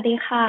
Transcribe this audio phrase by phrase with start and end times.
[0.00, 0.44] วัสดีค่ะ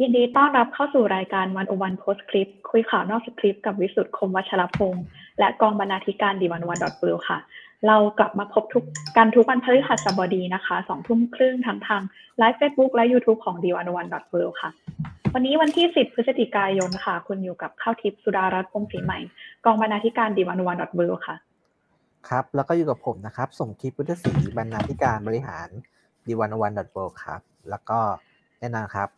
[0.00, 5.04] ยินดีต้อนรับเข้าสู่รายการ101 Postscript คุยข่าวนอกสคริปต์กับวิสุทธิ์คมวัชรพงศ์
[5.38, 7.38] และกองบรรณาธิการ The101.world ค่ะ
[7.86, 8.84] เรากลับมาพบทุก
[9.16, 12.02] กันทุกวันพฤหัสบดีนะคะสองทุ่มครึ่งทั้งทาง
[12.38, 14.70] ไลฟ์เฟซบุ๊กและ YouTube ของ The101.world ค่ะ
[15.34, 19.18] วันนี้วันที่ 10 พฤศจิกายนค่ะ คุณอยู่กับข้าวทิพย์สุดารัตน์พรหมศรีใหม่
[19.64, 21.36] กองบรรณาธิการ The101.world ค่ะ
[22.28, 25.68] ครับ แล้วก็อยู่กับผมนะครับส่งคลิปพุทธศรีบรรณาธิการบริหาร
[26.26, 27.40] ดีวันวันดอทเครับ
[27.70, 28.00] แล้วก็
[28.64, 29.08] แน่นอนครับ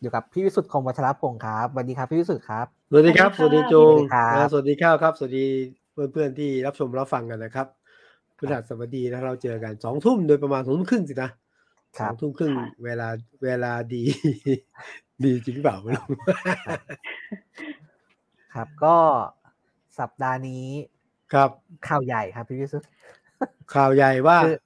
[0.00, 5.46] อยู่กับพี่วิสุทธิ์คมวัชรพงศ์ครับสวัสดีครับพี่วิสุทธิ์ครับสวัสดีครับสสวัวัสสดีดีค่ะโจงสวัสดีครับนะสวัสดีข้าวครับ สวัสดี
[5.92, 7.66] เพื่อนๆที่รับชมรับฟังกันนะครับ
[8.36, 11.30] พฤหัสบดีนะเราเจอกันสองทุ่มโดยประมาณสองทุ่มครึ่งสินะ
[11.98, 12.52] สองทุ่มครึ่ง
[12.84, 13.08] เวลา
[13.44, 14.02] เวลาดี
[15.24, 16.06] ดีจริงหรือเปล่าไม่รู้
[18.54, 18.96] ครับก็
[19.98, 20.66] สัปดาห์นี้
[21.32, 21.50] ครับ
[21.88, 22.88] ข่าวใหญ่ครับพี่วิสุทธิ์
[23.74, 24.56] ข่าวใหญ่ว่า คือ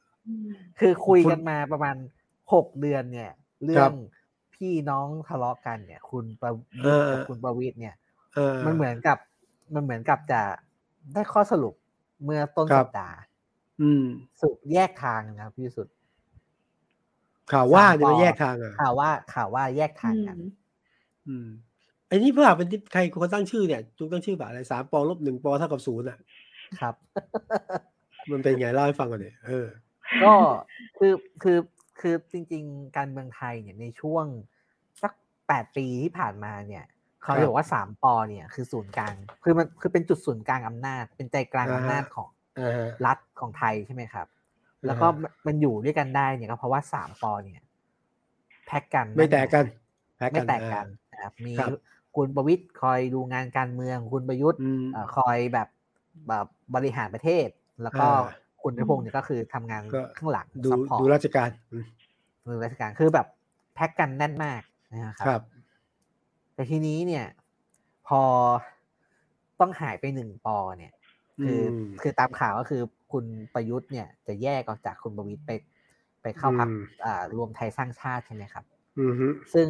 [0.80, 1.96] คือคุยคุณกันมาประมาณ
[2.52, 3.30] หกเดือนเนี่ย
[3.64, 3.92] เรื่ครัองบ
[4.54, 7.94] พี่น้องทะเลาะกันเนี่ย คุณประเอวิตรอกับคุณประวิตรเนี่ย
[8.34, 9.18] เออมันเหมือนกับ
[9.74, 10.42] มันเหมือนกับจะ
[11.12, 11.74] ได้ข้อสรุป
[12.24, 13.16] เมื่อต้นครัสับปดาห์
[13.80, 14.04] อืม
[14.40, 15.94] สุดแยกทางนะครับพี่วิสุทธิ์
[17.52, 20.38] ข่าวว่าสามจะปมาอแยกทางอะข่าวว่า ข่าวว่าแยกทางกัน
[21.28, 21.48] อืม
[22.08, 26.18] ไอ้นี่เพื่อเป็นที่ใครคนตั้งชื่อเนี่ยจุกตั้งชื่อแบบอะไรสามปอลบหนึ่งปอเท่ากับศูนย์อะ
[26.80, 26.94] ครับ
[28.30, 29.66] มันเป็นไงเล่าให้ฟังก่อนเนี่ยเออ
[30.22, 30.34] ก็
[30.98, 31.56] คือคือ
[32.00, 34.24] คือจริง ๆ การเมืองไทยเนี่ยในช่วง
[35.02, 35.12] สัก
[35.48, 36.84] แปดปีที่ผ่านมาเนี่ย
[37.22, 44.26] เขาครับเรียกว่าสามปอเนี่ยคือศูนย์กลางคือมันคือเป็นจุดศูนย์กลางอำนาจ เป็นใจกลางอ่าฮะอำนาจของอ่าฮะรัฐของไทยใช่ไหมครับ
[44.86, 47.62] แล้วก็อ่าฮะมันอยู่ด้วยกันได้เนี่ยก็เพราะว่าสามปอเนี่ย
[48.66, 49.64] แพ็กกันไม่แตกกัน
[50.20, 51.70] พ้ไม่แตกกันอ่านะครับมีครับ
[52.16, 55.68] คุณประวิตรคอยดูงานการเมือง คุณประยุทธ์อืมเอ่อคอยแบบ
[56.28, 57.48] แบบบริหารประเทศ
[57.82, 61.84] แล้วก็อ่า คุณอนุพงษ์เนี่ยก็คือทำงานก็ข้างหลังดู support ดูราชการอืม
[62.46, 63.26] มือราชการคือแบบ
[63.74, 64.62] แพ็กกันแน่นมาก
[64.92, 65.42] นะครัครับ
[66.54, 67.26] แต่ทีนี้เนี่ย
[68.08, 68.22] พอ
[69.60, 70.92] ต้องหายไปหนึ่งปอเนี่ย
[71.42, 73.24] คืออมคือตามข่าวก็คือคุณ
[73.54, 75.50] ประยุทธ์เนี่ย จะแยกออกจากคุณประวิตรไป
[76.22, 78.64] ไปเข้าพรรคอืมอ่ารวมไทยสร้างชาติใช่ไหมครับ
[78.98, 79.68] อืมฮึซึ่ง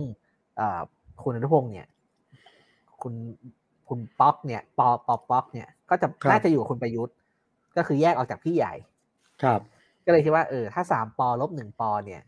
[0.60, 0.80] อ่า
[1.22, 1.86] คุณอนุพงศ์เนี่ย
[3.02, 3.14] คุณ
[3.88, 7.14] คุณป๊อกเนี่ย ปอปอป๊อกเนี่ย ก็จะน่าจะอยู่กับคุณประยุทธ์
[7.76, 8.72] ก็คือแยกออกจากพี่ใหญ่
[9.42, 9.60] ครับ
[10.04, 12.22] ก็เลยคิดว่าเออถ้าสามปอลบหนึ่งปอเนี่ย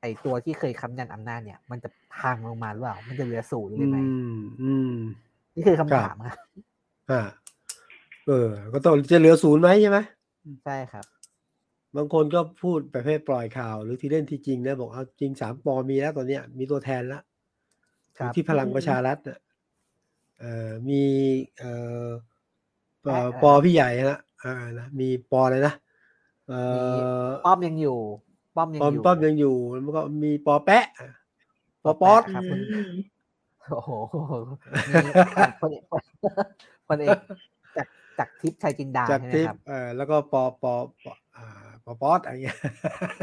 [0.00, 4.94] ไอตัวที่เคยค้ำยันอำนาจเนี่ย มันจะพังลงมาหรือเปล่า มันจะเหลือศูนย์เลยไหมอืมอืม
[5.54, 6.36] นี่คือคำครับถามครับ
[7.10, 7.22] อ่า
[8.26, 9.98] เออ ก็ต้องจะเหลือศูนย์ไหมใช่ไหม
[10.64, 11.04] ใช่ครับ
[11.96, 17.22] บางคนก็พูดประเภทปล่อยข่าว หรือที่เล่นที่จริงนะบอกเอาจริงสามปอมีแล้วตอนเนี้ย มีตัวแทนแล้ว
[18.18, 19.38] ครับที่พลังประชารัฐน่ะ
[20.40, 21.02] เอ่อมี
[21.58, 21.72] เอ่
[22.04, 22.06] อ
[23.06, 25.74] ปอเอ่อปอพี่ใหญ่นะเอ่านะมีปออะไรนะ
[26.48, 26.60] เอ่
[26.94, 27.98] อป้อมยังอยู่
[28.56, 30.84] ป้อมยังป้อมอยู่ป้อมยังอยู่แล้วก็มีปอแปะ
[31.84, 32.56] ปอป๊อดครับอื
[32.88, 32.92] ม
[33.70, 33.90] โอ้โห
[34.88, 34.94] มี
[35.60, 35.84] คนเอก
[36.88, 37.18] คนเอก
[37.76, 37.86] จาก
[38.18, 40.72] จากทิพย์ชัยจินดาจากใช่ไหมทิปครับเอ่อแล้วก็ปอปอ
[41.04, 41.46] ปออ่า
[41.84, 42.58] ปอป๊อดอะไรเงี้ย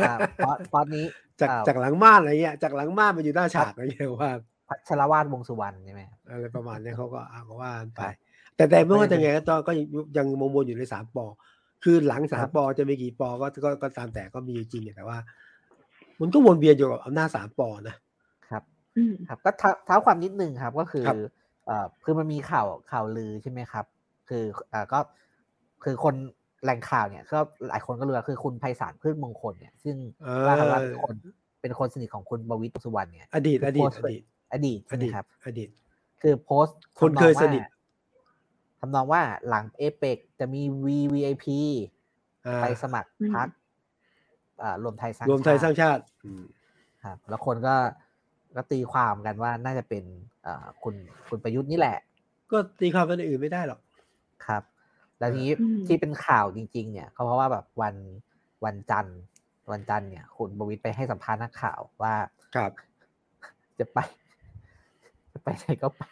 [0.05, 0.13] อ่า
[0.44, 1.05] ป๊อตป๊อตนี้
[1.41, 4.31] จากอ่จากหลังม่านอะไรเงี้ยจากหลังม่านมาอยู่หน้าฉากอะไรเงี้ยว่า
[4.67, 8.15] พัชรวาดวงสุวรรณใช่ไหมครับอะไรประมาณเนี้ยเขาก็อ่าก็ว่ากันไปครับ
[8.57, 9.88] แต่แต่ไม่ว่าก็จะยังไงก็ต้องก็ยัง
[10.18, 11.25] ยังมงวนอยู่ในสามปอ
[11.84, 15.18] คือหลังสาครัมบปอจะมีกี่ปอก็ก็ก็ตามแต่ก็มีอยู่จริงแต่ว่า
[16.19, 17.95] มันก็วนเวียนอยู่กับอำนาจสามปอนะ
[18.50, 18.63] ครับ
[18.97, 21.18] อืมครับก็เท้าเท้าความนิดนึงครับก็คือครับ
[21.66, 23.85] เอ่อคือมันมีข่าวข่าวลือใช่ไหมครับ
[24.29, 25.00] คือเอ่อก็
[25.84, 26.16] คือคน
[26.63, 27.39] แหล่งข่าวเนี่ยก็
[27.69, 31.16] หลายคนก็รู้ว่าคือคุณไพศาลพืชมงคลเนี่ย ซึ่งเอว่ากันว่าอเป็นคน
[31.62, 34.22] เป็นคนสนิทของคุณบวิตรสุวรรณเนี่ย อดีตคืออดีตโพสต์อดีต
[34.53, 35.69] อดีตอใช่ไหมดีตครับ อดีต
[36.22, 37.63] คือโพสต์คนทำองเคยสว่านิท
[38.79, 41.45] ทำนองว่าหลังเอเปกจะมี VVIP
[42.47, 43.47] อ่าไปสมัครอืมพัก
[44.61, 46.43] อ่ารวมไทยสร้างรวมไทยสร้างชาติชาติอืม
[47.03, 47.75] ครับแล้วคนก็
[48.55, 50.03] ก็ตีความกันว่าน่าจะเป็น
[50.43, 50.95] เอ่อคุณ
[51.27, 51.97] คุณประยุทธ์นี่แหละ
[52.51, 53.79] ก็ตีความเป็นอื่นไม่ได้หรอก
[54.45, 54.63] ครับ
[55.19, 57.95] แล้วทีนี้อืมที่เป็นข่าวจริง ๆ เนี่ยก็เพราะว่าแบบวัน
[58.65, 59.19] วันจันทร์
[59.71, 62.15] วันจันทร์เนี่ย คุณประวิตรไปให้สัมภาษณ์นักข่าวว่า
[62.56, 62.71] ครับ
[63.80, 64.00] จะไป
[65.33, 66.03] จะไปไหนก็ไป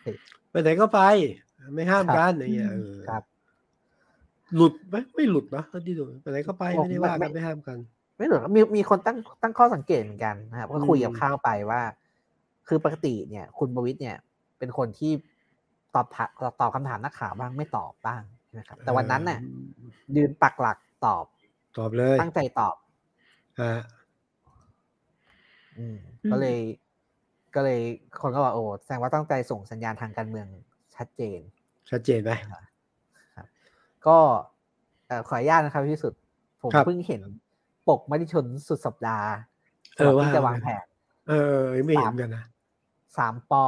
[0.51, 1.00] ไปไหนก็ไป
[1.73, 3.23] ไม่ห้ามครับกันอย่างเงี้ยเออครับ
[4.56, 7.77] หลุดไหมไม่หลุดนะเท่าที่ดูไปไหนก็ไปผมไม่ได้ว่าไม่กันไม่ห้ามกัน
[8.17, 11.81] ไม่เหลือมีมีคนตั้งตั้งข้อสังเกตเหมือนกันนะครับก็คุยกับอืมข้าวไปว่า
[12.67, 14.17] คือปกติเนี่ย คุณประวิตรเนี่ย
[14.59, 15.12] เป็นคนที่
[15.95, 16.29] ตอบถาม
[16.62, 21.25] ตอบคำถามนักข่าวบ้างไม่ตอบบ้างใช่ไหมครับ แต่วันนั้นน่ะเออยืนปักหลักตอบ
[21.77, 22.75] ตอบเลย ตั้งใจตอบ
[23.61, 23.73] ฮะ
[25.77, 26.59] อืมอืมก็เลย
[27.56, 27.79] ก็เลย
[28.21, 30.47] คนก็บอกโอ้แสดงว่าตั้งใจส่งสัญญาณทางการเมือง
[30.95, 31.39] ชัดเจน
[31.89, 32.31] ชัดเจนไหม
[33.35, 33.47] ครับ
[34.07, 34.17] ก็
[35.07, 36.13] เอ่อขออนุญาตนะครับพี่สุด
[36.61, 37.21] ผมครับเพิ่งเห็น
[37.87, 39.29] ปกมติชนสุดสัปดาห์
[39.97, 40.85] เออก่นที่ว่าจะวางแผน
[41.29, 42.43] เออไม่เห็นกันนะ
[43.17, 43.65] สามปอ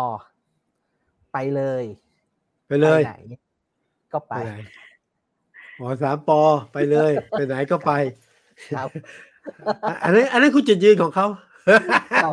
[1.34, 1.84] ไปเลย
[2.68, 3.16] ไปเลยไหน
[4.14, 4.54] ก็ไปไปไหน
[5.78, 6.40] หมอสามปอ
[6.74, 7.92] ไปเลย ไปไหนก็ไป
[8.76, 8.90] ครับ
[9.88, 11.28] อะอันนี้นอันนี้นคือจุดยืนของเขา
[12.24, 12.32] เรา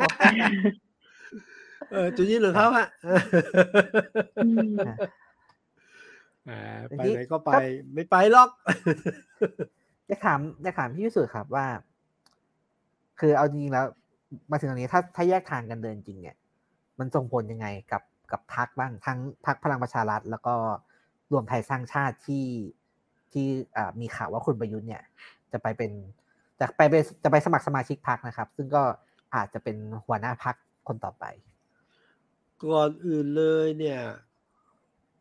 [1.92, 2.86] เออจุดยืนของเขาอะ
[4.44, 5.23] อืมอ่าที
[6.88, 7.58] ไปนี้ไหนก็ไปก็
[7.94, 8.48] ไม่ไปหรอก
[10.08, 11.66] จะถามจะถามพี่วิสุทธ์ครับว่า
[13.20, 13.86] คือเอาจริงๆแล้ว
[14.50, 16.36] มาถึงตรงนี้ถ้าถ้าแยกทางกันเดินจริงเนี่ย
[16.98, 18.02] มันส่งผลยังไงกับ
[18.32, 20.54] กับพักบ้างทั้งพักพลังประชารัฐ แล้วก็
[21.32, 22.46] รวมไทยสร้างชาติที่
[23.32, 23.46] ที่
[23.76, 25.02] อ่ามีข่าวว่าคุณประยุทธ์เนี่ย
[25.52, 25.90] จะไปเป็น
[26.60, 28.82] จะไปเป็นจะไปสมัครสมาชิกพักนะครับ ซึ่งก็
[29.34, 29.76] อาจจะเป็น
[30.06, 30.54] หัวหน้าพัก
[30.88, 31.24] คนต่อไป
[32.62, 34.00] ก่อนอื่นเลยเนี่ย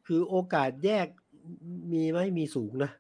[0.07, 1.07] คือโอกาสแยก
[1.93, 2.91] มีไหมมีสูงนะ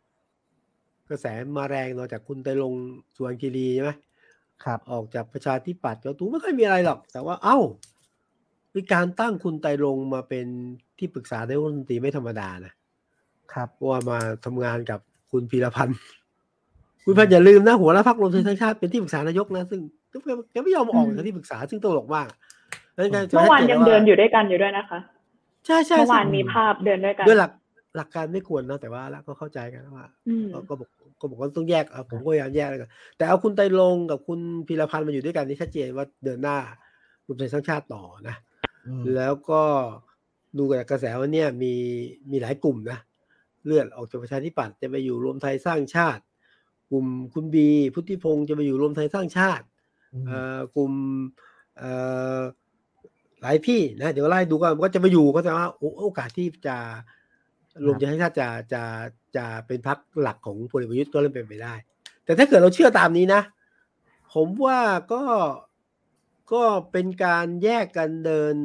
[1.09, 1.25] กระแส
[1.57, 2.83] มาแรงนอกจากคุณไตรลงค์
[3.17, 3.91] สวนคีรีใช่ไหม
[4.63, 7.57] ครับ ออกจากประชาธิปัตย์ก็ตูไม่ค่อยมีอะไรหรอก แต่ว่าเอ้า
[8.75, 10.45] มีการตั้งคุณไตรลงค์มาเป็น
[10.97, 12.73] ที่ปรึกษานายกรัฐมนตรีไม่ธรรมดานะ
[13.53, 14.99] ครับเพราะว่ามาทำงานกับ
[15.31, 15.99] คุณพีรพันธ์
[17.05, 19.81] คุณพันธ์อย่าลืมนะหัวหน้าพรรครวมไทยสร้างชาติเป็นที่ปรึกษานายกนะซึ่ง
[20.51, 22.27] แกไม่ยอมออกจากที่ปรึกษาซึ่งตลกมาก
[22.97, 24.99] นั่นไงจะเมื่อวานชัยังแเดินอยู่ด้วยกันอยู่ด้วยนะคะ
[25.65, 27.51] ใช่ใช่เมื่อวานใช่มีภาพเดินด้วยกันด้วยหลัก
[27.97, 30.89] หลักการไม่ควรนะแต่ว่าแล้วก็เข้าใจกันว่าอืมก็ก็บอก
[31.19, 36.57] ก็บอกว่าต้องแยกเอาผมก็พยายามแยกเลยกันแต่เอาคุณไตรลงค์กับคุณพีรพันธ์มาอยู่ด้วยกันนี่ชัดเจนว่าเดินหน้า
[37.25, 38.35] รวมไทยสร้างชาติต่อนะ
[38.87, 39.61] อืมแล้วก็
[40.57, 41.73] ดูจากกระแสว่าเนี่ยมี
[42.31, 42.99] มีหลายกลุ่มนะ
[43.65, 46.23] เลือดออกจากประชาธิปัตย์จะไปอยู่รวมไทยสร้างชาติ
[46.91, 49.65] กลุ่มคุณบี พุทธิพงศ์จะไปอยู่รวมไทยสร้างชาติ
[50.13, 50.93] อืมเอ่อกลุ่ม
[51.77, 51.91] เอ่
[52.37, 52.39] อ
[53.43, 56.77] หลายที่นะ เดี๋ยวไล่ดูกันก็จะมาอยู่ก็แสดงว่าโอโอกาสที่จะ
[57.85, 58.83] รวมไทยสร้างชาติจะจะ
[59.35, 61.73] จะเป็นพรรคหลักของพลเอกประยุทธ์ก็เริ่มเป็นไปได้
[62.25, 63.41] แต่ถ้าเกิดเราเชื่อตามนี้นะ
[64.33, 64.79] ผมว่า
[65.13, 65.23] ก็
[66.53, 68.55] ก็เป็นการแยกกันเดิน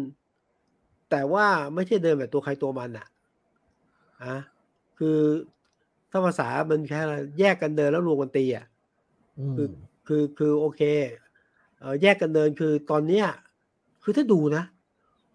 [1.10, 3.06] แต่ว่าไม่ใช่เดินแบบตัวใครตัวมันอะ
[4.24, 4.36] อะ
[4.98, 5.20] คือ
[6.10, 8.66] ถ้าภาษามันแค่อะไรแยกกันเดินแล้วรวมกันตีอะ
[9.38, 9.68] อืมคือ
[10.06, 10.82] คือคือโอเค
[11.78, 13.26] เออแยกกันเดินคือตอนเนี้ย
[14.08, 14.64] คือถ้าดูนะ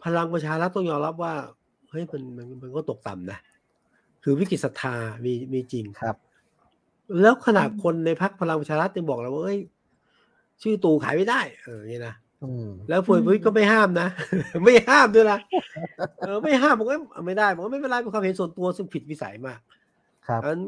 [0.04, 1.34] พลังประชารัฐต้องยอมรับว่า
[1.90, 3.40] เฮ้ยมันมันมันก็ตกต่ำนะ
[4.24, 4.94] คือวิกฤตศรัทธา
[5.26, 6.18] มีมีจริงครับ
[7.22, 9.60] แล้วขนาดคนในพักพลังประชารัฐยังบอกเราว่าเอ้ย
[10.62, 14.08] ชื่อตู่ขายไม่ได้ เอออย่างนี้นะอืมแล้วพลเอกประวิตรก็ไม่ห้ามนะ
[14.66, 15.40] ไม่ห้ามด้วยนะ
[16.20, 19.60] เออไม่ห้ามผมก็ไม่ได้ผมก็ไม่เป็นไรเป็นความเห็นส่วนตัวซึ่งผิดวิสัยมาก
[20.28, 20.60] ครับอัน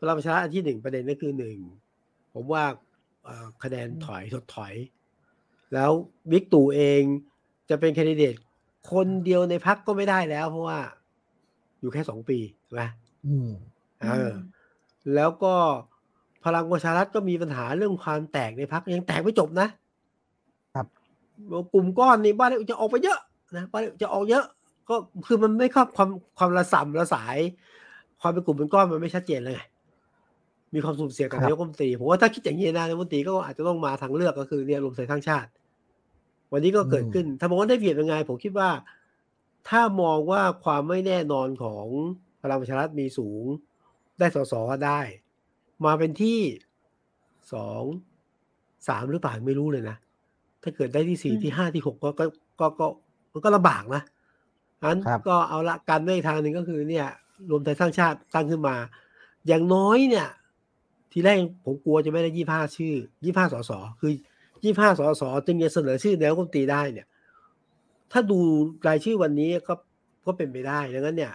[0.00, 1.58] พลังประชารัฐอันที่หนึ่งประเด็นก็คือหนึ่ง
[2.34, 2.64] ผมว่า
[3.24, 4.74] เอ่อคะแนนถอยถดถอย
[5.74, 5.90] แล้ว
[6.30, 7.02] บิ๊กตู่เอง
[7.70, 8.34] จะเป็นแคนดิเดต
[8.92, 10.78] คนเดียวในพักก็ไม่ได้แล้ว เพราะว่า
[11.80, 12.82] อยู่แค่สองปีถูกไหม
[13.26, 13.50] อืม
[14.02, 14.32] เออ
[15.14, 15.54] แล้วก็
[16.44, 19.68] พลังประชารัฐก็มีปัญหาเรื่องความแตกในพักยังแตกไม่จบนะ
[20.74, 20.86] ครับ
[21.74, 23.18] กลุ่มก้อนนี่บ้านจะออกไปเยอะ
[23.56, 24.44] นะบ้านจะออกเยอะ
[24.88, 24.96] ก็
[25.26, 27.38] คือมันไม่ครอบความความระสำระสาย
[28.20, 29.60] ความเป็นกลุ่มเป็นก้อนมันไม่ชัดเจนเลยไง
[30.74, 35.48] มีความสุ่มเสี่ยงกับครับนายกรัฐมนตรีผมว่าถ้าคิดอย่างนี้นะนายกรัฐมนตรีก็อาจจะต้องมาทางเลือกก็คือเนี่ยรวมไทยสร้างชาติ
[36.54, 38.70] วันนี้ก็เกิดขึ้น ถ้ามองว่าได้เปรียบยังไง ผมคิดว่า
[39.68, 41.86] ถ้ามองว่าความไม่แน่นอนของ
[42.42, 43.44] พลังประชารัฐมีสูง
[44.18, 45.00] ได้สสก็ได้
[45.84, 46.40] มาเป็นที่
[47.52, 47.82] สอง
[48.88, 49.96] สามหรือเปล่าไม่รู้เลยนะ
[50.62, 52.24] ถ้าเกิดได้ที่สี่อืมที่ห้าที่หกก็ก็
[52.60, 52.86] ก็ก็
[53.32, 54.02] มันก็ลำบากนะ
[54.84, 57.06] งั้นครับก็เอาละกันได้อีกทางหนึ่งก็คือเนี่ย
[57.50, 58.76] รวมไทยสร้างชาติตั้งขึ้นมา
[59.46, 60.28] อย่างน้อยเนี่ย
[61.12, 62.94] ทีแรกผมกลัวจะไม่ได้ยี่ห้าชื่อ
[63.24, 64.10] ยี่ห้าสสคือ
[64.64, 67.06] ยี่ห้าสสจึงจะเสนอชื่อนายกรัฐมนตรีได้เนี่ย
[68.12, 68.38] ถ้าดู
[68.88, 69.74] รายชื่อวันนี้ก็
[70.26, 71.32] ก็เป็นไปได้ดังนั้นเนี่ย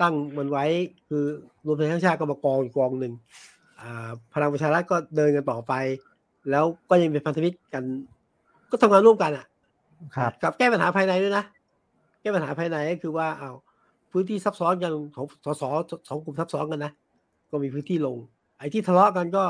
[0.00, 0.64] ตั้งมันไว้
[1.08, 1.24] คือ
[1.66, 3.12] รวมไทยสร้างชาติก็มากองอีกกองหนึ่ง
[3.80, 5.72] อ่าพลังประชารัฐก็เดินกันต่อไป
[6.50, 7.84] แล้วก็ยังเป็นพันธมิตรกัน
[8.70, 9.46] ก็ทำงานร่วมกันอะ
[10.16, 11.44] ครับ กับแก้ปัญหาภายในด้วยนะ
[12.20, 13.50] แก้ปัญหาภายในก็คือว่าเอา
[14.12, 15.62] พื้นที่ซับซ้อนกันของสส
[16.08, 16.92] สองกลุ่มซับซ้อนกันนะ
[17.50, 18.16] ก็มีพื้นที่ลง
[18.58, 19.44] ไอ้ที่ทะเลาะกันก็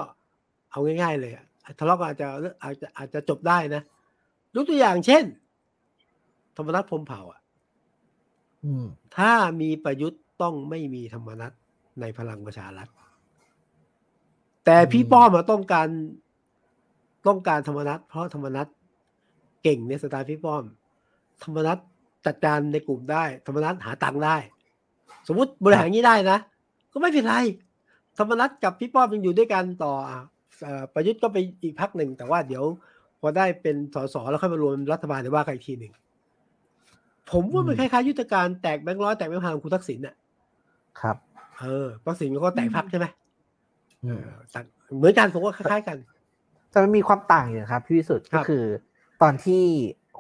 [0.71, 1.45] เอาง่าย ๆ เลยอะ
[1.78, 2.28] ทะเลาะกันอาจจะ
[2.62, 3.83] อาจจะอาจจะจบได้นะ
[4.54, 5.25] ยกตัวอย่างเช่น
[6.57, 7.40] ธรรมนัฐพรหมเผ่าอะ
[8.64, 11.52] อืมถ้ามีประยุทธ์ต้องไม่มีธรรมนัฐ
[12.00, 12.88] ในพลังประชารัฐ
[14.64, 15.88] แต่พี่ป้อมมาต้องการ
[17.26, 18.66] ต้องการธรรมนัฐเพราะธรรมนัฐ
[19.62, 20.62] เก่งในสไตล์พี่ป้อม
[21.45, 21.78] ธรรมนัฐ
[22.26, 24.37] จัดการในกลุ่มได้ ธรรมนัฐหาตังค์ได้
[25.28, 26.38] สมมุติบริหารอย่างนี้ได้นะ
[26.92, 27.35] ก็ไม่เป็นไร
[28.19, 30.23] ธรรมนัฐกับพี่ป้อมยังอยู่ด้วยกันต่ออะเอ่อ
[30.95, 32.64] ประยุทธ์ก็ไปอีกพักหนึ่ง แต่ว่าเดี๋ยว
[33.21, 35.92] พอได้เป็นสสแล้วค่อยมารวมรัฐบาลเดี๋ยวว่ากันอีกทีหนึ่ง
[37.31, 40.14] ผมว่ามันคล้ายๆยุทธการแตกแบงค์ร้อยแตกแบงค์พันของคุณทักษิณน่ะ
[41.00, 41.16] ครับ
[41.61, 43.07] เออทักษิณก็แตกพักใช่ไหม
[44.04, 44.64] อืเอมอต่าง
[44.97, 45.97] เหมือนกันผมว่าคล้ายๆกัน
[46.71, 48.64] แต่มันมีความต่างอยู่นะครับพี่วิสุทธ์ครัก็บคือ
[49.23, 49.62] ตอนที่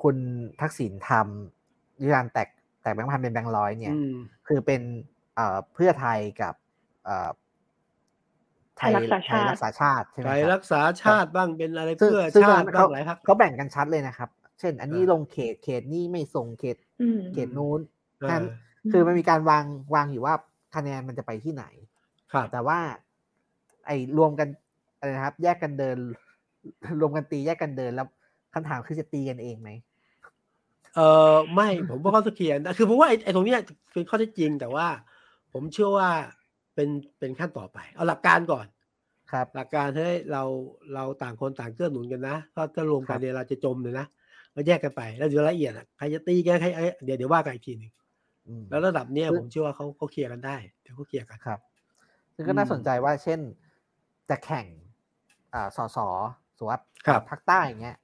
[0.02, 0.16] คุณ
[0.60, 2.48] ทักษิณทำยุการแตก
[2.82, 4.14] แตกแบงค์พันเป็นแบงค์ร้อยเนี่ยอืม
[4.48, 4.80] คือเป็น
[5.34, 6.54] เอ่อเพื่อไทยกับ
[7.04, 17.80] เอ่อไทยไทยรักษาไทยชาติรักษาชาติใช่ไหมไทคยรัรับกษาชาติบ้างเป็นอะไรซึ่งเพื่อซึ่งชาติเขาบ้างหลายพรรคเขาแบ่งกันชัดเลยนะครับ เช่น อันนี้อ่าลงเขตเขตนี้ไม่ส่งเขตอืมเขตนู้น
[18.22, 18.44] อ่านั้น
[18.90, 20.34] คือมันมีการวางวางอยู่ว่า
[20.74, 21.64] คะแนนมันจะไปที่ไหน
[22.32, 22.78] ครับแต่ว่า
[23.86, 24.48] ไอ้รวมกัน
[24.98, 25.96] อะไรนะครับ แยกกันเดิน
[27.00, 28.06] รวมกันตีแยกกันเดินแล้ว
[28.54, 29.70] คำถามคือจะตีกันเองไหม
[30.96, 31.00] เอ
[31.32, 33.60] อไม่ผมว่าเขาจะเคลียร์นะคือผมว่าไอ้ไอ้ตรงเนี้ย
[33.92, 34.86] เป็นข้อเท็จจริงแต่ว่า
[35.52, 36.10] ผมเชื่อว่า
[36.74, 36.88] เป็น
[37.18, 38.66] เป็นขั้นต่อไป เอาหลักการก่อน
[39.32, 40.42] ครับ หลักการให้เรา
[40.94, 44.06] เราต่างคนต่างเกื้อหนุนกันนะถ้าจะรวมกันครับเนี่ยเราจะจมเลยนะ
[44.52, 47.92] เราแยกกันไป แล้วเดี๋ยวรายละเอียดอะใครจะตีกันใครเอ้ยเดี๋ยวเดี๋ยวว่ากันอีกทีหนึ่ง
[48.48, 51.60] อืมแล้วระดับเนี้ยคือผมเชื่อว่าเขาเขาเคลียร์กันได้เดี๋ยวเขาเคลียร์กันครับ
[52.34, 53.40] ซึ่งก็น่าอืมสนใจว่าเช่น
[54.30, 54.66] จะแข่ง
[55.54, 55.98] อ่าสส
[56.58, 57.98] สวัสดิ์ครับภาคใต้อย่างเงี้ย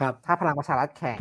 [0.00, 1.20] ครับ ถ้าพลังประชารัฐแข่ง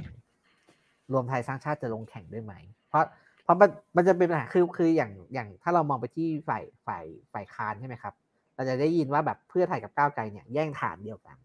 [1.11, 2.53] รวมไทยสร้างชาติจะลงแข่งด้วยไหม
[2.89, 3.03] เพราะ
[3.43, 8.13] เพราะมันมันจะเป็นปัญหาคือคืออย่างอย่างถ้าเรามองไปที่ฝ่ายฝ่ายฝ่ายค้านใช่ไหมครับ
[8.55, 11.38] เราจะได้ยินว่าแบบเพื่อไทยกับก้าวไกลเนี่ยแย่งฐานเดียวกัน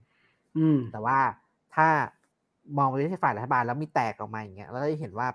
[0.58, 1.18] อืม แต่ว่า
[1.74, 1.88] ถ้า
[2.78, 5.28] มองไปที่ฝ่ายรัฐบาลแล้วมีแตกออกมาอย่างเงี้ยเราก็จะเห็นว่า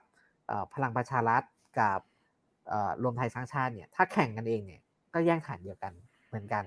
[0.48, 1.44] เอ่อพลังประชารัฐ
[1.80, 2.00] กับ
[2.70, 4.82] เอ่อรวมไทยสร้างชาติเนี่ย ถ้าแข่งกันเองเนี่ย
[5.14, 5.94] ก็แย่งฐานเดียวกัน
[6.28, 6.64] เหมือนกัน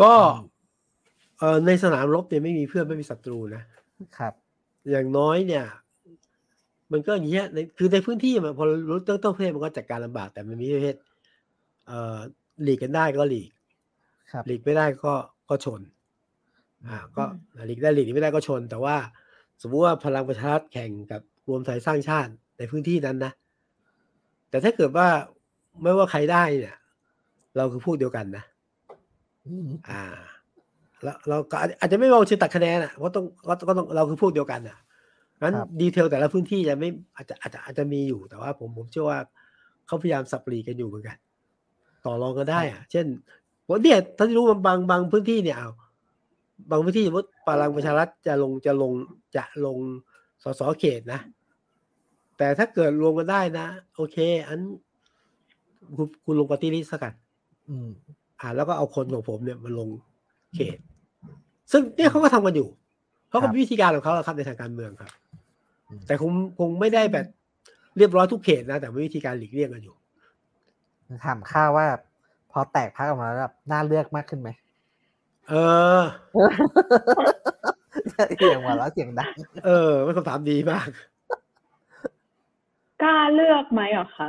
[0.00, 0.32] ก็อืม
[1.38, 3.62] เออในสนามรบเนี่ยไม่มีเพื่อนไม่มีศัตรูนะ
[4.18, 4.34] ครับ
[4.90, 5.64] อย่างน้อยเนี่ย
[6.92, 10.96] มันก็อย่างเงี้ยในคือในพื้นที่มันพอรู้เรื่องต้นประเทศมันก็จัดการลำบากแต่มันมีประเภท
[11.86, 12.18] เอ่อ
[12.62, 13.50] หลีกกันได้ก็หลีก
[14.32, 15.14] ครับหลีกไม่ได้ก็
[15.48, 15.80] ก็ชน
[16.86, 17.24] อ่า ก็
[17.66, 18.96] หลีกได้หลีกไม่ได้ก็ชน แต่ว่า
[19.62, 23.32] สมมุติว่าพลังประชารัฐแข่งกับรวมไทยสร้างชาติในพื้นที่นั้นนะ
[24.50, 25.08] แต่ถ้าเกิดว่า
[25.82, 26.76] ไม่ว่าใครได้เนี่ย
[27.56, 28.44] เราคือพวกเดียวกันนะ
[29.46, 30.02] อืมอ่า
[31.02, 34.76] แล้วเราก็อาจอาจจะไม่มองเชิงตัดคะแนนอะเพราะต้องก็ก็ต้องเราคือพวกเดียวกันอะ
[35.40, 39.18] งั้นครับดีเทลแต่ละพื้นที่จะไม่อาจจะอาจจะอาจจะมีอยู่แต่ว่าผมผมเชื่อว่า
[39.86, 41.16] เขาพยายามสับปลีกันอยู่เหมือนกัน
[42.04, 43.06] ต่อรองกันได้อะ เช่น
[43.66, 45.70] ผมเนี่ยท่านรู้ว่าบางบางพื้นที่เนี่ยเอา
[46.70, 48.92] บางพื้นที่สมมติพลังประชารัฐจะลงจะลง
[49.36, 49.78] จะลง
[50.42, 51.20] สสเขตนะ
[52.38, 53.66] แต่ถ้าเกิดรวมกันได้นะ
[53.96, 54.16] โอเค
[54.48, 54.60] อัน
[55.96, 57.14] คุณคุณลงปฏิริษีกัน
[57.68, 57.88] อืม
[58.40, 59.88] อ่า แล้วก็เอาคนของผมเนี่ยมาลง
[60.54, 60.78] เขต
[61.72, 62.68] ซึ่งเนี่ยเขาก็ทำกันอยู่
[63.30, 65.10] เขาครัก็บมีวิธีการของเขาอะครับในทางการเมืองครับ
[65.88, 67.26] อืมแต่คงคงไม่ได้แบบ
[67.96, 69.96] เรียบร้อยทุกเขตนะแต่มีวิธีการหลีกเลี่ยงกันอยู่
[71.26, 71.86] ถามข้าว่า
[72.52, 74.50] พอแตกพักออกมาแล้วแบบน่าเลือกมากขึ้นไหม
[75.48, 75.54] เอ
[75.98, 76.00] อ
[78.38, 79.34] เสียงหัวเราะเสียงดัง
[79.66, 80.88] เออเป็นคำถามดีมาก
[83.02, 84.28] กล้าเลือกไหมเหรอคะ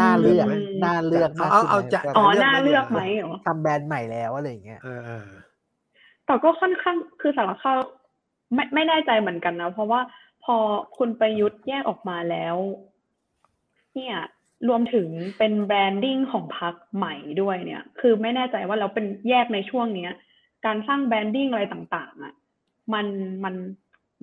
[0.00, 5.26] น่าเลือกอืมน่าเลือกมากเอาขึ้นเอาไหมจะอ๋อเลือกน่าไหมเลือกเนี่ยไหมเหรอทำแบรนด์ใหม่แล้วอะไรอย่างเงี้ยเออเออ
[6.26, 7.74] แต่ก็ค่อนข้างคือสำหรับเขา
[8.54, 10.00] ไม่ไม่แน่ใจเหมือนกันนะเพราะว่า
[10.44, 10.56] พอ
[10.96, 12.56] คุณประยุทธ์แยกออกมาแล้ว
[13.94, 14.16] เนี่ย
[14.68, 20.12] รวมถึงเป็น branding ของพรรคใหม่ด้วยเนี่ย คือไม่แน่ใจว่าเราเป็นแยกในช่วงเนี้ย
[20.66, 22.34] การสร้าง branding อะไรต่าง ๆอะ
[22.94, 23.06] มัน
[23.44, 23.54] มัน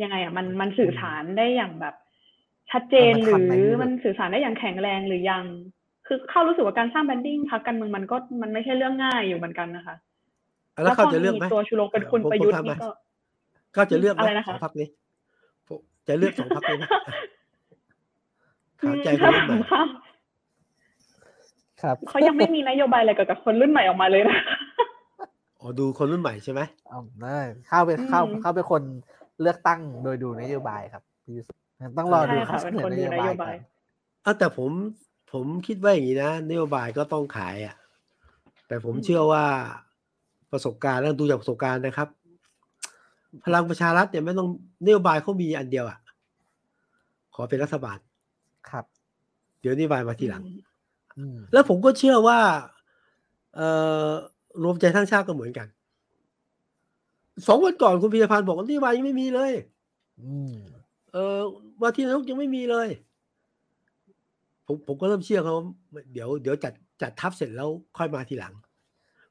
[0.01, 1.95] ยังไงอะ มันมันสื่อสารได้อย่างแบบ
[2.71, 5.43] ชัดเจนมันหทัรืนไหมอหรือมันสื่อสารได้อย่างแข็งแรงหรือยัง
[6.07, 9.95] คือข้าวรู้สึกว่าการสร้าง branding พรรคการเมืองมันก็มันไม่ใช่เรื่องง่ายอยู่เหมือนกันนะคะ
[10.83, 12.95] แล้วเขาจะเลือกพไหมตัวชูโรงเป็นคุณผมประยุทธ์ผมถามนี่หน่อย
[13.75, 14.87] ก็เขาจะเลือกไหมอะไรนะคะสองพรรคนี้
[15.67, 16.85] ผมจะเลือกสองพักนี้ไหม
[18.79, 19.81] ถามใจคถ้านรุ่นใหม่ถามเขา
[21.81, 24.39] ครับเขายังไม่มีนโยบายอะไรเกี่ยวกับคนรุ่นใหม่ออกมาเลยนะ
[25.59, 28.81] อ๋อดูคนรุ่นใหม่ใช่ไหมเอาได้เข้าเป็นเข้าอืมเข้าเป็นคน
[29.41, 31.47] เลือกตั้งโดยดูนโยบายครับพี่ยุทธ
[31.97, 33.55] ต้องรอดูใช่ค่ะเขาเป็นคนดูนโยบายก่อน
[34.25, 34.71] อะแต่ผม
[35.33, 37.75] ผมคิดว่าอย่างนี้นะนโยบายก็ต้องขายอะ
[38.67, 39.43] แต่ผมเชื่อว่า
[40.51, 42.07] ประสบการณ์แล้วดูจากประสบการณ์นะครับ
[43.45, 44.49] พลังประชารัฐเนี่ยไม่ต้อง
[44.85, 45.99] นโยบายเขามีอันเดียวอะ
[47.35, 47.97] ขอเป็นรัฐบาล
[48.69, 48.85] ครับ
[49.61, 50.43] เดี๋ยวนโยบายมาทีหลัง
[51.17, 52.39] อืมแล้วผมก็เชื่อว่า
[53.55, 53.69] เอ่
[54.07, 54.09] อ
[54.63, 55.67] รวมใจทั้งชาติก็เหมือนกัน
[57.47, 59.51] สองวันก่อนคุณพิยพันธ์บอกว่านโยบายยังไม่มีเลย
[60.23, 60.53] อืม
[61.13, 61.39] เออ
[61.81, 62.87] ว่าที่นายกยังไม่มีเลย
[64.67, 68.53] ผมผมก็เริ่มเชื่อเขาว่าเดี๋ยวเดี๋ยวจัดจัดทัพเสร็จแล้วค่อยมาทีหลัง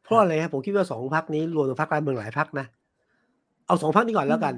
[0.03, 2.67] เพราะอะไรครับผมคิดว่าสองพักนี้รวมถึงพักการเมืองหลายพักนะ
[3.67, 4.55] เอาสองพักนี้ก่อนแล้วกัน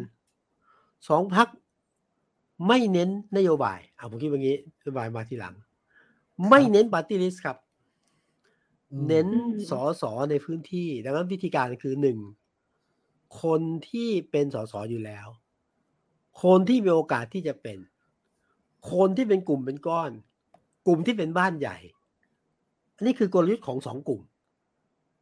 [1.09, 1.49] สองพัก
[2.69, 5.55] ไม่เน้นนโยบายเอาผมคิดว่างี้นโยบายมาทีหลัง
[6.49, 7.57] ไม่เน้นปาร์ตี้ลิสครับ
[8.93, 12.19] อืมเน้นอืมสอสอในพื้นที่ ดังนั้นวิธีการคือหนึ่ง
[13.43, 15.27] คนที่เป็นสอสออยู่แล้ว
[16.43, 17.79] คนที่มีโอกาสที่จะเป็น
[18.93, 20.11] คนที่เป็นกลุ่มเป็นก้อน
[20.87, 21.77] กลุ่มที่เป็นบ้านใหญ่
[22.97, 24.21] อันนี้คือกลยุทธ์ของสองกลุ่ม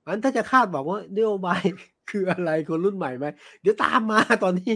[0.05, 1.63] อันถ้าจะคาดบอกว่านโยบาย
[2.11, 3.27] คืออะไรคนรุ่นใหม่ไหม
[3.63, 4.73] เดี๋ยวตามมาตอนนี้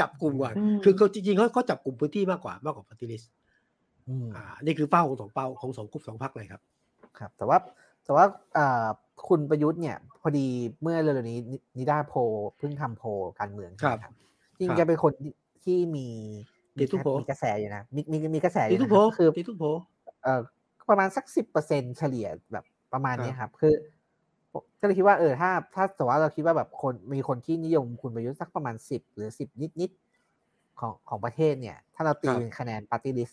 [0.00, 3.22] จับกลุ่มก่อนอืมคือเขาจริงๆเขาเขาจับกลุ่มพื้นที่มากกว่ามากกว่าปฏิริษ
[4.08, 6.60] อืมอ่านี่คือเป้าของสองเป้าของสองกลุ่มสองพรรคเลยครับ
[7.18, 7.58] ครับ แต่ว่า
[8.04, 8.24] แต่ว่า
[8.58, 8.86] อ่า
[9.28, 10.46] คุณประยุทธ์เนี่ย พอดี
[10.82, 12.18] เมื่อเร็วๆนี้นินิดาโพล
[12.58, 13.08] เพิ่งทำโพล
[13.40, 14.14] การเมืองใช่ไหมครับ
[14.58, 15.12] จริงครับๆแกเป็นคน
[15.64, 16.06] ที่มี
[16.80, 19.64] ติดทุกโพลมีกระแสอยู่นะมีมีมีกระแสอตียู่ทุนะกโพก็คือตีทุกโพ
[20.22, 20.40] เอ่อ
[20.88, 23.97] ประมาณสักสิบเปอร์เซ็นเฉลี่ยแบบประมาณครับเนี้ยครับ คือผม
[24.80, 29.48] ก็เลยคิดว่าเออถ้าถ้าสมมติว่าเราคิดว่าแบบคนมีคนที่นิยมคุณประยุทธ์สักประมาณสิบหรือสิบ
[29.80, 33.30] นิดๆของของประเทศเนี่ย ถ้าเราตีเป็นคะแนนปาร์ตี้ลิส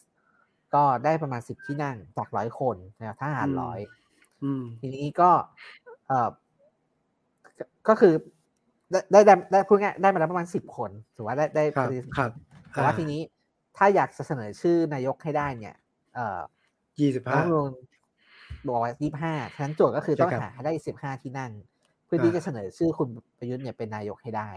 [0.74, 3.80] ก็ได้ประมาณสิบที่นั่งจากร้อยคนนะครับถ้าหารร้อย
[4.44, 5.32] อืมทีนี้ก็
[6.08, 6.30] เออ
[7.58, 8.14] ก็ก็คือ
[8.92, 12.32] ได้ได้ได้ได้พูดง่ายได้มาแล้วประมาณสิบคนถือว่าได้ได้ครับปฏิเสธครับ
[12.72, 13.22] แต่ว่าทีนี้
[13.78, 15.76] ถ้าอยากจะเสนอชื่อนายกให้ได้เนี่ย
[16.16, 16.42] เอ่อ
[17.00, 17.72] ยี่สิบรัห้าฐธรรมนูญ
[18.68, 21.52] บอกว่ายี่ห้าฉะนั้นโจทย์ก็คือใช่ต้องครับหาให้ได้สิบห้าที่นั่ง
[22.06, 24.50] เพื่อที่อ่าจะเสนอชื่อคุณประยุทธ์เนี่ยเป็นนายกให้ได้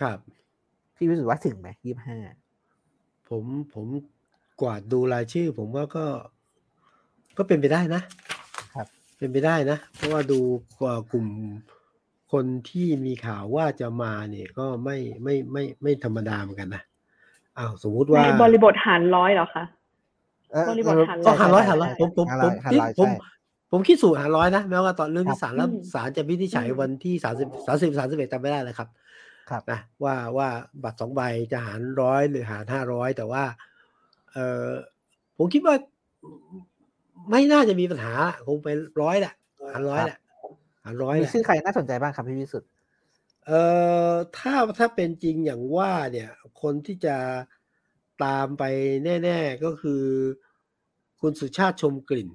[0.00, 0.18] ครับ
[0.96, 2.18] พี่รู้สึกว่าถึงไหมยี่ห้า
[3.28, 3.44] ผม
[3.74, 3.86] ผม
[4.60, 6.06] กวาดดูรายชื่อ ผมว่าก็
[7.38, 8.02] ก็เป็นไปได้นะ
[8.74, 8.86] ครับ
[9.18, 10.40] เป็นไปได้นะ เพราะว่าดู
[10.80, 11.26] กว่ากลุ่ม
[12.32, 16.82] คนที่มีข่าวว่าจะมาเนี่ยก็ไม่ไม่ไม่ไม่ธรรมดาเหมือนกันนะ
[17.58, 19.64] อ้าวสมมุติว่าในบริบทหารร้อยเหรอคะ
[20.52, 23.12] เออบริบทหารก็ใช่หารร้อยใช่หารร้อยใช่ผมผมหารผร้อมยหารที่ร้อยผมใช่
[23.76, 28.88] ผมคิดสูตรหารร้อยนะแม้ว่าตอนเรื่องครัที่บศาลแล้วอืมศาลจะวินิจฉัยอืมวันที่สามสิบสามสิบสามสิบเอ็ดจำไม่ได้เลยครับ
[29.50, 30.48] ครับนะว่าว่า
[30.82, 33.44] บัตรสองใบจะหารร้อยหรือหารห้าร้อยแต่ว่า
[34.32, 34.70] เออ
[35.36, 35.74] ผมคิดว่า
[37.30, 38.12] ไม่น่าจะมีปัญหา
[38.46, 38.68] คงไป
[39.02, 39.34] ร้อยแหละ
[39.72, 40.18] หารร้อยแหละ
[40.84, 42.68] หารร้อยมีแหละชื่อใครน่าสนใจบ้างครับพี่วิสุทธ์
[43.46, 43.62] เอ่
[44.10, 46.30] อถ้าถ้าเป็นจริงอย่างว่าเนี่ย
[46.62, 47.16] คนที่จะ
[48.24, 48.64] ตามไป
[49.24, 50.02] แน่ ๆก็คือ
[51.20, 52.28] คุณสุชาติชมกลิ่น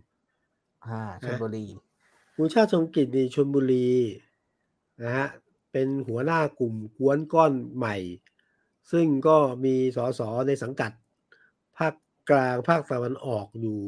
[0.87, 1.65] อ่าชลบุรี
[2.35, 3.89] คุณชาติชมกลิ่นในชลบุรี
[5.03, 5.27] นะฮะ
[5.71, 7.95] เป็นหัวหน้ากลุ่มกวนก้อนใหม่
[8.91, 10.91] ซึ่งก็มีสสในสังกัด
[11.77, 11.93] ภาค
[12.29, 13.79] กลางภาคตะวันออกอยู่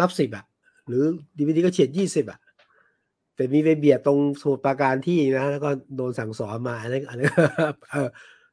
[0.00, 0.44] นับสิบอะ
[0.86, 1.04] หรือ
[1.36, 2.38] ดีวดีก็เฉียดยี่สิบอะ
[3.34, 7.26] แต่มีไปเบียดตรงสมุทรปราการที่นะแล้วก็โดนสั่งสอนมาอันนี้อันนี้
[7.90, 8.08] เออ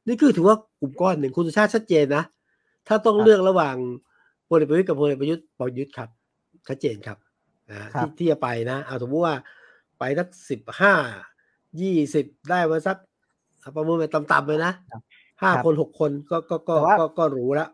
[0.07, 2.23] นี่คือถือว่ากลุ่มก้อนหนึ่งคุณสุชาติชัดเจนนะ
[2.87, 3.75] ถ้าต้องเลือกระหว่าง
[4.47, 6.09] พลเอกประวิตรกับพลเอกประยุทธ์ประยุทธ์ครับ
[6.67, 7.17] ชัดเจนครับ
[7.71, 9.35] นะที่ที่จะไปนะเอาสมมติว่า
[9.99, 10.93] ไปสักสิบห้า
[11.81, 12.97] ยี่สิบได้มาสัก
[13.75, 14.73] ประเมินไปต่ำๆเลยนะ
[15.41, 17.69] ห้าคนหกคนก็ก็ก็ก็ก็รู้แล้ว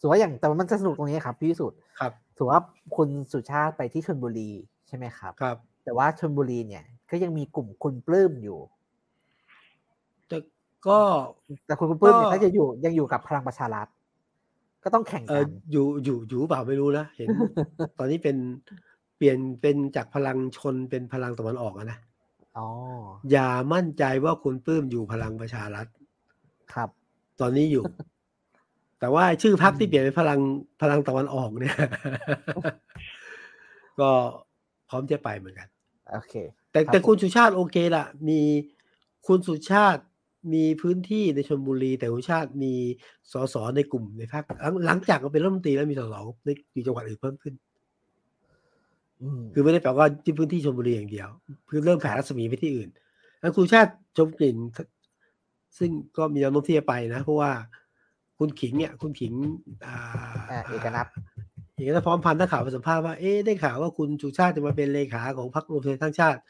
[0.00, 2.58] ถือว่าอย่างแต่ว่ามันจะสนุกตรงนี้ครับพี่วิสุทธ์ครับถือว่า
[2.96, 4.50] คุณสุชาติไปที่ชลบุรี
[4.88, 8.58] ใช่ไหมครับ ครับ แต่ว่าชลบุรีเนี่ย ก็ยังมีกลุ่มคุณปลื้มอยู่
[10.28, 10.38] แต่
[10.86, 10.98] ก็
[11.66, 13.86] แต่คุณปลื้มเนี่ยก็ก็จะอยู่ยังอยู่กับพลังประชารัฐ
[14.84, 17.28] ก็ต้องแข่งเอกัอนอยู่อยู่อยู่เปล่าไม่รู้นะเห็น
[17.98, 18.36] ตอนนี้เป็น
[19.16, 21.98] เปลี่ยนเป็นจากพลังชนเป็นพลังตะวันออกอะนะ
[22.56, 22.66] อ๋อ
[23.30, 25.86] อย่ามั่นใจว่าคุณปลื้มอยู่พลังประชารัฐ
[26.72, 26.88] ครับ
[27.40, 27.84] ตอนนี้อยู่
[29.00, 30.40] แต่ว่าชื่อพรรคอืที่มเปลี่ยนเป็นพลัง
[30.82, 31.76] พลังตะวันออกเนี่ย
[34.00, 34.10] ก็
[34.88, 35.68] พร้อมจะไปเหมือนกัน
[36.12, 36.34] โอเค
[36.70, 38.40] แต่ครับแต่ผมคุณสุชาติโอเคละมี
[39.26, 40.02] คุณสุชาติ
[40.54, 42.74] มีพื้นที่ในชลบุรี แต่คุณสุชาติมี
[43.32, 47.73] สสในกลุ่มในภาคหลังหลังจากก็เป็นรัฐมนตรีแล้วมีสสในอยู่จังหวัดอื่นเพิ่มขึ้นอืม
[49.52, 51.28] คือไม่ได้แปลว่าที่พื้นที่ชลบุรีอย่างเดียว
[51.68, 52.90] คือเริ่มแผ่รัศมีไปที่อื่น
[53.40, 54.56] แล้วคุณสุชาติชมกลิ่น
[55.78, 57.50] ซึ่งก็มีแนวโน้มที่จะไปนะ เพราะว่า
[58.38, 59.32] คุณขิงเนี่ย คุณขิง
[59.86, 59.96] อ่า
[60.50, 61.06] อ่าเอกนัท
[61.74, 66.40] เอกนัทพร้อมพันธ์นักข่าวไปสัมภาษณ์ว่าเอ๊ะได้ข่าวว่าคุณสุชาติจะมาเป็นเลขาของพรรครวมไทยสร้างชาติ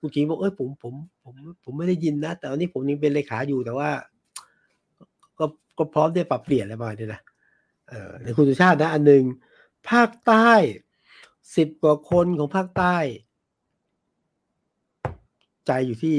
[0.00, 0.94] คุณขิงบอกเอ้ยผมผม
[1.24, 3.90] ผม ผมไม่ได้ยินนะ แต่วันนี้ผมยังเป็นเลขาอยู่แต่ว่า
[5.38, 5.44] ก็
[5.78, 7.20] ก็พร้อมที่จะปรับเปลี่ยนอะไรประมาณนี้นะ
[7.88, 9.22] เออในคุณสุชาตินะ อันหนึ่ง
[9.88, 10.50] ภาคใต้
[11.56, 12.96] สิบกว่าคนของภาคใต้
[15.66, 16.16] ใจอยู่ที่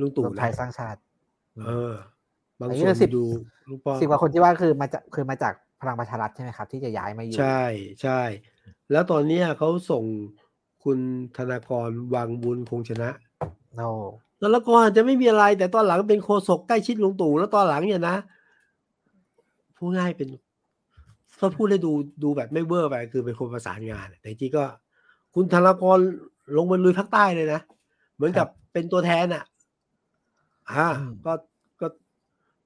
[0.00, 1.00] ลุงรตู่วมไทนะยสร้างชาติ
[1.66, 1.92] เออ
[2.58, 3.24] บางอันนี้ส่วนคือสิบดู
[3.68, 7.62] ลุงป้อมสิบกว่าคนที่ว่าคือมาจากคือมาจากพลังประชารัฐใช่ไหมครับ ที่จะย้ายมาอยู่ ใช่
[8.02, 8.20] ใช่
[8.92, 10.04] แล้วตอนเนี้ยเขาส่ง
[10.84, 10.98] คุณ
[11.36, 13.10] ธนากรวังบุญคงชนะ
[13.76, 13.82] โน
[14.40, 18.16] แล้วละกรอาจจะไม่มีอะไร แต่ตอนหลังเป็นโฆษกใกล้ชิดลุงตู่แล้วตอนหลังเนี่ยนะ
[19.76, 20.28] พูดง่ายเป็น
[21.38, 21.92] ถ้าพูดให้ดู
[22.22, 24.64] ดูแบบไม่เวอร์ไปคือเป็นคนประสานงาน แต่จริงๆก็
[25.34, 25.98] คุณธนากร
[26.56, 27.60] ลงมาลุยภาคใต้เลยนะ
[28.14, 29.44] เหมือนกับเป็นตัวแทนอะ
[30.70, 30.86] อ่า
[31.26, 31.32] ก็
[31.80, 31.86] ก็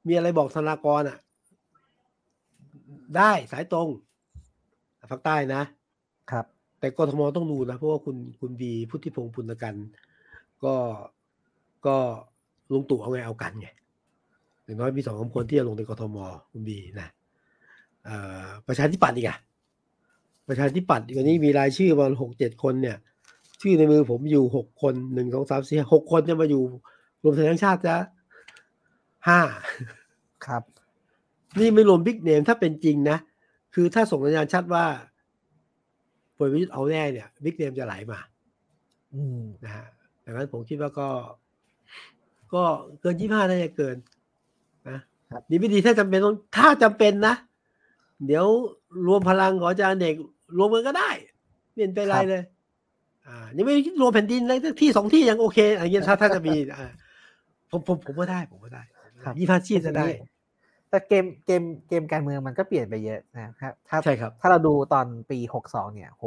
[0.07, 1.19] มีอะไรบอกธนากรอะ
[3.17, 3.89] ได้สายตรง
[5.11, 5.63] ภาคใต้นะ
[6.31, 6.47] ครับ
[6.81, 9.75] แต่กทมต้องดูนะ เพราะว่าคุณคุณบีพุทธิพงศ์ปุณกัน
[10.65, 10.75] ก็
[11.87, 11.97] ก็
[12.73, 13.69] ลุงตู่เอาไงเอากันไง
[14.65, 16.17] อย่างน้อยมีสองสามคนที่จะลงในกทม
[16.53, 17.18] คุณบีนะเอ่อ
[18.67, 19.39] ประชาธิปัตย์อีกอะ
[20.49, 22.97] ประชาธิปัตย์วันนี้มีรายชื่อประมาณหกเจ็ดคนเนี่ย
[23.61, 26.63] ชื่อในมือผมอยู่หกคนหนึ่งสองสามสี่หกคนจะมาอยู่
[27.23, 27.95] รวมไทยทั้งชาติจะ
[29.29, 29.41] ห้า
[30.47, 30.63] ครับ
[31.61, 33.19] นี่ไม่รวมบิ๊กเนมถ้าเป็นจริงนะ
[33.75, 34.85] คือถ้าส่งสัญญาณชัดว่า
[36.37, 38.19] พลประยุทธ์เอาแน่เนี่ยบิ๊กเนมจะไหลมา
[39.15, 39.87] อืมนะฮะ
[40.25, 41.09] ดังนั้นผมคิดว่าก็
[42.55, 42.63] ก็
[43.01, 43.97] เกินยี่ห้าน่าจะเกิน
[44.89, 44.99] นะ
[45.31, 47.35] ครับดีไม่ดีถ้าจำเป็นต้องถ้าจำเป็นนะ
[48.27, 48.47] เดี๋ยว
[49.07, 50.17] รวมพลังของอาจารย์เอก
[50.59, 51.11] รวมกันก็ได้
[51.73, 52.43] ไม่เห็นเป็นไรเลย
[53.27, 56.91] อ่ายังไม่คิดรวมแผ่นดินเลยที่สองที่ยังโอเคอะไรเงี้ยถ้าถ้าจะมีอ่า
[57.71, 58.83] ผมผมผมก็ได้ผมก็ได้
[59.25, 60.07] ครับยี่ห้าชีพจะได้
[60.91, 66.25] แต่เกมเกมเกมการเมืองมันก็เปลี่ยนไปเยอะนะครับถ้าใช่ครับ ถ้าเราดูตอนปีหกสองเนี่ย โห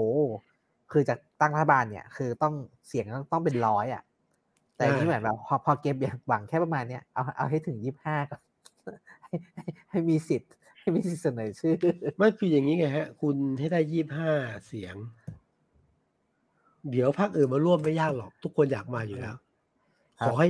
[0.91, 2.53] คือจากตั้งรัฐบาลเนี่ย คือต้อง
[2.87, 4.03] เสียงต้องต้องเป็นร้อยอะ
[4.75, 5.95] แต่อันนี่อ่าเหมือนแบบพอพอเกม
[6.27, 8.41] หวังแค่ประมาณเนี้ยเอาเอาให้ถึงยี่ห้าก่อน
[9.23, 10.51] ให้ให้ให้มีสิทธิ์
[10.81, 11.73] ให้มีสิทธิ์เสนอชื่อ
[12.17, 14.31] ไม่คืออย่างนี้ไงฮะ คุณให้ได้ยี่ห้า
[14.67, 14.95] เสียง
[16.91, 19.35] เดี๋ยวพรรคอื่นมาร่วมไม่ยากหรอก ทุกคนอยากมาอยู่แล้ว
[20.19, 20.49] ครัขบอให้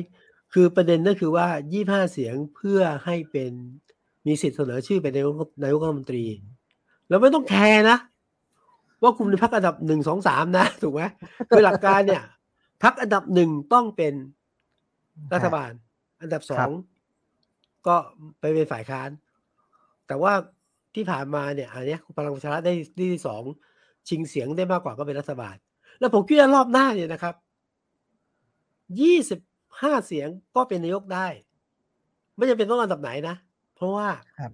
[0.54, 3.52] คือประเด็นนั่นคือว่ายี่ห้าเสียงเพื่อให้เป็น
[4.26, 6.24] มีสิทธิ์เสนอชื่อเป็นนายกนายกรัฐมนตรี
[7.10, 7.98] แล้วไม่ต้องแคร์นะ
[9.02, 11.02] ว่าคุณเป็นพรรคอันดับหนึ่งสองสามนะถูกไหม
[11.48, 12.24] โดยหลักการเนี่ย
[12.84, 14.14] พรรคอันดับหนึ่งต้องเป็น
[15.34, 15.72] รัฐบาล
[16.22, 16.72] อันดับสคอรังบ
[17.88, 17.96] ก็
[18.40, 19.10] ไปเป็นฝ่ายค้าน
[20.12, 20.34] แต่ว่า
[20.96, 23.44] ที่ผ่านมาเนี่ยอันเนี้ยพลังประชารัฐได้ที่สอง
[24.10, 25.56] ชิงเสียงได้มากกว่าก็เป็นรัฐบาล
[26.00, 27.36] แล้วผมคิดว่ารอบหน้าเนี่ยนะครับ
[29.02, 29.40] ยี่สิบ
[29.82, 31.28] ห้าเสียงก็เป็นนายกได้
[32.36, 33.36] ไม่จำเป็นต้องอันดับไหนนะ
[33.76, 34.08] เพราะว่า
[34.40, 34.52] ครับ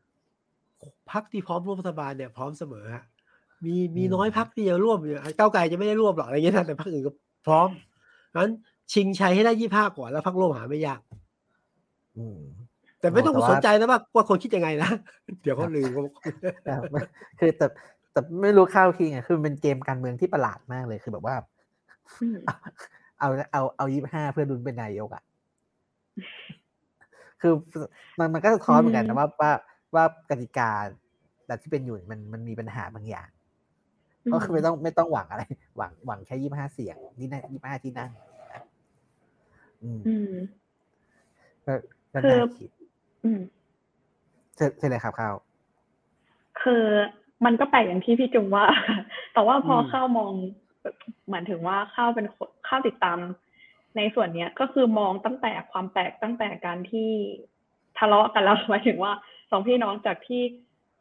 [1.12, 3.04] พรรคที่พร้อมร่วมรัฐบาลเนี่ยพร้อมเสมอฮะ
[3.66, 7.12] มีมีอืมน้อยพรรคที่จะร่วมอยู่ก้าวไกลจะไม่ได้ร่วมหรอกอะไรเงี้ยนะแต่พรรคอื่นก็
[7.48, 7.70] พร้อม
[8.36, 8.52] งั้น
[8.94, 11.02] ชิงชัยให้ได้ยี่ห้าก่อนแล้วพรรคร่วมหาไม่ยาก
[12.18, 12.40] อืม
[13.00, 14.92] แต่ไม่ต้องโอ้แต่สว่านใจนะว่าว่าคนคิดยังไงนะ
[15.44, 16.02] เดี๋ยวเขาลืมเขา
[16.64, 17.00] แต่ไม่
[17.40, 17.68] คือแต่
[18.12, 21.36] แต่ไม่รู้เข้าทีไงคือมันเป็นเกมการเมืองที่ประหลาดมากเลยคือแบบว่า
[22.22, 22.38] อืม
[23.20, 25.24] เอาเอาเอายี่ห้าเพื่อดุนเป็นนายกอะ
[27.42, 27.54] คือ
[28.20, 29.52] มันมันก็สะท้อนเหมือนกันอืนะมว่าว่า
[29.96, 30.72] ว่ากติกา
[31.48, 33.30] แบบที่เป็นอยู่มันมันมีปัญหาบางอย่าง
[34.34, 35.44] ก็คือไม่ต้องไม่ต้องหวังอะไร
[35.78, 38.12] หวังหวังแค่ยี่ห้าเสียงนี่นะยี่ห้าที่นั่ง
[38.54, 38.64] นะ
[39.84, 40.36] อืมอืม
[41.66, 41.74] ก็
[42.14, 42.40] ก็คือ
[43.28, 43.52] น่าคิด
[44.58, 45.36] อืมใช่ใช่เลยครับข้าว
[46.62, 46.86] คือ
[47.46, 48.66] มันก็แปลกอย่างที่พี่จุงว่า
[49.34, 50.34] แต่ว่าพออมเข้ามอง
[51.26, 53.20] เหมือนถึงว่าเข้าเป็นคนเข้าติดตาม
[53.98, 57.12] ในส่วนเนี้ยก็คือมองตั้งแต่ความแปลกตั้งแต่การที่
[57.98, 59.12] ทะเลาะกันแล้วหมายถึงว่า
[59.52, 60.42] สองพี่น้องจากที่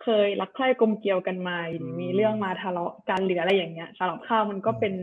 [0.02, 4.94] เคยรักใคร่กลมเกลียวกันมาอยู่ดีมีเรื่องมาทะเลาะกันหรืออะไรอย่างเงี้ยสำหรับข้าวมันก็เป็น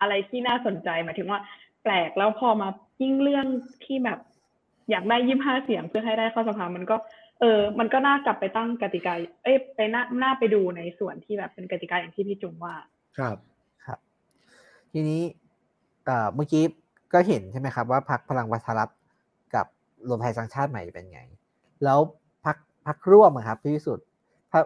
[0.00, 1.40] อะไรที่น่าสนใจหมายถึงว่า
[1.82, 2.68] แปลกแล้วพอมา
[3.02, 3.46] ยิ่งเรื่อง
[3.84, 4.18] ที่แบบ
[4.90, 6.96] อยากได้ยี่ห้าเสียงเพื่อให้ได้เข้าสภามันก็
[7.40, 12.74] เออ มันก็น่ากลับไปตั้งกติกา เอ้ยไปน่าน่าไปดูในส่วนที่แบบเป็นกติกาอย่างที่พี่จุงว่า
[13.18, 13.36] ครับ
[13.86, 13.98] ครับ
[14.92, 15.22] ทีนี้
[16.04, 16.64] เอ่อเมื่อกี้
[17.12, 18.88] ก็เห็นใช่ไหมครับว่าพักพลังประชารัฐ
[19.54, 19.66] กับ
[20.08, 21.20] รวมไทยสร้างชาติใหม่เป็นไง
[21.84, 21.98] แล้ว
[22.44, 24.06] พักพักร่วมอะครับพี่วิสุทธ์
[24.52, 24.60] ถ้า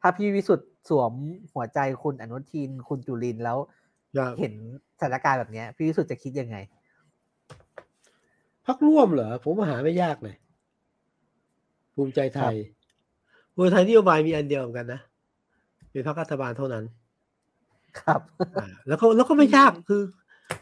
[0.00, 1.12] ถ้าพี่วิสุทธ์สวม
[1.54, 3.58] หัวใจคุณอนุทินคุณจุลินทร์แล้ว
[4.16, 4.54] ครับเห็น
[4.98, 6.56] สถานการณ์แบบเนี้ยพี่วิสุทธิ์จะคิดยังไง
[8.68, 10.34] พรรคร่วมเหรอ ผมว่าหาไม่ยากเลย
[11.94, 12.54] ภูมิใจไทย
[13.54, 15.00] ภูมิใจไทยนโยบายมีอันเดียวเหมือนกันนะ
[15.90, 16.84] เป็นพรรครัฐบาลเท่านั้น
[18.00, 18.20] ครับ
[18.60, 20.02] อ่าแล้วก็แล้วก็ไม่ยากคือ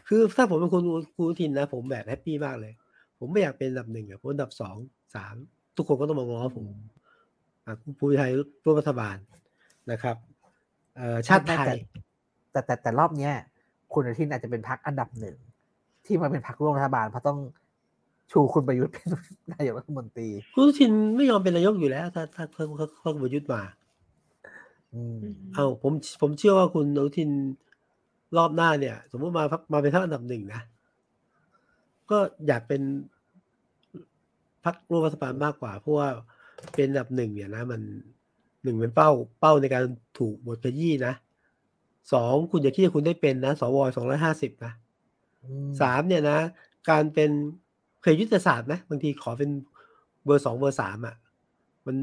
[0.07, 0.83] คือถ้าผมเป็นคุณ
[1.15, 2.73] คุณอนุทินนะ ผมแบบ happy มากเลย
[3.19, 4.75] ผมไม่อยากเป็นอันดับหนึ่งอะผมอันดับสอง
[5.15, 5.35] สาม
[5.77, 6.65] ทุกคนก็ต้องมาง้อผม
[7.65, 8.31] อะภูมิใจไทย
[8.65, 9.17] ร่วมรัฐบาล
[9.91, 10.15] นะครับ
[10.95, 11.67] เอ่อชาติไทย
[12.51, 13.33] แต่แต่แต่รอบเนี้ย
[13.93, 15.37] คุณอนุทินอาจจะเป็นพักอันดับหนึ่ง
[16.05, 17.39] ที่มาเป็นพักร่วมรัฐบาลเพราะต้อง
[18.31, 19.07] ชูคุณประยุทธ์เป็น
[19.53, 23.61] นายกรัฐมนตรี คุณอนุทินไม่ยอมเป็นนายกอยู่แล้ว ถ้าถ้าเพิ่มเพิ่มเพิ่มประยุทธ์มา
[24.93, 25.19] อืม
[25.53, 27.29] เอาผมผมเชื่อว่าคุณอนุทิน
[28.37, 30.61] รอบหน้าเนี่ย สมมติมาพักมาเป็นทักอันดับหนึ่งนะ
[32.09, 32.81] ก็อยากเป็น
[34.63, 36.07] พรรคร่วมรัฐบาลมากกว่า เพราะว่า
[36.75, 37.81] เป็นอันดับหนึ่งเนี่ยนะ มัน
[38.63, 39.09] หนึ่งเป็นเป้า
[39.39, 39.83] เป้าในการ
[40.19, 41.13] ถูกบดขยี้นะ
[42.13, 44.73] สองคุณอย่าคิดว่าคุณได้เป็นนะสวสองร้อยห้าสิบนะ
[45.43, 46.39] อืมสามเนี่ยนะ
[46.89, 47.31] การเป็น
[48.01, 49.49] เคยยุทธศาสตร์ไหมบางทีขอเป็น
[50.25, 51.15] เบอร์สองเบอร์สามอะ
[51.85, 51.95] มัน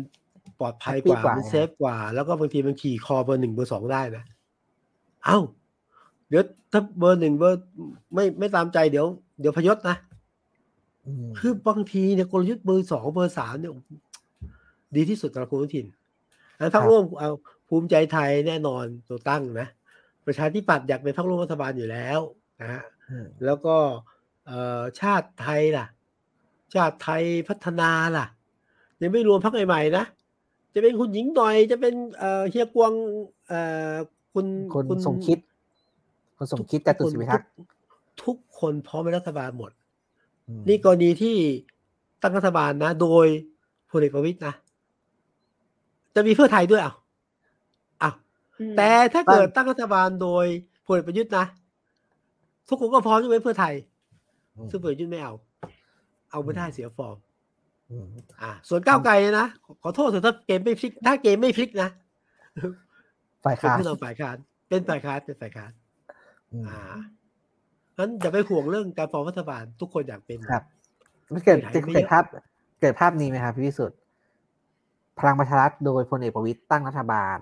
[0.61, 4.25] ปลอดภัยกว่ามัน safe กว่า แล้วก็บางทีมันขี่คอเบอร์หนึ่งเบอร์สองได้นะ
[5.25, 5.39] เอ้า
[6.29, 7.59] เดี๋ยวถ้าเบอร์หนึ่งเบอร์
[8.15, 9.07] ไม่ไม่ตามใจเดี๋ยว
[9.41, 9.97] เดี๋ยวพยศนะ
[11.07, 13.73] อืมคือบางทีเนี่ยกลยุทธ์เบอร์สองเบอร์สามเนี่ย
[14.97, 15.87] ดีที่สุดสำหรับคุณอนุทิน
[16.59, 17.31] อันพรรคร่วมเอา
[17.69, 19.69] ภูมิใจไทยแน่นอนตัวตั้งนะ
[20.27, 22.21] ประชาธิปัตย์อยากเป็นพรรคร่วมรัฐบาลอยู่แล้ว
[22.61, 23.77] นะฮะอืมแล้วก็
[24.47, 25.87] เอ่อชาติไทยล่ะ
[26.75, 28.27] ชาติไทยพัฒนาล่ะ
[29.01, 30.05] ยังไม่รวมพรรคใหม่ๆนะ
[30.75, 32.93] จะเป็นคุณหญิงหน่อย จะเป็นเอ่อเฮียกวง
[33.49, 33.93] เอ่อ
[34.33, 34.47] คุณ
[34.91, 35.39] คนสมคิด
[36.39, 37.67] คนสมคิดจตุศรีพิทักษ์ทุก
[38.25, 39.71] ทุกคนพร้อมเป็นรัฐบาลหมด
[40.49, 41.37] อืมนี่กรณีที่
[42.23, 43.27] ตั้งรัฐบาลนะ โดย
[43.91, 44.55] พลเอกประวิตยนะ
[46.15, 46.95] จะมีเพื่อไทยด้วยอะ
[48.03, 48.15] อ้าว
[48.61, 50.47] อืมแต่ถ้าเกิดตั้งรัฐบาลโดย
[50.87, 51.45] พลเอกประยุทธ์นะ
[52.69, 53.94] ทุกคนก็พร้อมจะเป็นเพื่อไทยอืม
[54.71, 55.35] ซึ่งพลเอกประยุทธ์ไม่เอา
[56.31, 57.17] เอาไม่ได้เสียฟอร์ม
[57.91, 58.07] อืม
[58.43, 61.89] อ่า ส่วนก้าวไกลนะ ขอขอโทษเถอะถ้าเกมไม่พลิก ถ้าเกมไม่พลิกนะ
[63.45, 64.37] ฝ่ายเป็นค้านผู้นำฝ่ายค้าน
[64.69, 65.73] เป็นฝ่ายค้านเป็นฝ่ายค้าน
[66.53, 66.79] อืมอ่า
[67.99, 70.63] งั้นอย่าไปห่วงเรื่องการฟอร์มรัฐบาลทุกคนอยากเป็นครับ
[71.33, 72.25] มันเกิดไม่เกิดเยอะเกิดภาพ
[72.81, 73.99] เกิดภาพนี้ไหมครับพี่วิสุทธ์
[75.19, 77.39] พลังประชารัฐโดยพลเอกประวิตยตั้งรัฐบาล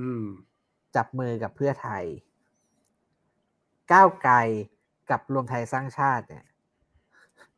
[0.00, 0.24] อืม
[0.96, 2.04] จับมือกับเพื่อไทย
[3.92, 4.36] ก้าวไกล
[5.10, 6.44] กับรวมไทยสร้างชาติเนี่ย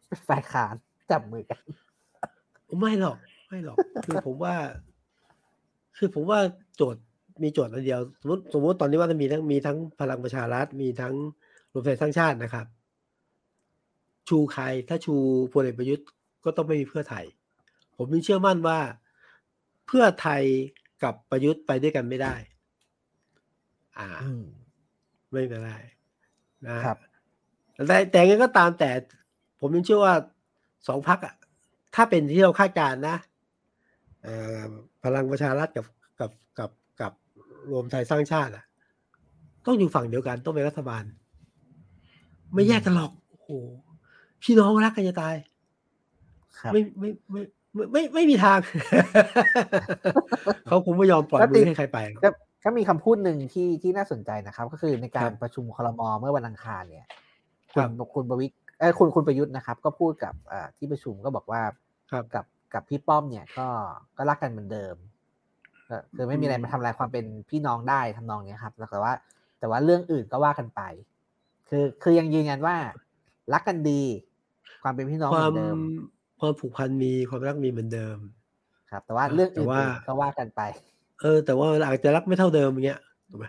[0.06, 0.74] เป็นฝ่ายค้าน
[1.10, 1.60] จับมือกัน
[2.78, 4.54] ไม่หรอก ไม่หรอก คือผมว่า
[5.98, 6.38] คือผมว่า
[6.76, 7.02] โจทย์
[7.42, 11.14] มีโจทย์อันเดียว สมมติสมมติตอนนี้ว่าจะมีทั้งมีทั้งพลังประชารัฐ มีทั้ง
[11.72, 12.66] รวมไทยสร้างชาตินะครับ
[14.28, 15.14] ชูใครถ้าชู
[15.52, 16.06] พลเอกประยุทธ์
[16.44, 17.24] ก็ต้องไม่มีเพื่อไทย
[17.96, 18.78] ผมมีเชื่อมั่นว่า
[19.86, 20.42] เพื่อไทย
[21.02, 22.34] กับประยุทธ์ไปด้วยกันไม่ได้
[23.98, 24.44] อ่าอืม
[25.32, 25.72] ไม่เป็นไร
[26.68, 26.98] นะครับ
[27.86, 28.90] แต่แต่ยังไงก็ตามแต่
[29.60, 30.14] ผมยังเชื่อว่า
[30.88, 31.34] สองพักอะ
[31.94, 33.16] ถ้าเป็นที่เราคาดการณ์นะ
[34.22, 34.60] เอ่อ
[35.04, 35.86] พลังประชารัฐกับ
[36.20, 37.12] กับกับกับ
[37.70, 38.64] รวมไทยสร้างชาติอะ
[39.66, 41.04] ต้องอยู่ฝั่งเดียวกันต้องเป็นรัฐบาล
[42.54, 43.48] ไม่แยกกันหรอกโอ้โห
[44.42, 45.34] พี่น้องรักกันจะตาย
[46.60, 47.42] ครับไม่ไม่ไม่
[47.74, 48.58] ไม่ไม่ไม่มีทาง
[50.66, 52.28] เขาคงไม่ยอมปล่อยก็มืติอดให้ใครไปก็
[52.64, 57.08] ก็มีคำพูดหนึ่งที่ที่น่าสนใจนะครับ ก็คือในกาครรับประชุมคลมเมื่อวันอังคารเนี่ย
[57.74, 61.62] คคุรัณบคุณประวิตรเอ้ยคุณคุณประยุทธ์นะครับ ก็พูดกับอ่าที่ประชุมก็บอกว่า
[62.10, 63.68] ครับกับกับพี่ป้อมเนี่ยก็
[64.16, 64.96] ก็รักกันเหมือนเดิม
[65.88, 69.12] ก็คือไม่มีอะไรอืมมาทำลายความเป็นพี่น้องได้ทำนองเนี้ยครับแต่ว่า
[69.58, 70.80] แต่ว่าเรื่องอื่นก็ว่ากันไป
[71.68, 72.76] คือคือยังยืนยันว่า
[73.52, 74.02] รักกันดี
[74.82, 75.78] ความเป็นพี่น้องคเหวามืมอนเดิม
[76.40, 78.18] ความผูกพันมีความรักมีเหมือนเดิม
[78.90, 80.60] ครับ แต่ว่าครับเรื่องแต่อื่นว่าๆก็ว่ากันไป
[81.20, 83.46] เออ แต่ว่าอาจจะรักไม่เท่าเดิมอย่างเงี้ยถูกไหม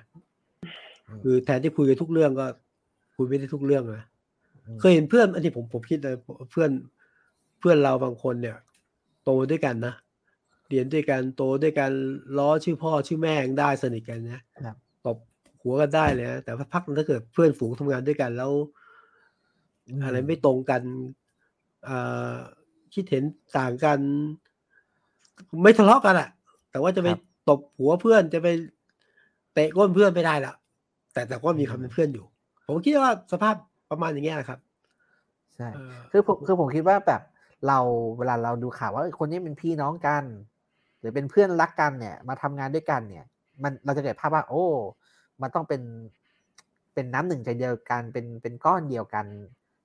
[1.07, 2.45] อืมคือแทนที่คุยกันทุกเรื่องก็
[3.21, 4.05] คุยไม่ได้ทุกเรื่องนะ
[4.65, 6.15] อืมเคยเห็นเพื่อนอันนี้ผมผมคิดเลย
[6.51, 6.71] เพื่อน
[7.59, 8.57] เพื่อนเราบางคนเนี่ย
[9.23, 9.93] โตด้วยกันนะ
[10.69, 11.91] เรียนด้วยกันโตด้วยกัน
[12.37, 15.17] ล้อชื่อพ่อชื่อแม่ยังได้สนิทกันนะครับตบ
[15.61, 18.51] หัวกันได้เลยนะแต่ว่าพักหนึ่งถ้าเกิดเพื่อนฝูงทำงานด้วยกันแล้ว
[20.03, 20.81] อะไรไม่ตรงกัน
[21.85, 21.97] เอ่
[22.33, 22.35] อ
[22.93, 23.23] คิดเห็น
[23.57, 23.99] ต่างกัน
[25.61, 26.29] ไม่ทะเลาะกันอะ
[26.71, 28.47] แต่ว่าจะไปครับตบหัวเพื่อนจะไป
[29.53, 30.53] เตะก้นเพื่อนไม่ได้ละ
[31.13, 32.25] แต่แต่ก็มีความเป็นเพื่อนอยู่
[32.71, 33.55] ผมคิดว่าสภาพ
[33.91, 34.59] ประมาณอย่างเงี้ยนะครับ
[35.55, 37.21] ใช่เออคือผมคือผมคิดว่าแบบ
[37.67, 37.79] เรา
[38.17, 40.23] เวลาเราดูข่าวว่าเอ้ยคนนี้เป็นพี่น้องกัน
[40.99, 43.25] หรือเป็นเพื่อนรักกันเนี่ย มาทำงานด้วยกันเนี่ย
[43.63, 44.65] มันเราจะเกิดภาพว่าโอ้
[45.41, 45.81] มันต้องเป็น
[46.93, 49.25] เป็นน้ำหนึ่งใจเดียวกันเป็นเป็นก้อนเดียวกัน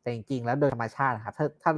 [0.01, 1.73] แต่จริงๆแล้วโดยธรรมชาตินะครับ ถ้าถ้า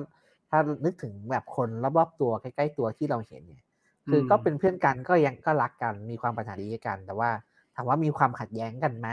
[0.51, 1.69] ถ้านึกถึงแบบคน
[1.99, 3.65] รอบๆตัวใกล้ๆตัวที่เราเห็นเนี่ย
[4.11, 7.31] คือก็เป็นเพื่อนกันก็ยังก็รักกันมีความปรารถนาดีให้กัน แต่ว่า
[7.75, 9.09] ถามว่ามีความขัดแย้งกันไหม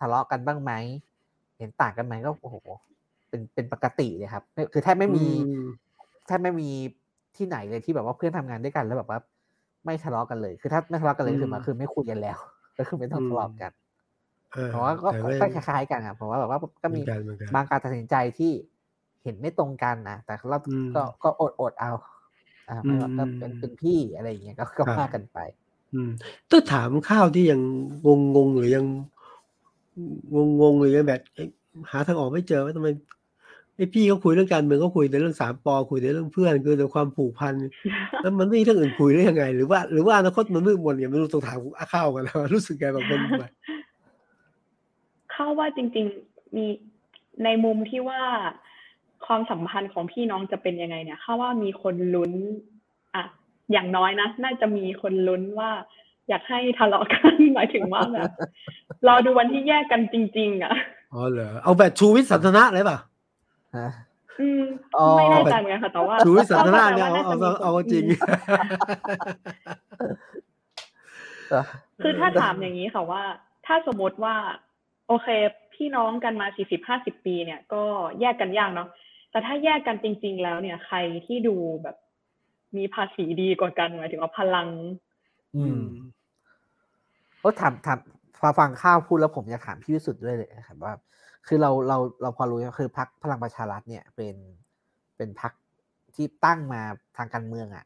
[0.00, 0.72] ทะเลาะกันบ้างไหม
[1.11, 2.56] เห็นต่างกันไหมก็โอ้โห
[3.28, 5.66] เป็นเป็นปกติเลยครับไม่คือแทบไม่มีอืม
[6.26, 6.70] แทบไม่มี
[7.36, 9.18] ที่ไหนเลยที่แบบว่าเพื่อนทำงานด้วยกันแล้วแบบว่า
[9.84, 12.38] ไม่ทะเลาะกันเลย คือถ้าไม่ทะเลาะกันเลยคือหมายคือไม่คุยกันแล้ว
[12.78, 13.70] ก็คือไม่ต้องทะเลาะกัน
[14.52, 18.52] เออเพราะว่าก็แต่ก็ก็ก็คล้ายๆกันครับผมว่าแบบว่าก็เหมืมีอนกันเหมือนกันบางการตัดสินใจที่
[19.22, 21.90] เห็นไม่ตรงกันนะแต่เราอืมก็ก็อดอดเอา
[22.68, 25.38] อ่าไม่ว่าก็อืมเป็นเป็นพี่อะไรอย่างเงี้ยก็ก็ครับว่ากันไป
[25.94, 26.10] อืม
[26.50, 27.60] ถ้าถามข้าวที่ยัง
[28.06, 28.86] งงงงๆหรือยัง
[30.34, 31.48] งงงๆหรือยังแบบเอ๊ะ
[31.90, 32.88] หาทางออกไม่เจอว่าทำไม
[33.76, 37.54] ไอ้พี่เขาคุยเรื่องการเมืองก็คุยแต่เรื่องสามปอคุยแต่เรื่องเพื่อนคือแต่ความผูกพัน
[38.22, 43.52] แล้วมันไม่มีเรื่องอื่นคุยได้ยังไง หรือว่าหรือว่าอนาคตมันมืดมนไงไม่รู้ต้องถามอาข้าวกันแล้วรู้สึกไงแบบมันแบบ
[45.32, 46.66] เข้าว่าจริง ๆมี
[47.44, 48.22] ในมุมที่ว่า
[49.26, 52.32] ความสัมพันธ์ของพี่น้องจะเป็นยังไงเนี่ยเข้าว่ามีคนลุ้น
[53.14, 53.24] อะ
[53.72, 55.70] อย่างน้อยนะ น่าจะมีคนลุ้นว่า
[56.28, 58.30] อยากให้ทะเลาะกันหมายถึงว่าแบบ
[59.06, 60.74] รอดูวันที่แยกกันจริง ๆ อะ
[61.12, 62.98] อ๋อเหรอเอาแบบชูวิทย์สันทนะเลยป่ะ
[63.76, 63.88] ฮะ
[64.40, 64.62] อืม
[64.96, 68.04] อ๋อไม่แน่ใจเหมือนกันค่ะแต่ว่าชูวิทย์สันทนะเนี่ยก็เอาแปลเอาว่เอาน่จะมีคนเอาจริง
[71.50, 71.64] เออ
[72.02, 73.22] คือถ้าถามอย่างนี้ค่ะว่า
[73.66, 74.34] ถ้าสมมติว่า
[75.08, 75.28] โอเค
[75.74, 77.82] พี่น้องกันมาสี่สิบห้าสิบปีเนี่ย ก็
[78.20, 78.88] แยกกันยากเนาะ
[79.30, 81.96] แต่ถ้าแยกกันจริง ๆ แล้วเนี่ย ใครที่ดูแบบ
[82.76, 84.68] มีภาษีดีกว่ากันหมายถึงว่าพลัง
[85.56, 85.82] อืม
[87.40, 87.98] โอ้ถามถาม
[88.40, 90.92] พอฟังข้าวพูดแล้วผมอยากถามพี่วิสุทธ์ด้วยเลยนะครับว่า
[91.46, 94.34] คือเราเราเราพอรู้นะคือพรรคพลังประชารัฐเนี่ย เป็น
[95.16, 95.52] เป็นพรรค
[96.14, 96.80] ที่ตั้งมา
[97.16, 97.84] ทางการเมืองอะ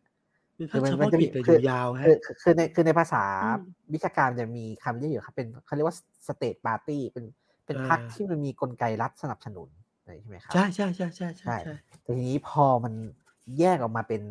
[0.70, 3.62] คือมันเฉพาะกิจแต่อยู่ยาวฮะคือคือคือในคือในภาษาอืม
[3.94, 7.24] วิชาการจะมีคำเรียกอยู่ครับ เป็นเขาเรียกว่า state party เป็น
[7.66, 9.68] เป็นอ่าพรรคที่มันมีกลไกรัฐสนับสนุน
[10.22, 12.94] ใช่ไหมครับใช่ใช่ใช่ใช่ใช่ใช่ใช่แต่ทีนี้พอมัน
[13.58, 14.22] แยกออกมาเป็น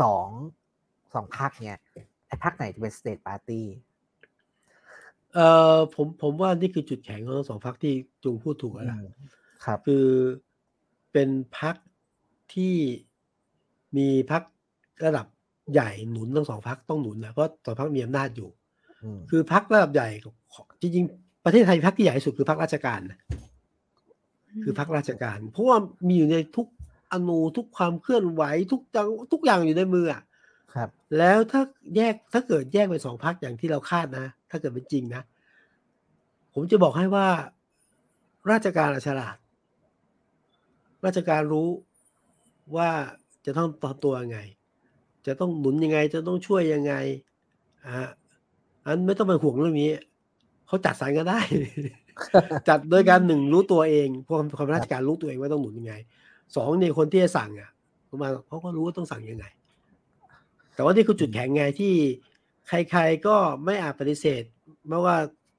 [0.00, 0.26] สอง
[1.14, 1.80] สองพรรคเนี่ย
[2.26, 3.66] ไอ้พรรคไหนจะเป็น state party
[5.34, 5.38] เอ
[5.74, 8.98] อผมผมว่านี่คือจุดแข็งของทั้งสองพรรคที่จุงพูดถูกแล้วล่ะ
[9.64, 10.06] ครับ คือ
[11.12, 11.76] เป็นพัก
[12.54, 12.74] ที่
[13.96, 14.42] มีพัก
[15.04, 15.26] ระดับ
[15.72, 18.48] ใหญ่หนุนทั้งสองพักต้องหนุนนะเพราะต่อพักมีอำนาจอยู่
[19.16, 20.08] มคือพักระดับใหญ่
[20.54, 23.18] ของจริงๆประเทศไทยพักที่ใหญ่ที่สุดคือพักราชการนะ
[24.62, 25.76] คือพักราชการ เพราะว่า
[26.08, 26.66] มีอยู่ในทุก
[27.12, 30.24] อนูทุกความเคลื่อนไหวทุกจังทุกอย่างอยู่ในมืออะครับ
[31.18, 31.60] แล้วถ้า
[31.96, 35.22] แยกถ้าเกิดแยกเป็นสองพักอย่างที่เราคาดนะ ถ้าเกิดเป็นจริงนะ
[36.54, 37.26] ผมจะบอกให้ว่า
[38.50, 39.36] ราชการอะฉลาด
[41.04, 41.68] ราชการรู้
[42.76, 42.90] ว่า
[43.46, 44.40] จะต้องต่อตัวยังไง
[45.26, 46.94] จะต้องหนุนยังไง จะต้องช่วยยังไง
[47.86, 48.08] อะ
[48.84, 49.90] อันไม่ต้องไปห่วงเรื่องนี้
[50.66, 51.40] เขาจัดสรรก็ได้
[52.68, 55.94] จัดโดยการหนึ่งรู้ตัวเองพวกความราชการรู้ตัวเองว่าต้องหนุนยังไง
[56.56, 57.70] สองเนี่ยคนที่จะสั่งอะ
[58.10, 59.46] ประมาณเขาก็รู้ว่าต้องสั่งยังไง
[60.76, 61.94] แต่ว่านี่คือจุดแข็งไงที่
[62.68, 64.42] ใครๆก็ไม่อาจปฏิเสธ
[64.88, 65.16] ไม่ว่า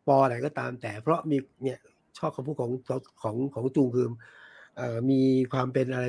[0.07, 1.79] ปอไหนก็ตามแต่ เพราะมีเนี่ย
[2.17, 2.71] ชอบคำพูดของ
[3.21, 4.07] ของของจูงคือ
[4.77, 5.21] เอ่อมี
[5.53, 6.05] ความเป็นอะไร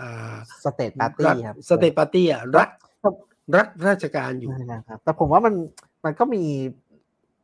[0.00, 2.70] อ่า state party ครับ state party อะรัฐ
[3.56, 5.54] รัฐราชการอยู่นะครับแต่ผมว่ามัน
[6.04, 6.44] มันก็มี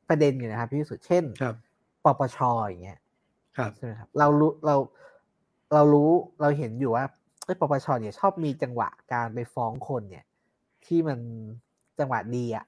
[0.09, 1.55] ประเด็นอยู่นะครับพี่วิสุทธิ์เช่นครับ
[2.05, 2.99] ปปชอย่างเงี้ย
[3.59, 4.77] ครับใช่ไหมครับเรารู้เรา
[5.75, 7.05] เรารู้เราเห็นอยู่ว่า
[7.45, 10.25] ไอ้ยปปชเนี่ยชอบมีจังหวะการไปฟ้องคนเนี่ย
[10.87, 11.19] ที่มัน
[11.99, 12.67] จังหวะดีอะ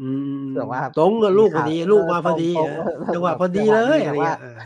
[0.00, 0.10] อื
[0.44, 4.56] มแต่ว่าตรงกับลูกพอดีมีข่าวลูกมาพอดีตรงเออตรงจังหวะพอดีจังหเลวะดียอะไรแต่ว่าเงี้ยเออ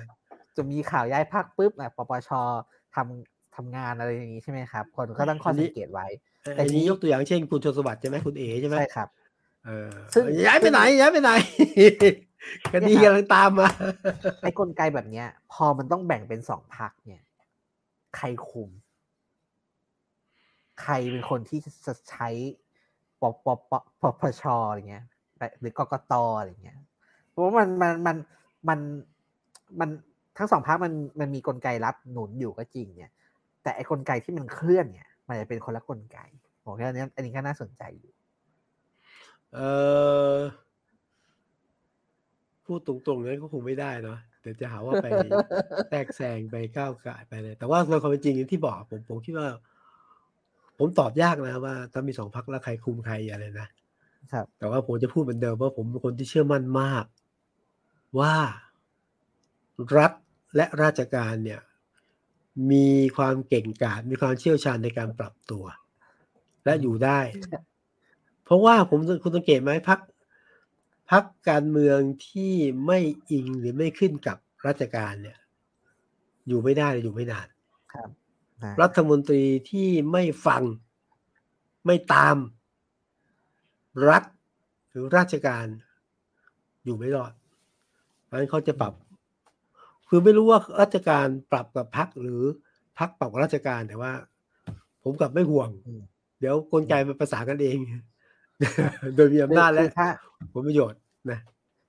[0.56, 2.30] จะมีข่าวย้ายพักปุ๊บอะปปช
[2.94, 6.06] ทำทำงานอะไรอย่างนี้ใช่ไหมครับ คนก็ตั้งข้อสังเกตไว้
[6.42, 9.08] แต่ไอ้นี้นี้ยกตัวอย่างเช่นคุณชนสวัสดิ์ใช่ไหมคุณเอ๋ใช่ไหมใช่ครับ
[9.66, 11.30] เออซึ่งย้ายไปไหนย้ายไปไหน
[12.72, 13.68] คดีกำลังตามมา
[14.42, 17.22] ไอ้กลไกแบบเนี้ย พอมันต้องแบ่งเป็นสองพักเนี่ย
[18.16, 18.70] ใครคุม
[20.80, 22.28] ใครเป็นคนที่จะใช้
[23.20, 25.04] ปปปปปชอะไรเงี้ย
[25.60, 26.78] หรือกกตอะไรเงี้ย
[27.28, 28.16] เพราะมันมันมัน
[28.68, 28.78] มัน
[29.80, 29.88] มัน
[30.38, 33.12] ทั้งสองพักมันมันมีกลไกรับหนุนอยู่ก็จริง เนี่ย
[33.62, 36.18] แต่ไอ้กลไกที่มันเคลื่อนเนี่ย มันจะเป็นคนละกลไก
[36.64, 38.12] ผมว่นี้อันนี้ก็น่าสนใจอยู่
[39.54, 39.60] เอ
[40.34, 40.36] อ
[42.64, 45.06] พูดตรงๆนั้นก็คงไม่ได้เนาะเดี๋ยวจะหาว่าไป
[45.88, 49.48] แทรกแซงไปก้าวไก่ายไปเลยแต่ว่าในความเป็นจริงอย่างที่บอกผมผมคิดว่า
[50.78, 53.68] ผมตอบยากนะว่าถ้ามีสองพักแล้วใครคุมใครอะไรนะ
[54.32, 57.04] ครับ แต่ว่าผมจะพูดเหมือนเดิมว่าผมเป็นคนที่เชื่อมั่นมาก
[58.18, 58.34] ว่า
[59.96, 60.12] รัฐ
[60.56, 61.60] และราชการเนี่ย
[62.70, 65.64] มีความเก่งกาจมีความเชี่ยวชาญในการปรับตัว
[66.64, 67.20] และอยู่ได้
[68.44, 70.00] เพราะว่าผมคุณสังเกตไหมพัก
[71.10, 72.54] พักการเมืองที่
[72.86, 72.98] ไม่
[73.30, 75.38] อิงหรือไม่ขึ้นกับราชการเนี่ย
[76.48, 77.48] อยู่ไม่ได้หรืออยู่ไม่นาน
[77.92, 78.21] ครับอ่า
[78.82, 80.62] รัฐมนตรีที่ไม่ฟัง
[81.86, 82.36] ไม่ตาม
[84.08, 84.22] รัฐ
[84.90, 85.66] หรือราชการ
[86.84, 87.32] อยู่ไม่รอด
[88.24, 88.94] เพราะฉะนั้นเขาจะปรับ
[90.08, 92.42] คือไม่รู้ว่าราชการปรับกับพักหรือ
[92.98, 94.12] พักปรับกับราชการแต่ว่า
[95.02, 96.02] ผมกลับไม่ห่วงอืม
[96.40, 97.78] เดี๋ยวกลไกมันประสานกันเอง
[99.14, 100.08] โดยมีอำนาจและคือถ้า
[100.52, 101.40] ผลประโยชน์นะ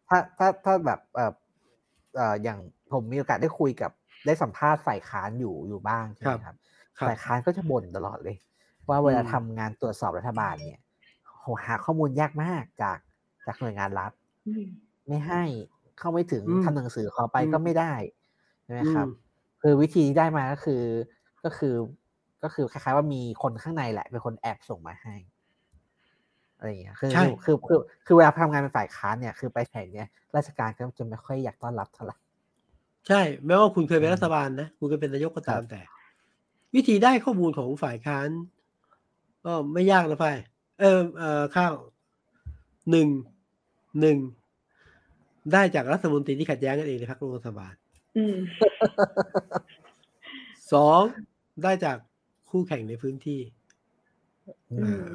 [0.09, 1.33] ถ้าถ้าถ้าแบบเออ
[2.15, 2.59] เอออย่าง
[2.93, 3.91] ผมมีโอกาสได้คุยกับ
[4.25, 6.55] ได้สัมภาษณ์ฝ่ายค้านอยู่อยู่บ้างใช่ไหมครับ
[6.99, 8.35] ครับฝ่ายค้านก็จะบ่นตลอดเลย
[8.89, 10.79] ว่าเวลาอืมทำงานตรวจสอบรัฐบาลเนี่ย
[11.41, 12.97] โหหาข้อมูลยากมากจาก
[13.45, 14.11] จากหน่วยงานรัฐ
[14.45, 14.63] อืม
[15.07, 15.43] ไม่ให้
[15.99, 17.93] เข้าไม่ถึงอืมทำหนังสือขอไปอืมก็ไม่ได้
[18.63, 19.09] ใช่ไหมครับอืม
[19.61, 20.83] คือวิธีที่ได้มาก็คือ
[21.43, 21.75] ก็คือ
[22.43, 25.15] ก็คือคล้ายๆว่ามีคนข้างในแหละเป็นคนแอบส่งมาให้
[26.57, 32.17] อะไรอย่างเงี้ยคือใช่คือคือคือเวลาทำงานเป็นฝ่ายค้านเนี่ยคือไปแถงเนี่ย ราชการก็จะไม่ค่อยอยากต้อนรับเท่าไหร่
[33.07, 35.81] ใช่ แม้ว่าคุณเคยเป็นอืมรัฐบาลนะ คุณเคยเป็นนายกก็ตามครับแต่
[36.75, 38.29] วิธีได้ข้อมูลของฝ่ายค้าน
[39.45, 40.37] ก็ไม่ยากนะพ่าย
[40.79, 41.73] เออเออข้าว
[42.91, 43.07] หนึ่ง
[43.99, 44.17] หนึ่ง
[45.51, 47.73] ได้จากรัฐมนตรีที่ขัดแย้งกันเองในพรรคร่วมรัฐบาล
[48.15, 48.37] อืม
[50.73, 51.01] สอง
[51.63, 51.97] ได้จาก
[52.49, 53.39] คู่แข่งในพื้นที่
[54.71, 55.09] อือืมม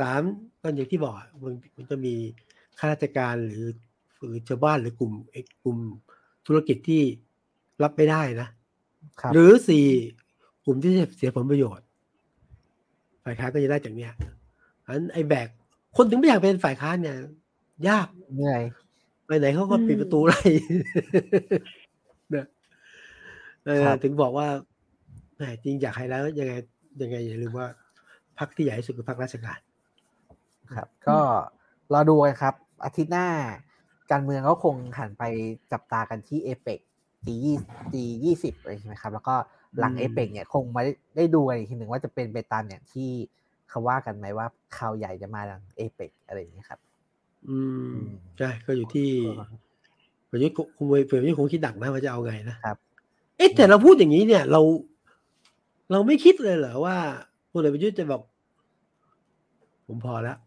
[0.00, 0.22] สาม
[0.60, 2.14] ก็อย่างที่บอกอะมันมันจะมี
[2.78, 3.64] ข้าราชการหรือ
[4.20, 5.78] หรือชาวบ้านหรือกลุ่มเอกกลุ่ม
[6.46, 7.02] ธุรกิจที่
[7.82, 8.48] รับไม่ได้นะ
[9.20, 9.86] ครับหรือสี่
[10.64, 11.86] กลุ่มที่เสียผลประโยชน์
[13.24, 14.12] ฝ่ายค้านก็จะได้จากเนี้ย
[14.86, 15.48] อันไอ้แบก
[15.96, 17.16] คนถึงไม่อยากเป็นฝ่ายค้านเนี่ย
[17.88, 18.62] ยากเหนื่อย
[19.26, 20.40] ไปไหนเขาก็ปิดประตูไล่
[22.34, 22.46] นะ
[23.66, 24.46] เออครับถึงบอกว่า
[25.36, 26.52] แหมจริงอยากให้แล้วยังไง
[27.02, 27.66] ยังไงอย่าลืมว่า
[28.38, 29.58] พรรคที่ใหญ่ที่สุดคือพรรคราชการ
[30.74, 31.18] ครับ ก็
[31.92, 33.26] รอดูกันครับ อาทิตย์หน้า
[34.10, 35.24] การเมืองก็คงหันไป
[35.72, 36.78] จับตากันที่เอเปก
[37.26, 37.56] จียี่
[37.92, 39.34] จียี่สิบอะไรใช่ไหมครับ แล้วก็
[39.78, 40.84] หลังเอเปกเนี่ยคงไม่
[41.16, 43.10] ได้ดูกันอีกทีหนึ่งว่าจะเป็นไปตามอย่างที่
[43.70, 44.46] เขาว่ากันไหมว่า
[44.76, 46.80] ข่าวใหญ่จะมาหลังเอเปกอะไรอย่างนี้ครับ
[47.48, 47.58] อื
[47.90, 47.94] ม
[48.38, 49.08] ใช่ก็อยู่ที่
[50.30, 52.76] ประยุทธ์คงประยุทธ์คงคิดดักนะว่าจะเอาไงนะครับ
[53.36, 54.60] เอ๊ะแต่เราพูดอย่างนี้เนี่ย เรา
[55.90, 56.96] เราไม่คิดเลยเหรอว่า
[57.52, 58.22] พลเอกประยุทธ์จะบอก
[59.86, 60.38] ผมพอแล้ว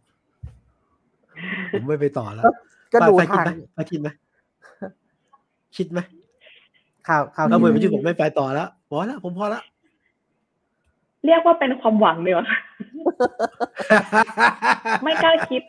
[1.72, 2.46] ผมไม่ไปต่อแล้ว
[2.94, 4.10] ก็ดูไปคิดทางไหมไปคิดไหม
[5.78, 6.00] คิดไหม
[7.08, 9.64] ข่าวข่าวถ้าพลเอกประยุทธ์ที่ผมไม่ไปต่อแล้วพอแล้วผมพอแล้ว
[11.26, 12.60] เรียกว่าเป็นความหวังดีกว่าค่ะ
[15.04, 15.62] ไม่กล้าคิด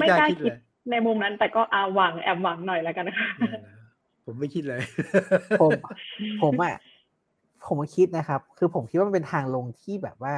[0.00, 0.58] ไม่กล้าคิดเลย
[0.90, 3.28] ในมุมนั้น แต่ก็อาหวังแอบหวังหน่อยแล้วกันนะคะ
[4.24, 4.80] ผมไม่คิดเลย
[5.60, 5.70] ผม
[6.42, 6.74] ผมอะ
[7.66, 10.34] ผมก็คิดนะครับ คือผมคิดว่ามันเป็นทางลงที่แบบว่า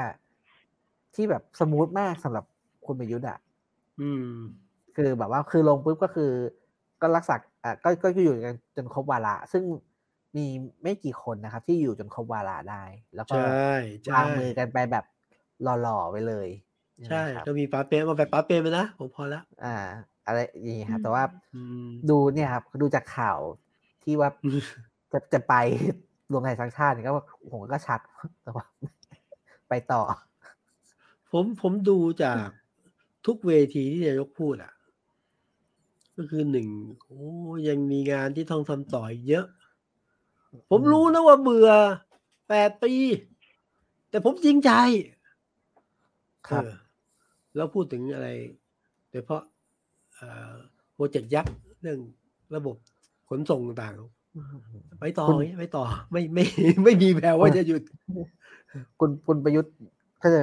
[1.15, 2.45] ที่แบบสมูทมากสำหรับ
[2.87, 3.39] คุณประยุทธ์อะ
[4.01, 4.33] อืม
[4.97, 6.31] คือแบบว่าคือลงปุ๊บก็คือ
[7.01, 7.35] ก็รักษา
[7.65, 9.65] อะก็ก็อยู่กันจนครบวาระซึ่ง
[10.37, 10.47] มี
[10.83, 12.83] ไม่กี่คนนะครับ ที่อยู่จนครบวาระได้
[13.17, 13.41] แล้วก็ใช่
[14.07, 15.05] ใช่วางมือกันไปแบบ
[15.63, 16.49] หล่อๆไปเลย
[17.07, 19.75] ใช่นะครับก็มีป้าเปรมมาแบบป้าเปรมไปนะผมพอแล้วอ่า
[20.27, 21.23] อะไรอย่างงี้ครับแต่ว่า
[21.55, 23.39] อืมดูเนี่ยครับดูจากข่าว
[24.03, 24.29] ที่ว่า
[25.13, 25.55] จะจะไป
[26.33, 27.13] รวมไทยสร้างชาติเนี่ยก็
[27.53, 28.01] ผมก็ชัด
[28.45, 28.65] แต่ว่า
[29.69, 30.03] ไปต่อ
[31.33, 32.49] ผมผมดูจาก
[33.27, 34.73] ทุกเวทีที่นายกพูดอะ
[36.17, 36.69] ก็คือหนึ่ง
[37.05, 37.25] โอ้
[37.69, 39.47] ยังมีงานที่ต้องทำต่ออีกเยอะ
[40.71, 41.71] ผมรู้นะว่าเบื่อ
[42.49, 42.93] แปดปี
[44.11, 44.71] แต่ผมจริงใจ
[46.49, 46.75] ครับเออ
[47.57, 48.29] แล้วพูดถึงอะไร
[49.11, 49.43] โดยเฉพาะ
[50.95, 51.99] โปรเจกต์ยักษ์เรื่อง
[52.57, 52.77] ระบบ
[53.29, 56.45] ขนส่งต่างๆไปต่อคุณอย่างเงี้ยไปต่อ ไม่ไม่
[56.85, 57.83] ไม่มีแววว่าจะหยุด
[59.01, 59.73] คุณคุณประยุทธ์
[60.23, 60.41] ก็จะ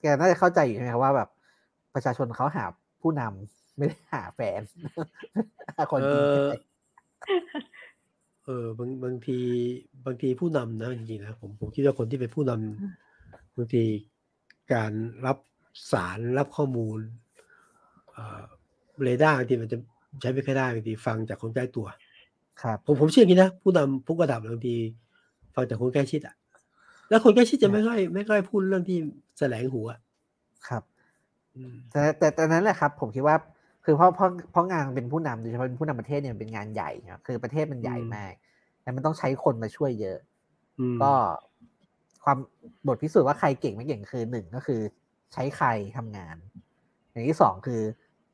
[0.00, 1.28] แกน่าจะเข้าใจอยู่ใช่ไหมครับว่าแบบ
[1.94, 2.64] ประชาชนเขาหา
[3.00, 4.60] ผู้นำ ไม่ได้หาแฟน
[5.76, 6.50] หาคนจริงใจเออ
[8.44, 9.38] เออบางบางที
[10.06, 13.82] บางทีผู้นำนะจริงๆนะผมผมคิดว่าคนที่เป็นผู้นำบางที
[14.72, 14.92] การ
[15.26, 15.38] รับ
[15.92, 17.00] สารรับข้อมูล
[18.12, 18.42] เอ่อ
[19.02, 19.78] เรดาร์บางทีมันจะ
[20.20, 21.86] ใช้ไม่ค่อยได้บางทีฟังจากคนใกล้ตัว
[22.62, 24.74] ครับ ผมผมเชื่ออย่างนี้นะผู้นำผู้กระดับบางที
[25.54, 26.34] ฟังจากคนใกล้ชิดอะ
[27.08, 28.98] แล้วคนใกล้ชิดจะไม่ค่อยไม่ค่อยพูดเรื่องที่
[29.38, 29.86] แสลงหัว
[30.68, 30.82] ครับ
[31.56, 33.36] อืมแต่แต่แต่นั้นแหละครับ ผมคิดว่า
[33.84, 38.32] คือเพราะเพราะเพราะงานเป็นผู้นำโดยเฉพาะเป็นผู้นำประเทศเนี่ยมันเป็นงานใหญ่ครับคือประเทศมันใหญ่มาก
[38.82, 40.18] แล้วมันต้องใช้คนมาช่วยเยอะ
[40.80, 41.12] อืมก็
[42.24, 42.38] ความ
[42.86, 44.80] บทพิสูจน์ว่าใครเก่งไม่เก่งคือหนึ่งก็คือ
[45.32, 46.36] ใช้ใครทำงาน
[47.10, 47.80] อย่างที่สองคือ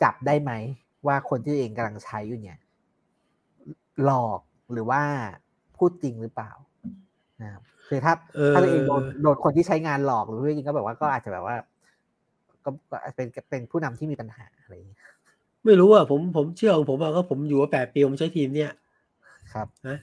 [0.03, 0.53] จับได้ไหม
[1.07, 2.59] ว่าคนที่ตัวเองกำลังใช้อยู่เนี่ย
[4.05, 4.41] หลอก
[4.73, 5.03] หรือว่า
[5.77, 6.51] พูดจริงหรือเปล่า
[7.43, 11.57] นะครับคือถ้าเออถ้าตัวเองโดนโดนคนที่ใช้งานหลอกหรือพูดจริงก็แบบว่าก็อาจจะแบบว่า
[12.65, 14.98] ก็ก็เป็นเป็นผู้นำที่มีปัญหาอะไรอย่างเงี้ย
[15.65, 18.73] ไม่รู้อะผมผมเชื่อของผมอะก็ผมอยู่มาแปดปีผมใช้ทีมเนี่ย
[19.53, 19.99] ครับนะ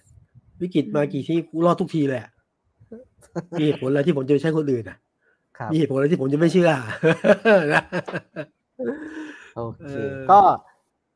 [0.61, 2.31] วิกฤตมากี่ที่กูรอดทุกทีเลยอะ
[3.59, 4.97] มีเหตุผลอะไรที่ผมจะไม่ใช้คนอื่นอะ
[5.57, 6.71] ครับมีเหตุผลอะไรที่ผมจะไม่เชื่อ
[7.73, 7.83] นะ
[9.55, 10.39] โอเคเออก็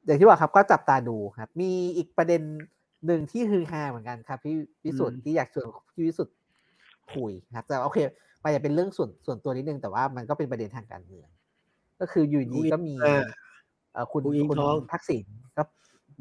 [0.06, 2.42] อย่างที่ว่าครับก็จับตาดูครับ มีอีกประเด็น
[3.06, 5.66] หนึ่งที่ฮือฮาเหมือนกันครับพี่วิสุทธ์ที่อยากชวน
[5.96, 6.36] พี่วิสุทธ์
[7.14, 7.98] คุยครับแต่โอเค
[8.44, 11.28] มันจะเป็นเรื่องส่วนส่วนตัวนิดนึงแต่ว่ามันก็เป็นประเด็นทางการเมือง
[12.00, 13.26] ก็คืออยู่ดีก็มีอ่าเอ่อ
[14.12, 15.26] คุณอุ๊งอิ๊งคุณท้องทักษิณ
[15.58, 15.64] ก็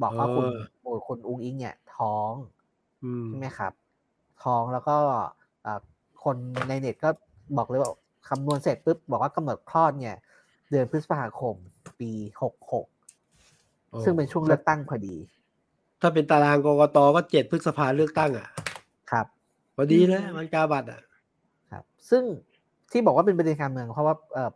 [0.02, 2.32] บอกว่าคุณเออโอ้คุณอุ้งอิงเนี่ยท้อง
[3.04, 3.72] อืมใช่ไหมครับ
[4.44, 4.96] ท้องแล้วก็
[5.62, 5.80] เอ่อ
[6.24, 6.36] คน
[6.68, 7.10] ในเน็ตก็
[7.56, 7.90] บอกเลยว่า
[8.28, 10.16] คำนวณเสร็จปุ๊บบอกว่ากำหนดคลอดเนี่ย
[10.70, 11.54] เดือนพฤษภาคม
[12.00, 12.10] ปี
[12.42, 12.86] หกหก
[13.90, 15.16] โอ้ซึ่งเป็นช่วงเลือกตั้งพอดี
[16.00, 18.48] ถ้าเป็นตารางกกตก็เจ็ดพฤษภาเลือกตั้งอะ
[19.10, 19.26] ครับ
[19.76, 21.02] พอดีเลยมันกาบัตรอะ
[21.70, 22.22] ครับ ซึ่ง
[22.92, 24.50] ที่บอกว่าเป็นประเด็นการเมืองเพราะว่าเอ่อ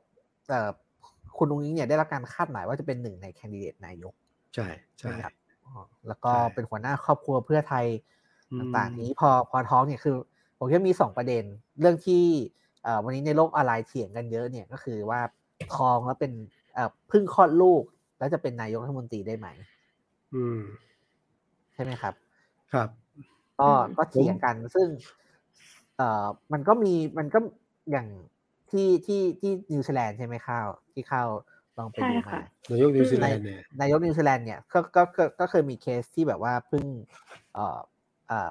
[0.48, 0.70] เอ่อ
[1.38, 4.14] คุณอุ้งอิงเนี่ยได้รับการคาดหมายว่าจะเป็นหนึ่งในแคนดิเดตนายก
[4.54, 4.66] ใช่
[4.96, 5.34] ใช่ไหมครับ
[5.66, 7.86] อ๋อแล้วก็ใช่เป็นหัวหน้าครอบครัวเพื่อไทย
[8.52, 10.16] อืมต่างๆ นี้พอพอท้องเนี่ยคือ
[10.58, 11.44] ผมคิดว่ามีสองประเด็น
[11.80, 12.24] เรื่องที่
[12.82, 15.20] เอ่อวันนี้ในโลกออนไลน์เถียงกันเยอะเนี่ยก็คือว่า
[15.76, 16.32] ท้องแล้วเป็น
[16.74, 17.82] เอ่อเพิ่งคลอดลูก
[18.18, 19.48] แล้วจะเป็นนายกรัฐมนตรีได้ไหม
[20.34, 20.60] อืม
[21.74, 22.14] ใช่ไหมครับ
[22.72, 22.88] ครับ
[23.60, 24.88] ก็อืมก็เถียงกันซึ่ง
[25.96, 27.38] เอ่อมันก็มีมันก็
[27.90, 28.06] อย่าง
[28.72, 31.28] ที่ที่ที่นิวซีแลนด์ใช่ไหมข้าวที่ข้าว
[31.78, 36.84] ลองไปใช่ดูค่ะมานายกนิวซีแลนด์เนี่ยนายกนิวซีแลนด์เนี่ยก็ก็ก็ก็เคยมีเคสที่แบบว่าเพิ่ง
[37.54, 37.78] เอ่อ
[38.28, 38.50] เอ่อ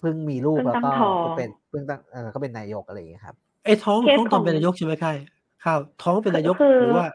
[0.00, 5.16] เพิ่งมีลูกเพิ่งแล้วตั้ก็งท้องก็เป็นเพิ่งตั้งเออก็เป็นนายกอะไรอย่างเงี้ยครับไอ้ท้องเคสท้องตขออนงเป็นนายกใช่ไหมค่าย
[5.64, 7.06] ข้าวท้องเป็นนายกคือหรือว่า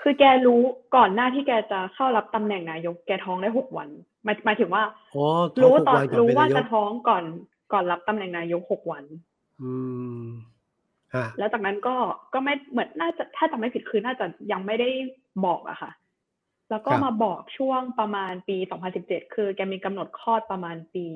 [0.00, 0.60] คือแกรู้
[0.96, 3.88] ก่อนหน้าที่แกจะเข้ารับตำแหน่งนายกแกท้องได้หกวัน
[4.24, 4.82] หมายหมายถึงว่า
[5.14, 5.24] อ๋อ
[5.58, 7.24] ท้องรู้หกตอนวันก่อนรู้เป็นายกว่านจะท้องก่อน
[7.72, 9.04] ก่อนรับตำแหน่งนายกหกวัน
[9.62, 9.72] อื
[10.22, 10.59] มฮะ
[11.38, 11.96] แล้วจากนั้นก็
[12.34, 14.88] ก็ไม่เหมือนน่าจะถ้าจำไม่ผิดคือน่าจะยังไม่ได้
[15.44, 15.90] บอกอะค่ะ
[16.70, 18.56] แล้วก็มาบอกช่วงประมาณปี
[18.96, 21.06] 2017 คือแกมีกำหนดคลอดประมาณปี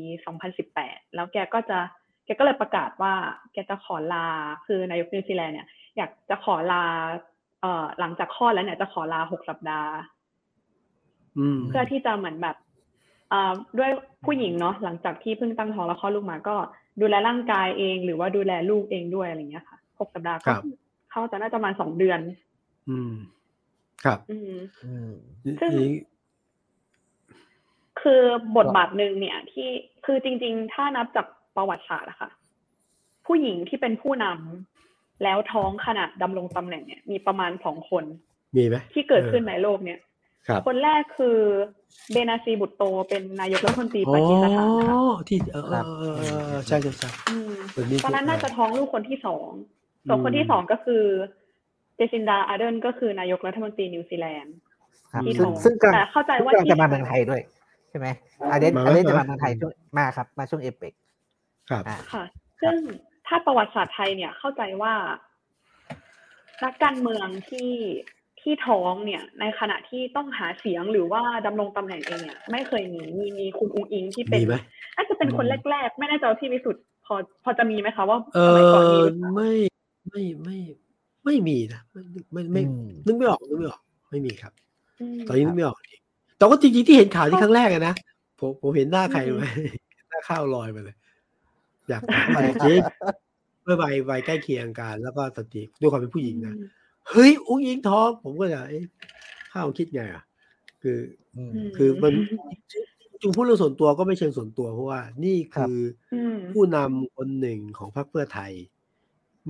[0.53, 1.79] 2018 แล้วแกก็จะ
[2.25, 3.15] แกก็เลยประกาศว่า
[3.53, 4.27] แกจะขอลา
[4.67, 6.85] คือนายกนิวซีแลนด์เนี่ย อยากจะขอลา
[7.61, 9.93] เอ่อหลังจากคลอดแล้วเนี่ยจะขอลาหกสัปดาห์
[11.39, 12.57] อืมเพื่อที่จะเหมือนแบบ
[13.33, 13.91] อ่าด้วย
[14.25, 16.57] ผู้หญิงเนาะหลังจากที่เพิ่งตั้งท้องแล้วคลอดลูกมาก็
[17.01, 20.63] ดูแลร่างกายเอง หรือว่าดูแลลูกเองด้วยอะไรเงี้ยค่ะ หกสัปดาห์ครัก็บ
[21.11, 22.21] เขาจะน่าจะประมาณสองเดือน
[22.91, 23.13] อืม
[24.05, 25.13] ครับ อืมอืม
[25.61, 25.93] ซึ่งนี่
[28.01, 28.23] คือ
[28.57, 29.69] บทบาทหนึ่งเนี่ย ที่
[30.05, 31.27] คือจริง ๆ ถ้านับจาก
[31.57, 32.31] ประวัติศาสตร์อะค่ะ
[33.27, 38.05] ผู้หญิงที่เป็นผู้นำแล้วท้องขณะดำรงตำแหน่งเนี่ย มีประมาณสองคน
[38.57, 39.99] มีไหมที่เกิดขึ้นในโลกเนี่ย
[40.49, 41.39] ครับคนแรกคือ
[42.13, 49.49] เบนาซีบุตโตเป็นนายกรัฐมนตรีปากีสถานค่ะอ๋อที่เออครับเออเออเออใช่ใช่ใช่อืมเหมือนมีตอนนั้นน่าจะท้องลูกคนที่สอง
[50.09, 51.03] ส่วนอืมคนที่สองก็คือ
[51.97, 54.55] เจซินดาอาร์เดนก็คือนายกรัฐมนตรีนิวซีแลนด์
[55.13, 57.43] ครับที่ซึ่งท้องซึ่งกำลังแต่เข้าใจว่าซึ่งกำลังจะมาที่เมืองไทยด้วย
[57.91, 58.07] ใช่ไหม
[58.51, 60.93] อาเดนมาไหมอาเดนจะมามาเมืองไทยช่วงมาครับ มาช่วงเอเปก
[61.71, 62.25] ครับอ่าค่ะ
[62.63, 62.79] ซึ่ง
[63.27, 64.95] ถ้าประวัติศาสตร์ไทยเนี่ยเข้าใจว่า
[66.65, 67.71] นักการเมืองที่
[68.41, 74.57] ที่ท้องเนี่ย ในขณะที่ต้องหาเสียงหรือว่าดำรงตำแหน่งเองเนี่ยไม่เคยมีมีมีคุณอุงอิงที่เป็นมีไหม
[74.97, 79.53] น่าจะเป็นคนอืมแรกๆ ไม่แน่ใจว่าพี่วิสุทธ์พอพอจะมีไหมคะว่าเอสมัยก่อนมีอหรือเปล่าไม่
[80.11, 80.59] ไม่ไม่
[81.25, 82.03] ไม่มีนะไม่
[82.33, 83.81] ไม่ไม่อืมนึกไม่ออกนึกไม่ออก
[84.11, 84.53] ไม่มีครับ
[85.17, 86.01] มตอนนี้นึกไม่ออกจริง
[86.39, 87.95] แต่ว่าจริงๆที่เห็นข่าวที่ครั้งแรกอะนะ
[88.41, 89.45] ผมผมเห็นหน้าใครไหม
[90.11, 90.97] หน้าข้าวลอยมาเลย
[91.89, 96.69] อยากถามจริงๆเมื่อวัยวัยใกล้เคียงกัน แล้วก็สติด้วยความเป็นผู้หญิงนะอืม
[97.11, 98.85] เฮ้ยอุ้งยิงท้องผมก็จะเอ๊ะ
[99.53, 100.25] ข้าวคิดไงอะ
[100.83, 100.99] คือ
[101.37, 102.13] อืมมคือมัน
[103.23, 105.81] จุงพูดเรื่องส่วนตัวก็ไม่เชิงส่วนตัวเพราะว่า นี่ครับคือ
[106.15, 108.53] อืมผู้นำคนหนึ่งของพรรคเพื่อไทย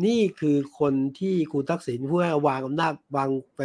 [0.07, 3.61] นี่คือคนที่คุณทักษิณผู้ให้วางอำนาจวางไป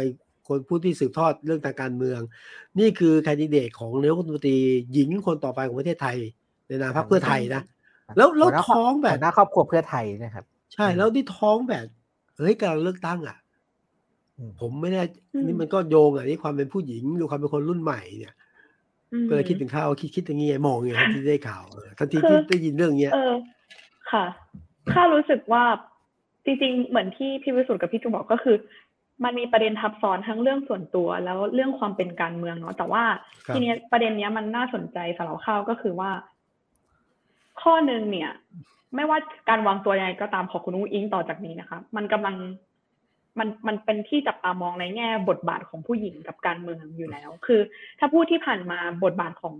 [0.48, 2.20] คนผู้ที่สืบทอดเรื่องทางการเมือง
[2.78, 4.58] นี่คือแคนดิเดตของนายกรัฐมนตรี
[4.92, 6.16] หญิงคนต่อไปของประเทศไทย
[6.66, 7.62] ในนามพรรคเพื่อไทยนะ
[8.16, 11.86] แล้วแล้วหัหน้าท้องแบบหัวหน้าครอบครัวเพื่อไทยนะครับ ใช่แล้วที่ท้องแบบ
[12.36, 13.38] เฮ้ยการเลือกตั้งอะ
[14.36, 15.02] อืมผมไม่แน่
[15.34, 18.34] อืมนี่มันก็โยงอะนี่ความเป็นผู้หญิงหรือความเป็นคนรุ่นใหม่เนี่ย
[19.12, 23.34] อืมก็เลยคิดถึงข้าวคิดคิดอย่างงี้ไงมองอย่างงี้ที่ได้ข่าวเออทันทีคือที่ได้ยินเรื่องเนี้ยเออ
[24.12, 24.24] ค่ะ
[24.92, 25.64] ข้ารู้สึกว่า
[26.44, 28.56] จริง ๆ เหมือนที่พี่วิสุทธ์กับพี่จูบอกก็คือ
[29.24, 33.04] มันมีประเด็นทับซ้อนทั้งเรื่องส่วนตัวแล้วเรื่องความเป็นการเมืองเนาะแต่ว่า
[33.46, 36.10] ครับทีเนี้ยประเด็นเนี้ยมันน่าสนใจสำหรับข้าวก็คือว่า
[37.62, 38.30] ข้อหนึ่งเนี่ย
[38.94, 39.18] ไม่ว่า
[39.48, 42.36] การวางตัวยังไงก็ตามของคุณอุ้งอิงต่อจากนี้นะคะ มันกำลัง
[43.38, 47.60] มันมันเป็นที่จับตามองในแง่บทบาทของผู้หญิงกับการเมืองอยู่แล้ว คือ
[47.98, 49.54] ถ้าพูดที่ผ่านมาบทบาทของ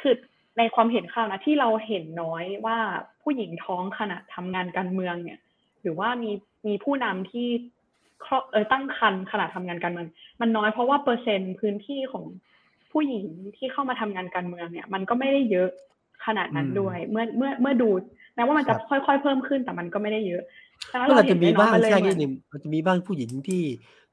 [0.00, 0.14] คือ
[0.58, 2.78] ในความเห็นข้าวนะที่เราเห็นน้อยว่า
[3.22, 5.38] ผู้หญิงท้องขณะทำงานการเมืองเนี่ย
[5.84, 6.30] หรือว่ามี
[6.66, 7.48] มีผู้นำที่
[8.24, 10.06] ครอบเออตั้งครรภ์ขณะทำงานการเมือง
[10.40, 12.24] มันน้อยเพราะว่าเปอร์เซ็นต์พื้นที่ของ
[12.92, 13.26] ผู้หญิง
[13.56, 15.70] ที่เข้ามาทำงานการเมืองเนี่ย มันก็ไม่ได้เยอะ
[16.26, 17.90] ขนาดนั้นอืมด้วย เมื่อเมื่อเมื่อดู
[18.34, 20.42] แม้ว่ามันจะครับค่อยๆเพิ่มขึ้นแต่มันก็ไม่ได้เยอะ
[20.90, 23.62] ฉะนั้นก็เราอาจเห็จะนมีได้น้อบ้ายงมันเลยแค่เหมืนิอดนหนึ่งมันจะมีบ้างผู้หญิงที่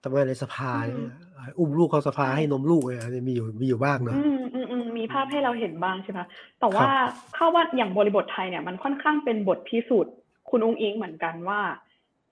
[0.04, 1.14] ทำงานในสภาอืมเนี่ย
[1.60, 6.20] อุ้มลูกเข้าสภาให้นมลูกเนี่ยมีอยู่มีอยู่บ้างเนาะอืมอืมอืมมีภาพให้เราเห็นบ้างใช่ไหม
[6.60, 6.88] แต่ว่า
[7.36, 10.14] เข้าว่าอย่างบริบทไทยเนี่ยมันค่อนข้างเป็นบทพิสูจน์
[10.52, 11.62] คุณอุ้งอิงเหมือนกันว่า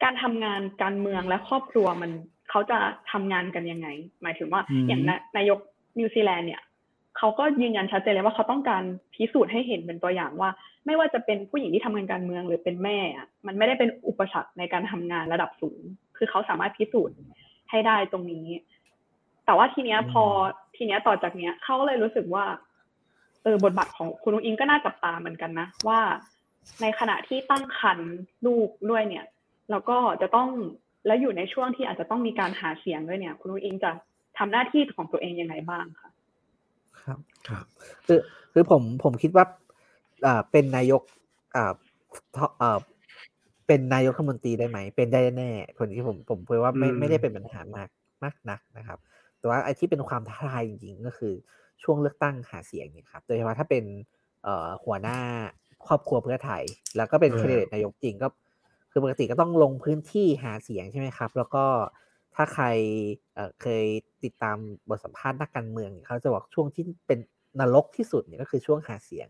[0.04, 2.12] การทำงานการเมืองและครอบครัวมัน
[2.50, 2.78] เขาจะ
[3.12, 3.88] ทำงานกันยังไง
[4.22, 5.60] หมายถึงว่าอืมอย่างนานายก
[6.00, 6.62] นิวซีแลนด์เนี่ย
[7.18, 10.50] เขาก็ยืนยันชัดเจนเลยว่าเขาต้องการพิสูจน์ให้เห็นเป็นตัวอย่างว่า
[10.86, 15.82] ไม่ว่าจะเป็นผู้หญิงที่ทำงานการเมืองหรือเป็นแม่อะมันไม่ได้เป็นอุปสรรคในการทำงานระดับสูง
[16.18, 17.18] คือเขาสามารถพิสูจน์
[17.70, 18.48] ให้ได้ตรงนี้
[19.46, 20.24] แต่ว่าทีเนี้ยพอ
[20.76, 22.46] ทีเนี้ยต่อจากเนี้ยเขาก็เลยรู้สึกว่า
[23.44, 26.00] เออบทบาทของคุณนุ้งอิงก็น่าจับตาเหมือนกันนะว่า
[26.82, 28.12] ในขณะที่ตั้งครรภ์
[28.46, 29.26] ลูกด้วยเนี่ย
[29.72, 30.50] แล้วก็จะต้อง
[31.08, 33.92] แล้วอยู่ในช่วงที่อาจจะต้องมีการหาเสียงด้วยเนี่ย คุณนุ้งอิงจะ
[34.38, 36.10] ทำหน้าที่ของตัวเองยังไงบ้างคะ
[37.02, 37.66] ครับครับ
[38.08, 38.20] คือ
[38.54, 39.46] คือผมผมคิดว่า
[40.26, 41.02] อ่าเป็นนายก
[41.56, 41.74] อ่า
[42.36, 42.80] ท่ออ่า
[43.68, 47.90] เป็นนายกรัฐมนตรีได้ไหม เป็นได้แน่คนที่ผมผมพูดว่าไม่อืมไม่ได้เป็นปัญหามาก
[48.24, 49.00] มากนักนะครับ
[49.40, 51.34] แต่ว่าไอ้ที่เป็นความท้าทายจริงๆก็คือ
[51.84, 53.84] ช่วงเลือกตั้งหาเสียงเนี่ยครับ โดยเฉพาะถ้าเป็น
[54.44, 55.20] เอ่อหัวหน้า
[55.88, 56.64] ครอบครัวเพื่อไทย
[56.98, 58.28] แล้วก็เป็นเออแคนดิเดตนายกจริงก็
[58.92, 61.66] คือปกติก็ต้องลงพื้นที่หาเสียงใช่ไหมครับ แล้วก็
[62.36, 62.66] ถ้าใคร
[63.36, 63.86] เอ่อเคย
[64.24, 64.58] ติดตาม
[64.90, 67.20] บทสัมภาษณ์นักการเมืองเนี่ยเขาจะบอกช่วงที่เป็น
[67.60, 69.28] นรกที่สุดเนี่ยก็คือช่วงหาเสียง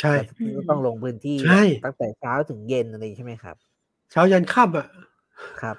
[0.00, 3.56] ใช่ที่ต้องลงพื้นที่ใช่ตั้งแต่เช้าถึงเย็นอะไรอย่างนี้ใช่ไหมครับ
[4.10, 4.86] เช้ายันค่ำอะ
[5.60, 5.76] ครับ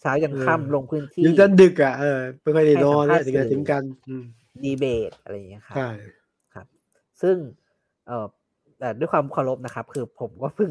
[0.00, 4.24] เช้ายันเออค่ำลงพื้นที่ยังจะดึกอะเออไม่ค่อยได้นอนให้เนี่ยสัมภาษณ์ถึงจะถึงกันอืม
[4.62, 5.88] ดีเบตอะไรอย่างเงี้ยครับใช่
[6.54, 6.66] ครับ
[7.22, 7.36] ซึ่ง
[8.06, 8.26] เอ่อ
[8.80, 10.70] แต่ด้วยความเคารพนะครับ คือผมก็เพิ่ง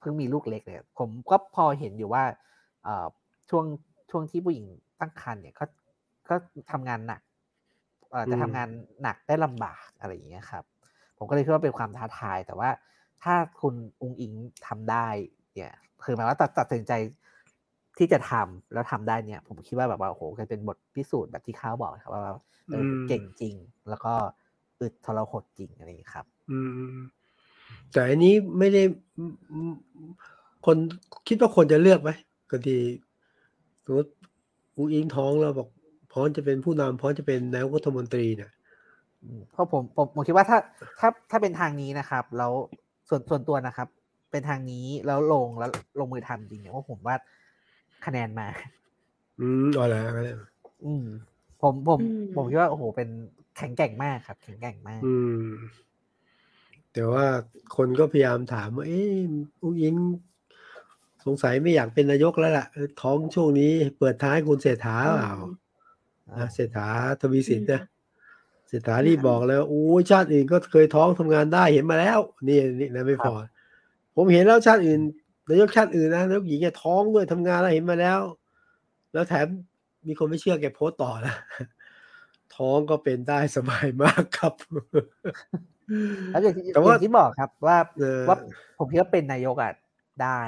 [0.00, 2.24] เพิ่งมีลูกเล็กเนี่ยผมก็พอเห็นอยู่ว่า
[2.84, 3.06] เอ่อ
[3.50, 3.64] ช่วง
[4.10, 4.66] ช่วงที่ผู้หญิง
[5.00, 5.64] ตั้งครรภ์เนี่ยก็
[6.28, 6.34] ก็
[6.70, 7.20] ทำงานหนัก
[8.10, 8.68] เอ่อจะอืมทำงาน
[9.02, 10.64] หนักได้ลำบากอะไรอย่างเงี้ยครับ
[11.18, 12.70] ผมก็เลยคิดว่าเป็นความท้าทาย แต่ว่า
[13.22, 14.32] ถ้าคุณอุงอิง
[14.66, 15.08] ทำได้
[15.54, 15.74] เนี่ย
[16.04, 16.92] คือหมายว่าตัดตัดสินใจ
[17.98, 22.22] ที่จะทำแล้วทำได้เนี่ย ผมคิดว่าแบบว่าโอ้โหกลายเป็นบทพิสูจน์แบบที่ข้าวบอกครับว่า
[22.70, 23.54] เออเก่งจริง
[23.88, 24.12] แล้วก็
[24.80, 26.58] อึดทรหดจริงอะไรอย่างนี้ครับ อื
[26.94, 26.96] ม
[27.92, 28.82] แต่อันนี้ไม่ได้
[30.66, 30.76] คน
[31.28, 32.10] คิดว่าคนจะเลือกไหม
[32.50, 32.80] ก็ที่
[33.84, 34.10] สมมติ
[34.76, 35.68] อุงอิงท้องแล้วบอก
[36.12, 38.50] พร้อมจะเป็นผู้นำพร้อมจะเป็นนายกรัฐมนตรีเนี่ย
[39.52, 40.58] เพราะผมผมผมคิดว่าถ้า
[41.00, 42.52] ถ้าถ้าเป็นทางนี้นะครับ แล้ว
[43.08, 43.88] ส่วนส่วนตัวนะครับ
[44.30, 45.70] เป็นทางนี้แล้วลงแล้ว
[46.00, 47.16] ลงมือทำจริงเนี่ยว่าผมว่า
[48.06, 48.48] คะแนนมา
[49.40, 50.32] อืมอ๋อแล้วก็ได้
[50.84, 51.04] อืม
[51.62, 51.98] ผมผม
[52.36, 53.08] ผมคิดว่าโอ้โหเป็น
[53.56, 55.42] แข็งแกร่งมากครับ แข็งแกร่งมาก อืม
[56.98, 57.26] แต่ว่า
[57.76, 59.18] คนก็พยายามถามว่าเอ๊ะ
[59.62, 59.96] อุ้งอิง
[61.24, 62.66] สงสัยไม่อยากเป็นนายกแล้วล่ะ
[63.02, 65.34] ท้องช่วงนี้เปิดท้ายคุณเศรษฐาเปล่า
[66.54, 66.88] เศรษฐา
[67.20, 67.82] ทวีสินนะ
[68.68, 72.18] เศรษฐารีบบอกแล้วโอ้ชาติอื่นก็เคยท้องทำงานได้เห็นมาแล้ว
[72.48, 73.32] นี่นี่นะไม่พอ
[74.14, 75.00] ผมเห็นแล้วชาติอื่น
[75.48, 78.20] นายกชาติอื่นนะนายกหญิงแกท้องด้วยทำงานแล้วเห็นมาแล้ว
[79.12, 79.46] แล้วแถม
[80.06, 81.34] มีคนไม่เชื่อแกโพสต่อนะ
[82.56, 84.54] ท้องก็เป็นได้สบายมากครับ
[86.30, 86.64] แล้วอย่างที่
[87.04, 87.76] ที่บอกครับว่า
[88.28, 88.36] ว่า
[88.78, 89.72] ผมคิดว่าเป็นนายกอะ
[90.22, 90.42] ได้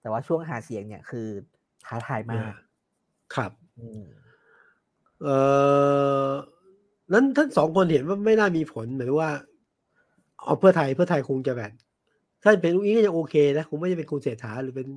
[0.00, 1.26] แต่ว่าช่วงหาเสียงเนี่ยคือ
[1.86, 2.52] ท้าทายมาก
[3.34, 3.50] ครับ
[5.22, 5.28] เอ
[6.26, 6.28] อ
[7.12, 9.30] นั้นทั้งสองคนเห็นว่าไม่น่ามีผลหมายว่า
[10.44, 11.72] เอาเพื่อไทยเพื่อไทยคงจะแบบ
[12.42, 14.88] ถ้าเป็นลูกนี้ก็ยังโอเคนะคงไม่จะเป็นคุณเศรษฐาหรือเป็น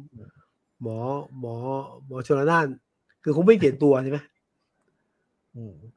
[0.81, 0.97] หมอ
[1.39, 1.55] หมอ
[2.07, 2.67] หมอชลนาน
[3.23, 4.19] คือคงไม่เปลี่ยนตัวใช่ไหม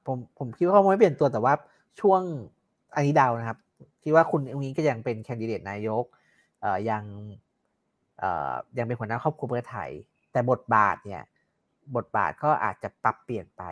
[0.07, 1.53] ผมผมคิดว่าเขาไม่เปลี่ยนตัวแต่ว่า
[2.01, 2.21] ช่วง
[2.95, 3.59] อันนี้ดาวนะครับ
[4.03, 6.05] คิดว่าคุณอุ้งอิงก็ยังเป็นแคนดิเดตนายก
[6.61, 7.05] เอ่อยัง
[8.19, 9.91] เอ่อยังเป็นหัวหน้าครอบครัวเพื่อไทย
[10.33, 11.23] แต่บทบาทเนี่ย
[11.97, 13.63] บทบาทก็อาจจะปรับเปลี่ยนไป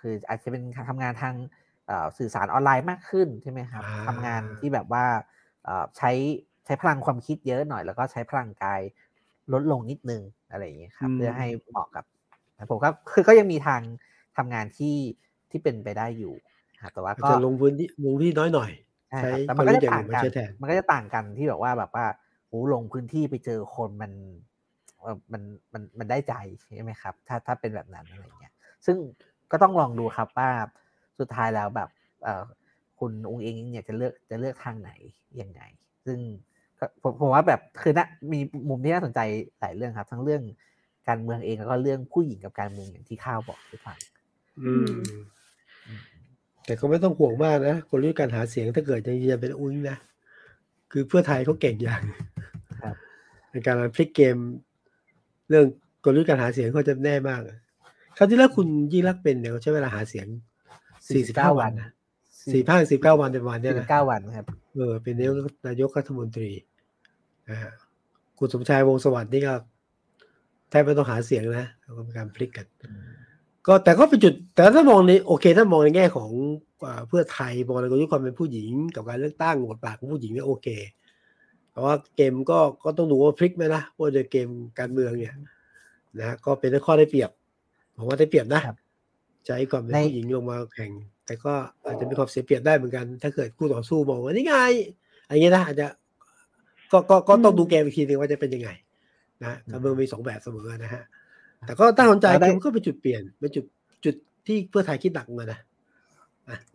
[0.00, 1.34] คืออาจจะเป็นทำงานทาง
[2.18, 5.04] สื่อสารออนไลน์มากขึ้นใช่ไหมครับทำงานที่แบบว่า
[5.96, 6.10] ใช้
[6.64, 8.80] ใช้พลังความคิดเยอะหน่อย แล้วก็ใช้พลังกาย
[9.52, 12.04] ลดลงนิดนึงอะไรอย่างเงี้ยครับเพื่อให้เหมาะกับ
[12.70, 13.80] ผมก็คือก็ยังมีทาง
[14.36, 14.96] ทำงานที่
[15.50, 16.34] ที่เป็นไปได้อยู่
[16.92, 18.70] แต่ว่าก็จะลงพื้นที่ลงที่น้อยหน่อย
[19.20, 20.22] ใช้แต่มันก็จะต่างกัน
[20.60, 22.06] มันก็จะต่างกันที่แบบว่าแบบว่า
[22.48, 24.12] โอ้ลงพื้นที่ไปเจอคนมัน
[25.32, 25.42] มัน
[25.72, 26.34] มันมันได้ใจ
[26.76, 28.52] ใช่ไหมครับ ถ้าถ้าเป็นแบบนั้นอะไรเงี้ย
[28.86, 28.96] ซึ่ง
[29.50, 30.50] ก็ต้องลองดูครับว่า
[31.18, 31.88] สุดท้ายแล้วแบบ
[32.22, 32.42] เออ
[32.98, 34.90] คุณองค์เองเนี่ยจะเลือกจะเลือกทางไหน
[35.40, 35.60] ยังไง
[36.06, 36.18] ซึ่ง
[37.02, 38.38] ผมผมว่าแบบคือนะมี
[38.68, 39.20] มุมที่น่าสนใจ
[39.60, 40.42] หลายเรื่องครับ ทั้งเรื่อง
[41.08, 43.98] การเมืองเองแล้วก็เรื่องผู้หญิงกับการเมืองอย่างที่ข้าวบอกให้ฟัง
[44.66, 44.90] อืม
[46.64, 49.96] แต่ก็ไม่ต้องห่วงมากนะกลยุทธ์การหาเสียงถ้าเกิดจะจะเป็นอุ้งนะ
[50.92, 52.02] คือเพื่อไทยเขาเก่งอย่าง
[53.50, 54.36] ในการพลิกเกม
[55.48, 55.66] เรื่อง
[56.04, 57.40] กลยุทธ์การหาเสียงเขาจะแน่มาก
[58.16, 60.26] คราวที่แล้วคุณยิ่งรักเป็นเนี่ยเขาใช้เวลาหาเสียง
[61.08, 61.72] สี่สิบเก้าวัน
[62.52, 65.36] สี่พันสิบเก้าวันเป็นวันเนี่ยนะเก้าวันครับเออเป็นนายก
[65.68, 66.50] นายกรัฐมนตรี
[67.50, 67.72] นะฮะ
[68.38, 69.54] คุณสมชายวงสวัสดิ์นี่ก็
[70.70, 72.66] แทบไม่ต้องหาเสียงนะเราก็มีการพลิกกัน
[73.66, 76.30] ก็แต่ก็เป็นจุด แต่ถ้ามองในโอเคถ้ามองในแง่ของ
[77.08, 80.68] เพื่อไทยมองในกลยุทธ์ความเป็นผู้หญิง กับการเลือกตั้งบทบาทของผู้หญิงเนี่ยโอเค
[81.72, 84.48] แต่ว่าเกมก็ก็ต้องดูว่าพลิกไหมนะว่าโดยเกม
[84.78, 85.34] การเมืองเนี่ย
[86.18, 87.30] นะก็เป็นข้อได้เปรียบ
[87.96, 88.60] ผมว่าได้เปรียบนะ
[89.46, 90.92] ใช้ความเป็นผู้หญิงลงมาแข่ง
[91.26, 91.52] แต่ก็
[91.86, 94.54] อาจจะมีความเสียเปรียบได้เหมือนกัน ถ้าเกิดคู่ต่อสู้มองว่านี่ไง
[95.26, 95.86] อะไรเงี้ยนะอาจจะ
[96.92, 98.70] ก็ก็ก็ต้องดูเกมอีกทีนึงว่าจะเป็นยังไง
[99.42, 101.02] นะการเมืองมีสองแบบเสมอนะฮะ
[101.66, 103.64] แต่ก็ตั้งใจมันก็เป็นจุดเปลี่ยนเป็นจุด
[104.04, 104.14] จุด
[104.46, 105.60] ที่เพื่อไทยคิดหนักมานะ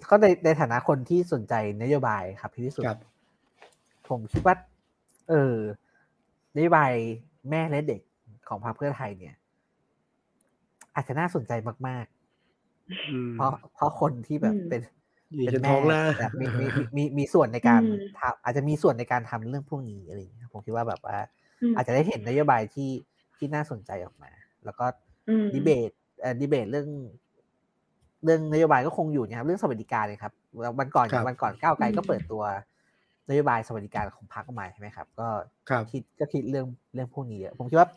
[0.09, 3.03] ก็ในในฐานะคนที่สนใจนโยบายครับพี่วิสุทธิ์
[4.09, 4.55] ผมคิดว่า
[5.29, 5.55] เออ
[6.55, 6.91] นโยบาย
[7.49, 8.01] แม่และเด็ก
[8.47, 9.35] ของพรรคเพื่อไทยเนี่ย
[10.95, 11.51] อาจจะน่าสนใจ
[11.87, 12.05] มาก
[12.71, 14.81] ๆ เพราะเพราะคนที่แบบเป็น
[15.45, 15.71] เป็นแม่
[16.19, 16.65] แบบมีมี
[16.97, 17.81] มีมีส่วนในการ
[18.19, 21.17] ทำอาจจะมีส่วนในการทำเรื่องพวกนี้อะไรอย่างเงี้ยผมคิดว่าแบบว่า
[21.75, 22.91] อาจจะได้เห็นนโยบายที่
[23.37, 24.31] ที่น่าสนใจออกมา
[24.65, 24.85] แล้วก็
[25.53, 25.91] ดีเบต
[26.21, 26.87] เอ่อดีเบตเรื่อง
[28.23, 30.33] เรื่องนโยบายก็คงอยู่นะครับเรื่องสวัสดิการเลยครับ
[30.79, 32.43] วันก่อนวันก่อนก้าวไกลก็เปิดตัว
[33.29, 35.27] นโยบายสวัสดิการของพรรคออกมาใช่ไหมครับ ก็
[35.91, 37.89] คิดก็คิดเรื่องเรื่องพวกนี้เยอะผมคิดว่า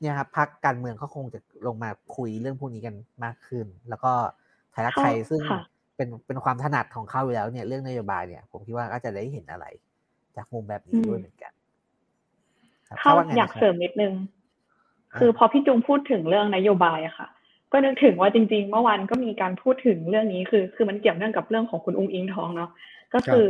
[0.00, 4.12] เนี่ยครับพรรคการเมืองเขาคงจะลงมาคุยเรื่องพวกนี้กันมากขึ้น แล้วก็
[4.72, 5.40] ไทยรักไทยซึ่ง
[5.96, 9.66] เป็นเป็นความถนัดของเขาอยู่แล้วเนี่ยเรื่องนโยบายเนี่ย ผมคิดว่าก็จะได้เห็นอะไร
[10.36, 11.52] จากมุมแบบนี้ด้วยเหมือนกัน
[13.00, 14.12] เขาอยากเสริมนิดนึง
[15.18, 17.28] คือพอพี่จุงพูดถึงเรื่องนโยบายอะค่ะ
[17.72, 22.70] ก็นึกถึงว่าจริง ๆ เมื่อวานก็มีการพูดถึงเรื่องนี้คือ คือมันเกี่ยวเนื่องกับเรื่องของคุณอุ้งอิงทองเนาะ
[23.14, 23.46] ก็คือ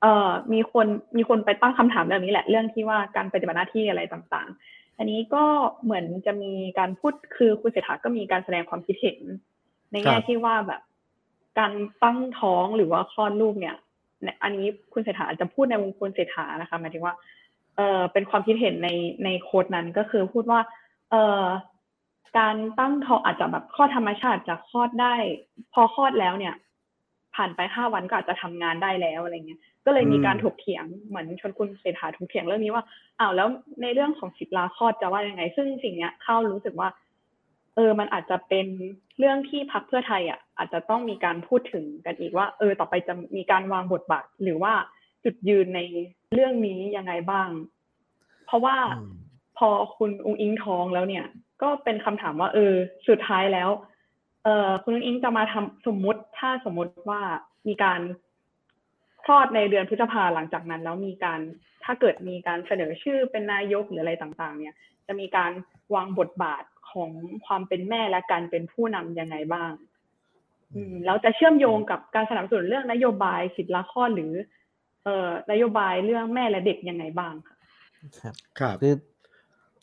[0.00, 0.86] เอ่อมีคน
[1.16, 5.44] มีคนไปตั้งคำถามเรื่องนี้แหละ เรื่องที่ว่าการปฏิบัติหน้าที่อะไรต่างๆ อันนี้ก็
[5.84, 9.18] เหมือนจะมีการพูดคือคุณเศรษฐาก็มีการแสดงความคิดเห็น
[9.92, 10.82] ในแง่ที่ว่าแบบ
[11.58, 13.76] การตั้งท้องหรือว่าคลอดลูกเนี่ย
[14.42, 17.14] อันนี้คุณเศรษฐาอาจจะพูดในวงคุณเศรษฐานะคะหมายถึงว่า
[17.76, 18.88] เออเป็นความคิดเห็นใน
[19.24, 20.60] ในโค้ดนั้นก็คือพูดว่า
[21.10, 21.44] เออ
[22.38, 25.14] การตั้งท้องอาจจะแบบข้อธรรมชาติจะคลอดได้
[25.72, 26.54] พอคลอดแล้วเนี่ย
[27.34, 32.84] ผ่านไปห้าวันก็อาจจะทำงานได้แล้วอะไรเงี้ยก็เลยมีการถกเถียงเหมือนชนคุณเศรษฐาถกเถียงเรื่องนี้ว่า
[33.18, 33.48] อ้าวแล้ว
[33.82, 36.88] ในเรื่องของสิทธิลาคลอดจะว่ายังไง ซึ่งสิ่งเนี้ยเข้ารู้สึกว่า
[37.74, 38.66] เออมันอาจจะเป็น
[39.18, 44.72] เรื่องที่พักเพื่อไทยอะอาจจะต้องมีการพูดถึงกันอีกว่า เออต่อไปจะมีการวางบทบาทหรือว่า
[45.24, 45.80] จุดยืนใน
[46.34, 47.48] เรื่องนี้ยังไงบ้าง
[48.46, 48.76] เพราะว่า
[49.58, 51.26] พอคุณอุ้งอิงท้องแล้วเนี่ย
[51.62, 52.74] ก็เป็นคำถามว่า เออ
[53.08, 53.70] สุดท้ายแล้ว
[54.44, 57.20] เออคุณอุ้งอิงจะมาทำสมมุติถ้าสมมุติว่า
[57.68, 58.00] มีการ
[59.24, 61.40] คลอดในเดือนพฤษภาหลังจากนั้น แล้วมีการ
[61.84, 64.74] ถ้าเกิดมีการเสนอชื่อเป็นนายกหรืออะไรต่างๆ เนี่ย
[65.06, 65.52] จะมีการ
[65.94, 67.10] วางบทบาทของ
[67.46, 69.72] ความเป็นแม่และการเป็นผู้นำยังไงบ้าง
[70.74, 74.32] อืมแล้วจะเชื่อมโยงกับการสนับสนุนเรื่องนโยบายสิทธิละครหรือ
[75.04, 77.56] เอ่อนโยบายเรื่องแม่และเด็กยังไงบ้างค่ะ
[78.20, 78.76] ครับครับ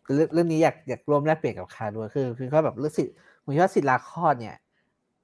[0.05, 3.13] คือเรื่องนี้อยากอยากรวมแลกเปลี่ยนกับคาด้วยคือคือเขาแบบเรื่องสิทธิ์
[3.43, 4.55] ผมคิดว่าสิทธิลาคลอดเนี่ย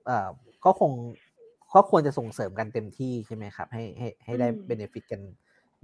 [0.06, 0.30] เอ่อ
[0.66, 0.92] ก็คง
[1.74, 5.22] ก็ควรจะส่งเสริมกันเต็มที่ใช่ไหมครับ ให้ให้ให้ได้เบนฟิตกัน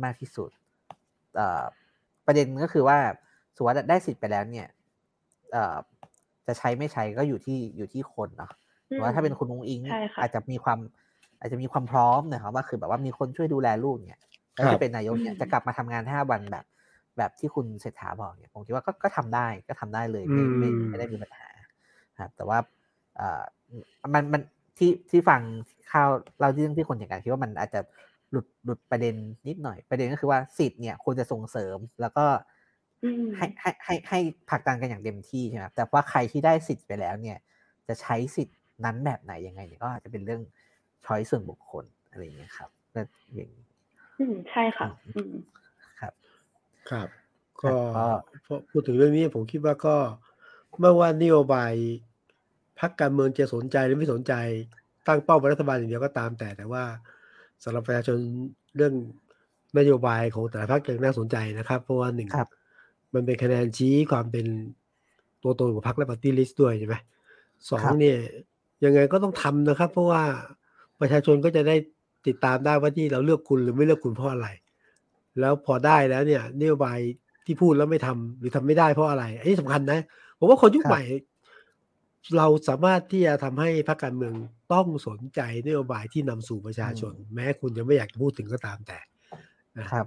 [0.03, 0.49] มากที่สุด
[1.35, 1.63] เอ่อ
[2.25, 2.97] ประเด็นก็คือว่า
[3.55, 4.67] สมมติว่าได้สิทธิ์ไปแล้วเนี่ย
[5.51, 5.75] เอ่อ
[6.47, 8.51] จะใช้ไม่ใช้ก็อยู่ที่อยู่ที่คนเนาะ
[9.01, 9.81] ว่าถ้าเป็นคุณอุ้งอิง
[10.21, 10.79] อาจจะมีความ
[11.39, 14.21] อาจจะมีความพร้อมนะครับว่าคือแบบว่ามีคนช่วยดูแลลูกเนี่ย
[14.53, 16.65] แล้วจะเป็นนายกเนี่ยจะกลับมาทำงานห้าวันแบบ
[17.17, 21.47] แบบที่คุณเศรษฐาบอกเนี่ยผมคิดว่าก็ก็ทำได้ก็ทำได้เลยไม่ไม่ไม่ได้มีปัญหา
[22.19, 22.57] ครับแต่ว่า
[23.17, 23.43] เอ่อ
[24.13, 24.41] มันมัน
[24.77, 25.41] ที่ที่ฟัง
[25.91, 26.09] ข่าว
[26.39, 27.79] เราที่เรื่องที่คนอย่างกันคิดว่ามันอาจจะ
[28.31, 29.15] หลุดหลุดประเด็น
[29.47, 32.25] นิดหน่อย ประเด็นก็คือว่าสิทธิ์เนี่ยควรจะส่งเสริมแล้วก็
[33.37, 34.19] ให้ให้ให้ให้
[34.49, 37.37] ผลักดันกันอย่างเต็มที่ใช่ไหมแต่ว่าใครที่ได้สิทธิ์ไปแล้วเนี่ย
[37.87, 40.41] จะใช้สิทธิ์นั้นแบบไหนยังไงเนี่ยก็อาจจะเป็นเรื่อง
[41.05, 43.01] ช้อยส่วนบุคคลอะไรอย่างเงี้ยครับก็
[43.35, 43.65] อย่างนี้
[44.19, 45.33] อืมใช่ค่ะ อืม
[45.99, 46.13] ครับ
[46.89, 47.07] ครับ
[47.61, 47.75] ก็
[48.71, 49.95] พูดถึงเรื่องนี้ผมคิดว่าก็
[50.79, 51.73] ไม่ว่านโยบาย
[52.79, 54.33] พรรคการเมืองจะสนใจหรือไม่สนใจ
[55.07, 56.83] ตั้งเป้าเป็นรัฐบาลอย่างเดียวก็ตามแต่แต่ว่า
[57.63, 58.17] สำหรับประชาชน
[58.75, 58.93] เรื่อง
[59.77, 62.29] นโยบายของแต่ละพรรคยังน่าสนใจนะครับ เพราะว่าหนึ่ง
[63.13, 64.45] มันเป็นคะแนนชี้ความเป็น
[65.43, 66.95] ตัวตนของพรรคและปฏิริษีด้วยใช่ไหม
[67.69, 68.17] สองเนี่ย
[68.85, 70.23] ยังไงก็ต้องทำนะครับ เพราะว่า
[70.99, 71.75] ประชาชนก็จะได้
[72.27, 74.47] ติดตามได้ว่าที่เราเลือกคุณหรือไม่เลือกคุณเพราะอะไร
[75.39, 76.99] แล้วพอได้แล้วเนี่ยนโยบาย
[77.45, 79.99] ที่พูดแล้วไม่ทำหรือทำไม่ได้เพราะอะไร อันนี้สำคัญนะ
[80.39, 81.01] ผมว่าคนยุคใหม่
[82.37, 84.33] เราสามารถที่จะทำให้พรรคการเมือง
[84.73, 88.99] ต้องสนใจนโยบายที่นำสู่ประชาชน แม้คุณจะไม่อยากพูดถึงก็ตามแต่
[89.79, 90.05] นะครับ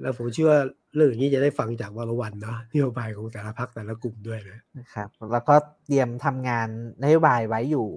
[0.00, 0.60] แล้วผมเชื่อว่า
[0.94, 4.60] เรื่องอย่างนี้จะได้ฟังจากวรวันเนาะนโยบายของแต่ละพรรคแต่ละกลุ่มด้วยนะ
[4.94, 5.54] ครับ แล้วก็
[5.84, 6.68] เตรียมทำงาน
[7.02, 7.88] นโยบายไว้อยู่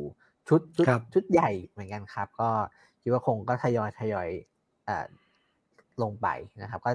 [0.47, 2.49] ชุดชุดชุดใหญ่เหมือนกันครับ ก็
[3.01, 4.29] คิดว่าคงก็ทยอยทยอย
[4.87, 5.05] อ่า
[6.03, 6.27] ลงไป
[6.61, 6.91] นะครับ ก็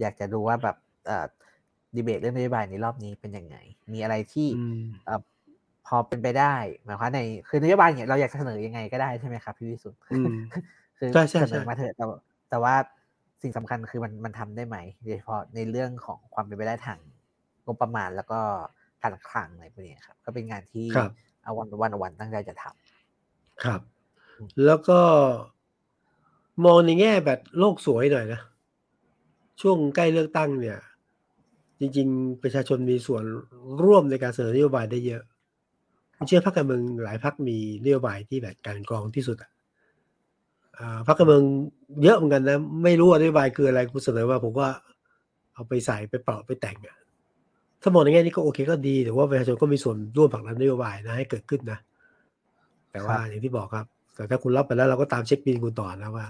[0.00, 0.76] อยากจะดูว่าแบบ
[1.10, 1.26] อ่า
[1.94, 3.56] ดีเบตเรื่องนโยบายในรอบนี้เป็นยังไง
[3.92, 4.48] มีอะไรที่
[5.08, 5.10] อ
[5.86, 10.14] พอเป็นไปได้หมายความในคือนโยบายเนี่ยเราอยากเสนอยังไงก็ได้ใช่ไหมครับพี่วิสุทธ์คื
[11.06, 11.10] อ
[11.40, 12.04] เสนอมาเถอะแต่
[12.50, 12.74] แต่ว่า
[13.42, 16.98] สิ่งสำคัญคือมันมันทำได้ไหมโดยเฉพาะในเรื่องของความเป็นไปได้ทาง
[17.64, 18.40] งบประมาณแล้วก็
[19.02, 20.88] การคลังอะไรพวกนี้ครับ ก็เป็นงานที่
[21.46, 23.80] เอาวันวันวันตั้งใจจะทำครับ
[24.64, 25.00] แล้วก็
[26.64, 28.40] มองในแง่แบบโลกสวยหน่อยนะ
[29.60, 30.78] ช่วงใกล้เลือกตั้งเนี่ย
[31.80, 33.22] จริง ๆ ประชาชนมีส่วน
[33.82, 35.22] ร่วมในการเสนอนโยบายได้เยอะ
[36.26, 39.50] เชื่อพรรคการเมืองหลายพรรคมีนโยบายที่แบบการกรองที่สุดอะ
[41.06, 41.42] พรรคการเมือง
[42.02, 44.66] เยอะเหมือนกันนะ ไม่รู้นโยบายคืออะไรกูเสนอว่าผมก็
[45.54, 46.96] เอาไปใส่ไปเปล่าไปแต่งอะ
[47.82, 51.78] ถ้ามองในแง่นี้ก็โอเคก็ดีแต่ว่าประชาชนก็มีส่วนร่วมผลักดันนโยบายนะให้เกิดขึ้นนะ
[52.92, 56.26] แต่ว่าอย่างที่บอกครับ แต่ถ้าคุณรับไปแล้วเราก็ตามเช็คบินคุณต่อนะว่า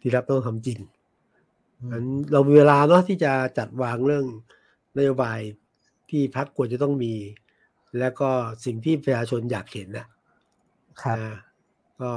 [0.00, 0.78] ที่รับต้องทำจริง
[1.92, 4.24] นั้นเรามีเวลาเนาะที่จะจัดวางเรื่อง
[4.98, 5.38] นโยบาย
[6.10, 7.14] ที่พรรคควรจะต้องมี
[7.98, 8.28] แล้วก็
[8.64, 10.06] สิ่งที่ประชาชนอยากเห็นนะ
[11.02, 11.16] ครับ
[12.00, 12.12] ก็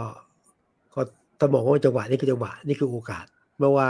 [0.94, 1.02] ก็
[1.40, 3.26] ถ้ามองว่าจังหวะนี้คือจังหวะนี่คือโอกาส
[3.58, 3.90] เมื่อว่า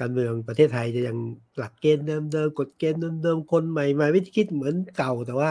[0.00, 1.16] การเมืองประเทศไทยจะยัง
[1.58, 5.50] หลักเกณฑ์เดิมๆกฎเกณฑ์เดิมๆคนใหม่มาวิธีคิดเหมือนเก่าแต่ว่า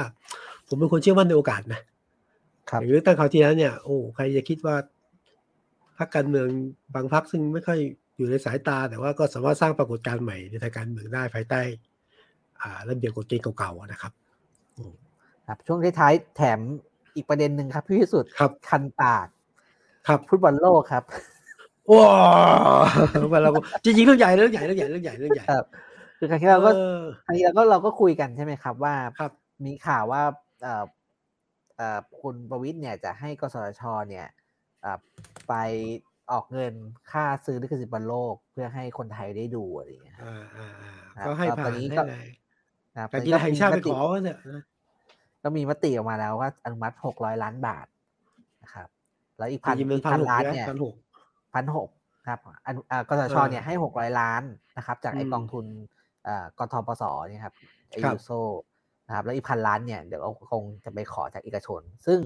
[0.67, 1.81] ผมเป็นคนเชื่อมั่นในโอกาสนะ
[2.69, 4.75] ครับหรือตั้งคราวที่แล้วเนี่ย โอ้ใครจะคิดว่า
[5.97, 6.47] พรรคการเมือง
[6.93, 7.79] บางพรรคซึ่งไม่ค่อย
[8.17, 11.61] อยู่ในสายตา แต่ว่าก็สามารถสร้างปรากฏการณ์ใหม่ในทางการเมืองได้ภายใต้
[12.61, 14.13] อ่าระเบียบกฎเกณฑ์เก่าๆนะครับ
[15.47, 16.59] ครับ ช่วงท้ายๆแถม
[17.15, 19.27] อีกประเด็นหนึ่งครับพี่พิสุทธิ์ครับคันปาก
[20.07, 21.03] ครับฟุตบอลโลกครับ
[21.91, 22.07] ว้า
[23.39, 23.51] วเรา
[23.83, 25.65] จริงๆเรื่องใหญ่เรื่องใหญ่เรื่องใหญ่เรื่องใหญ่เรื่องใหญ่ครับ
[26.19, 26.71] คือครั้งที่เราก็
[27.25, 29.31] ครั้งที่เราก็เราก็คุยกันใช่ไหมครับว่าครับ
[29.65, 30.21] มีข่าวว่า
[30.63, 30.83] เอ่อ
[31.77, 34.27] เอ่อคุณประวิทย์เนี่ยจะให้กสทชเนี่ย
[35.47, 35.53] ไป
[36.31, 36.73] ออกเงิน
[37.11, 42.25] ค่าซื้อลิขสิทธิ์บอลโลก เพื่อให้คนไทยได้ดูอะไรอย่างเงี้ยครับอ่าอ่าอ่าครับก็ให้ก็ตผ่าอนนนี้ให้ก็เลย
[42.93, 44.63] นะครับการตอนกีนี้ฬาแห่งชาติไปมีมติขอว่าเนี่ยนะ
[45.43, 47.85] ก็มีมติออกมาแล้วว่าอนุมัติหกร้อยล้านบาท
[48.63, 48.87] นะครับ
[49.37, 50.95] แล้วอีกพัพันนยิมเป็นอีกพันพันหกล้านใช่ไหมเนี่ยพันหก
[51.53, 51.89] พันหก
[52.27, 54.43] ครับอนุอ่ากสชเออเนี่ยให้หกร้อยล้าน
[54.77, 55.65] นะครับ จากไออืมกองทุน
[56.27, 57.53] อ่ากทปสเนี่ยครับ
[57.89, 58.29] ไอครับยูโซ
[59.07, 62.19] นะครับแล้วอีกพันล้านเนี่ยเดี๋ยวเอาคงจะไปขอจากเอกชน ซึ่ง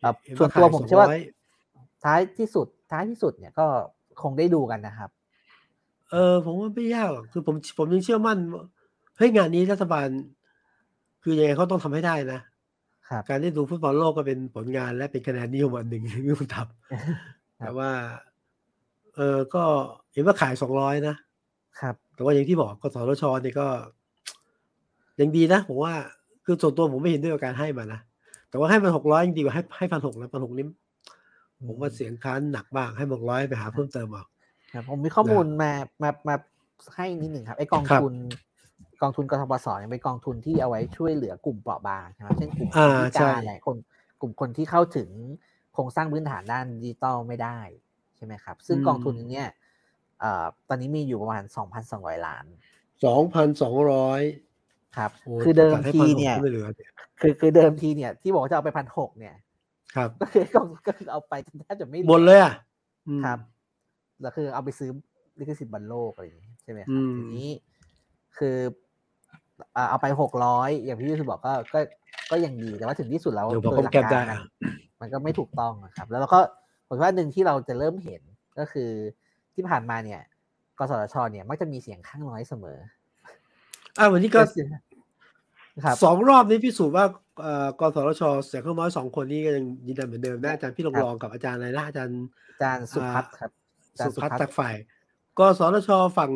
[0.00, 1.08] เอ่อเห็นส่วนว่าตัวขายผมเชื่อว่า
[1.52, 3.66] 200ท้ายที่สุดท้ายที่สุดเนี่ยก็
[4.22, 5.10] คงได้ดูกันนะครับ
[6.10, 8.64] เออ ผมว่าไม่ยากหรอกคือผมผมยังเชื่อมั่นว่า
[9.16, 10.08] เฮ้ยงานนี้รัฐบาล
[11.22, 12.40] คือยังไงเขาต้องทำให้ได้นะ
[13.08, 17.90] ครับการได้ดูฟุตบอลโลกก็เป็นผลงานและเป็นคะแนนนิยมอันหนึ่งที่คุณทำแต่ว่า
[19.16, 19.62] เออก็
[20.12, 21.16] เห็นว่าขายสองร้อยนะ
[21.80, 23.66] ครับ แต่ว่าอย่างที่บอกกสทชเนี่ยก็
[25.20, 25.92] ยังดีนะผมว่า
[26.44, 28.00] คือส่วนตัวผมไม่เห็นด้วยกับการให้มานะ
[28.50, 30.64] แต่ว่าให้มันหกร้อยยังดีกว่าให้ให้พันหกนะพันหกนี้
[31.68, 34.24] ผมว่าเสียงค้านหนักมากให้หกร้อยไปหาเพิ่มเติมเอา
[34.72, 36.34] ครับ ผมมีข้อมูลมามามา
[36.96, 38.14] ให้นิดหนึ่งครับไอกองครับทุน
[39.02, 43.76] กองทุนกทปสเนี่ยเป็นกองทุนที่เอาไว้ช่วยเหลือกลุ่มเปราะบางใช่ไหมเช่นกลุ่มอ่าพิใช่การเนี่ยคน
[44.20, 45.08] กลุ่มคนที่เข้าถึง
[45.72, 47.58] โครงสร้างพื้นฐานด้านดิจิตอลไม่ได้
[48.16, 49.48] ใช่ไหมครับ ซึ่งกองทุนเนี้ย
[50.20, 51.42] เอ่อตอนนี้มีอยู่ประมาณ
[51.84, 52.44] 2,200 ล้าน
[53.04, 54.22] สองพันสองร้อย
[54.96, 56.90] ครับโอ้คือเดิมตัให้ที1,600เนี่ยก็ไม่เหลือเนี่ย
[57.20, 59.34] คือคือเดิมทีเนี่ย ที่บอกว่าจะเอาไปพันหกเนี่ย
[59.96, 61.34] ครับ ก็คือกองก็คือเอาไป
[61.66, 62.52] แทบจะไม่หหมดเลยอะ
[63.08, 63.38] อืมครับ
[64.20, 64.90] แล้วคือเอาไปซื้อ
[65.38, 67.48] ลิขสิทธิ์บอลโลกอะไรอย่างงี้ใช่ไหมคอืรับมทีนี้
[68.38, 68.56] คือ
[69.76, 71.80] อ่าเอาไปหกร้อยอย่างพี่ยุทธบอกก็ก็
[72.30, 74.40] ก็ยังดีแต่ว่าถึงที่สุดแล้วเดี๋ยวพอโดเขายหลักแก็บกาได้รมันอะ
[75.00, 76.40] มันก็ไม่ถูกต้องนะครับ แล้วเราก็
[76.88, 78.22] ผมว่าหนึ่งที่เราจะเริ่มเห็น
[78.58, 78.90] ก็คือ
[79.54, 80.22] ที่ผ่านมาเนี่ย
[80.78, 82.78] กสทชเนี่ยมักจะมีเสียงข้างน้อยเสมอ
[83.98, 84.40] อ่าวันนี้ก็
[85.84, 87.04] ครับสองรอบนี้พิสูจน์ว่า
[87.42, 92.20] เอ่อกสทชเสียงข้างน้อยสองคนนี้ก็ยังยืนยันเหมือนเดิมนะอาจารย์พี่ลงรองกับอาจารย์อะไรนะอาจารย์
[92.50, 93.50] อาจารย์สุพัฒน์ครับ
[93.92, 94.74] อาจารสุย์พัฒน์จากฝ่าย
[95.38, 96.30] กสทชฝั่ง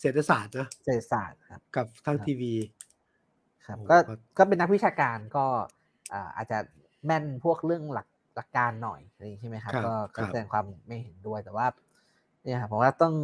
[0.00, 2.54] เศรษฐศาสตร์นะเศรษฐศาสตร์ครับกับทางครับทีวี
[3.66, 5.44] ครับโอ้ก็ก็ก็เป็นนักวิชาการก็
[6.12, 6.58] อ่าอาจจะ
[7.06, 8.06] แม่นพวกเรื่องหลัก
[8.40, 11.66] หลักการหน่อยอะไรอย่างนี้ใช่ไหมครับครับก็ครัก็บแสดงความไม่เห็นด้วยแต่ว่า
[12.42, 13.14] เนี่ยครับผมว่าต้อง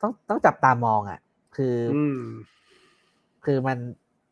[0.00, 1.20] ต้องต้องจับตามองอะ
[1.56, 2.20] คืออืม
[3.44, 3.78] คือมัน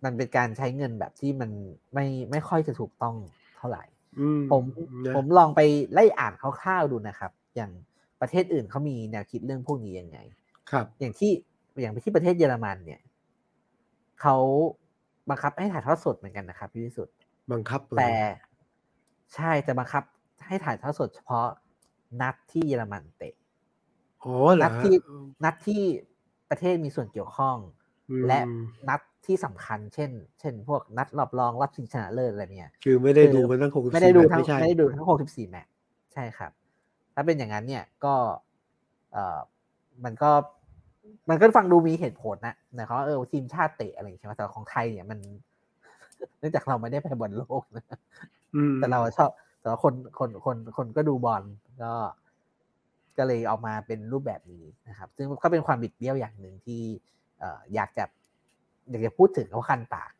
[0.04, 1.50] มันเป็นการใช้เงินแบบที่มัน
[1.94, 3.16] ไม่ไม่ค่อยจะถูกต้อง
[3.56, 3.84] เท่าไหร่
[4.20, 4.62] อืมผม
[5.06, 5.60] นะผมลองไป
[5.92, 7.70] ไล่อ่านคร่าวๆดูนะครับ อย่าง
[8.20, 10.18] ประเทศอื่นเขามีแนวคิดเรื่องพวกนี้ยังไง
[10.70, 11.30] ครับ อย่างที่
[11.80, 13.00] อย่างที่ประเทศเยอรมันเนี่ย
[14.20, 14.36] เขา
[15.28, 17.14] บังคับให้ถ่ายทอดสดเหมือนกันนะครับพี่วิสุทธ์
[17.52, 18.12] บังคับเลยแต่
[19.34, 20.02] ใช่แต่บังคับ
[20.47, 21.47] ให้ถ่ายทอดสดเฉพาะ
[22.20, 23.34] นัดที่เยอรมันเตะ
[24.24, 24.95] อ๋อเหรอนัดที่
[25.45, 25.82] นัดที่
[26.51, 27.57] ประเทศมีส่วนเกี่ยวข้อง
[28.11, 28.40] อืมและ
[28.88, 35.72] นัดที่สำคัญ เช่น เช่น พวกนัดรอบรองรอบชิงชนะเลิศอะไรเนี่ย คือไม่ได้คือดูมันทั้งหกไม่ได้ดูทั้งไม่ใช่ไม่ได้ดูทั้ง64แมตช์
[36.12, 36.51] ใช่ครับ
[37.14, 38.14] ถ้าเป็นอย่างนั้นเนี่ยก็
[39.12, 39.38] เอ่อ
[40.05, 40.30] มันก็
[41.30, 45.18] มันก็ฟังดูมีเหตุผลนะนะครับว่าเออทีมชาติเตะอะไรอย่างเงี้ยใช่ไหมแต่ของไทยเนี่ยมัน
[46.38, 47.84] เนื่องจากเราไม่ได้ไปบอลโลกนะ
[48.57, 49.30] อืมแต่เราชอบ
[49.62, 51.42] แต่ว่าคนคนคนคนก็ดูบอล
[51.82, 51.92] ก็
[53.18, 56.80] ก็เลยออกมาเป็นรูปแบบนี้นะครับ ซึ่งก็เป็นความบิดเบี้ยวอย่างหนึ่งที่
[57.38, 58.04] เอ่ออยากจะ
[58.90, 60.12] อยากจะพูดถึงเขาคันปาก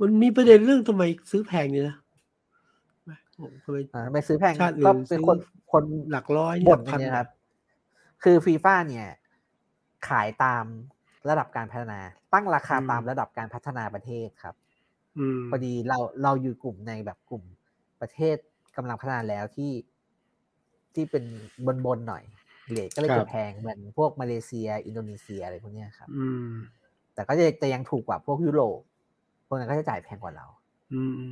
[0.00, 1.96] มันมีประเด็นเรื่องทำไมซื้อแพงเนี่ยนะ
[3.64, 7.28] ทำไมอ่าไปซื้อแพงชาติอื่นก็เป็นคนซื้อคนหลักร้อยบ่นหลักพันเนี่ยนะครับ
[8.22, 9.06] คือฟีฟ่าเนี่ย
[10.08, 10.64] ขายตาม
[11.28, 12.00] ระดับการพัฒนา
[12.32, 14.54] ตั้งราคาตามระดับการพัฒนาประเทศครับ
[15.18, 17.42] อืมพอดีเราเราอยู่กลุ่มในแบบกลุ่ม
[18.00, 18.36] ประเทศ
[18.76, 19.72] กำลังพัฒนาแล้วที่
[20.94, 21.24] ที่เป็น
[21.66, 22.24] บนบนๆหน่อย
[22.72, 26.50] เลทก็เลยครัจะบแพงเหมือนพวกมาเลเซีย อินโดนีเซียอะไรพวกเนี้ยครับ อืม
[27.14, 28.78] แต่ก็จะจะยังถูกกว่าพวกยุโรป
[29.46, 30.46] พวกนั้นก็จะจ่ายแพงกว่าเรา
[30.92, 31.22] อืม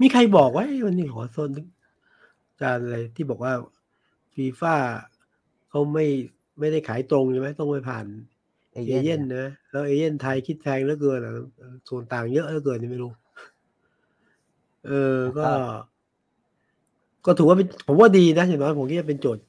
[0.00, 3.52] มีใครบอกว่าเอ้ยวันนี้ขอโซนอาจารย์อะไรที่บอกว่า
[4.34, 4.74] ฟีฟ่า
[5.70, 6.06] เขาไม่
[6.58, 8.06] ไม่ได้ขายตรงใช่ไหมต้องไปผ่าน
[8.72, 11.32] เอเอเย่นเย่นเนี่ยนะแล้วเอเย่นไทยคิดแพงเหลือเกินอะ
[11.88, 13.12] ส่วนต่างเยอะเหลือเกินนี่ไม่รู้
[14.86, 15.48] เออก็
[17.26, 19.42] ก็ถือว่าเป็นผมว่าดีนะอย่างน้อยผมคิดว่าเป็นโจทย์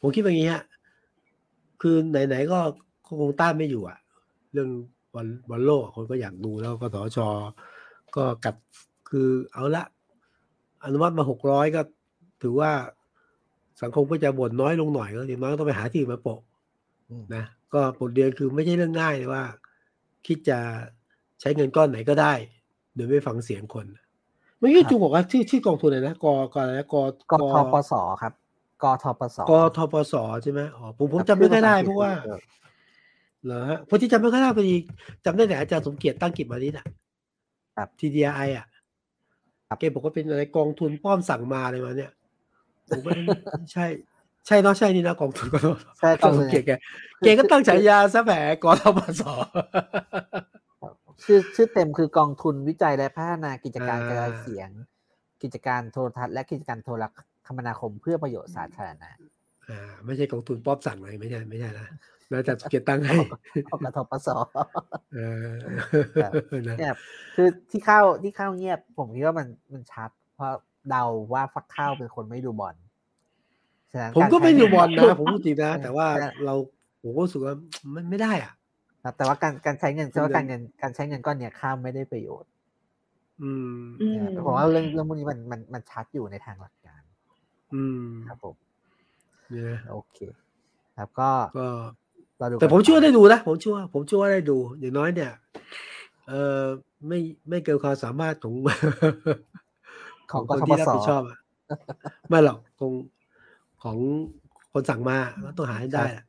[0.00, 0.64] ผมคิดว่าอย่างนี้ฮะ
[1.82, 2.58] คือไหนๆก็
[3.20, 3.98] คงต้านไม่อยู่อะ
[4.52, 4.68] เรื่อง
[5.14, 7.18] บอลบอลโลกคนก็อยากดูแล้วก็สช
[8.16, 8.54] ก็กัด
[9.10, 9.84] คือเอาละ
[10.84, 11.80] อนุมัติมาหกร้อยก็
[12.42, 12.70] ถือว่า
[13.82, 16.40] สังคมก็จะบ่นน้อยลงหน่อยก็อย่างน้อยก็ต้องไปหาที่อื่นมาโปะ
[17.10, 19.44] อืมนะก็บทเรียนคือไม่ใช่เรื่องง่ายเลยว่า
[20.26, 20.58] คิดจะ
[21.40, 22.32] ใช้เงินก้อนไหนก็ได้
[22.94, 23.86] โดยไม่ฟังเสียงคน
[24.62, 26.94] เมื่อกี้จูบอกว่าชื่อชื่อกองทุนอะไรนะกกอะไรนะก
[27.30, 27.92] กทปส
[28.22, 28.32] ครับ
[28.82, 32.12] กทปสกทปสใช่ไหมอ๋อผมผมจำไม่ค่อยได้เพราะว่า
[33.44, 34.76] เหรอฮะเพราะที่จำไม่ค่อยได้พอดี
[35.24, 36.86] จำได้แต่อาจารย์สมเกียรติตั้งกิจมานิดอะ
[37.76, 38.66] ครับ TDI อะ
[39.68, 42.12] ครับแกบอกว่าเป็นอะไรกองทุนป้อมสั่งมาอะไรมาเนี่ย
[42.88, 43.12] ผมว่า
[43.58, 43.86] ไม่ใช่
[44.46, 46.72] ใช่เนาะใช่นี่นะกองทุนกทมใช่กองทุนเก่งแก
[47.20, 48.32] เก่งก็ตั้งฉายาซะแหม
[48.64, 49.22] กทมส
[51.24, 54.70] ชื่อชื่อเต็มคือกองทุนวิจัยและพัฒนากิจการอ่ากระจายเสียง
[55.42, 57.04] กิจการโทรทัศน์และกิจการโทร
[57.46, 59.10] คมนาคมเพื่อประโยชน์สาธารณะ
[59.68, 61.88] อ่าไม่ใช่กองทุนป๊อปสั่งเลยไม่ใช่ไม่ใช่นะ
[62.30, 63.16] แล้วแต่เกียรติตั้งให้
[63.68, 64.28] ของกทปส
[65.14, 65.50] เออ
[66.22, 66.32] ครับ
[66.68, 66.94] นะเนี่ย
[67.34, 70.52] คือที่เข้าที่เข้าเงียบ ผมคิดว่ามันมันชัด เพราะ
[70.90, 72.74] เดาว่าฟักข้าวเป็นคนไม่ดูบอล
[73.92, 76.54] ฉะนั้นผมก็ารไม่ใช้ดูบอลเงินะ ผมพูดจริงนะ แต่ว่าใช่เรา
[77.02, 77.54] ผมก็รู้สึกว่า
[77.94, 78.52] มันไม่ได้อะ
[79.02, 82.50] ครับแต่ว่าการการใช้เงินเงินใช่ว่าการเงินการใช้เงินก้อนเนี่ยข้ามไม่ได้ประโยชน์
[83.42, 87.02] อืมอืมนะครับผมว่าเรื่องเรื่องพวกนี้มันมันมันชัดอยู่ในทางหลักการ
[87.74, 88.54] อืมครับผม
[89.50, 90.18] เนี่ยโอเค
[90.96, 91.66] ครับก็ก็
[92.38, 95.32] เราดูแต่ผมกันเชื่อต่ได้ดูนะผมเชื่อว่าผมเชื่อว่าได้ดู อย่างน้อยเนี่ย
[96.28, 96.62] เออ
[97.08, 98.54] ไม่ไม่เกินความสามารถของ
[100.32, 101.38] ของคนกทที่ปรับสผิดชอบอะ
[102.28, 102.92] ไม่หรอกคง
[103.82, 103.96] ของ
[104.72, 106.24] คนสั่งมาก็ต้องหาให้ได้แหละ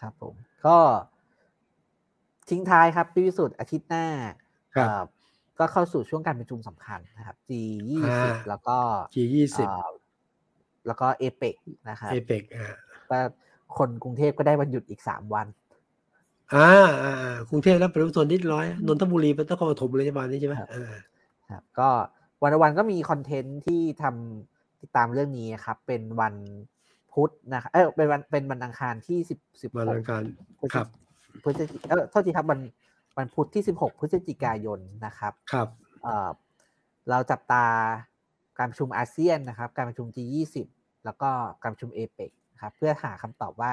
[0.00, 0.34] ครับผม
[0.66, 0.76] ก็
[2.48, 4.06] ทิ้งท้ายครับพี่วิสุทธ์อาทิตย์หน้า
[4.76, 5.02] ครับเอ่อ
[5.58, 7.50] ก็เข้าสู่ช่วงการประชุมสำคัญนะครับ G
[7.88, 8.76] ยี่อ่าสิบแล้วก็
[9.14, 9.90] G ยี่สิบเอ่อ
[10.86, 11.54] แล้วก็เอเปก
[11.88, 12.66] นะครับเอเปกอ่า
[13.10, 13.18] ก็
[13.78, 15.46] คนกรุงเทพก็ได้วันหยุดอีกสามวัน
[16.54, 16.70] อ่า
[17.02, 20.94] อ่าอ่ากรุงเทพและปริมณฑลนิดร้อยนนทบุรีเป็นต้องครปฐมเลยใช่ไหมนี่ใช่ไหมครับอ่า
[21.50, 21.88] ครับ ก็
[22.42, 26.34] วันวันก็มีคอนเทนต์ที่ทำติดตามเรื่องนี้ครับ เป็นวัน
[27.16, 30.22] พุธนะครับเออเป็นวันเป็นวันอังคารที่สิบสิบวันอังคาร
[30.74, 30.86] ครับ
[31.44, 32.60] พฤศจิเออโทษทีครับวัน
[33.18, 35.68] วันพุธที่สิบหกพฤศจิกายนนะครับครับ
[36.02, 36.30] เอ่อ
[37.10, 37.66] เราจับตา
[38.58, 40.56] การประชุมอาเซียนนะครับ การประชุม G20
[41.04, 41.30] แล้วก็
[41.62, 42.30] การประชุมเอเปก
[42.62, 43.72] ครับเพื่อหาคำตอบว่า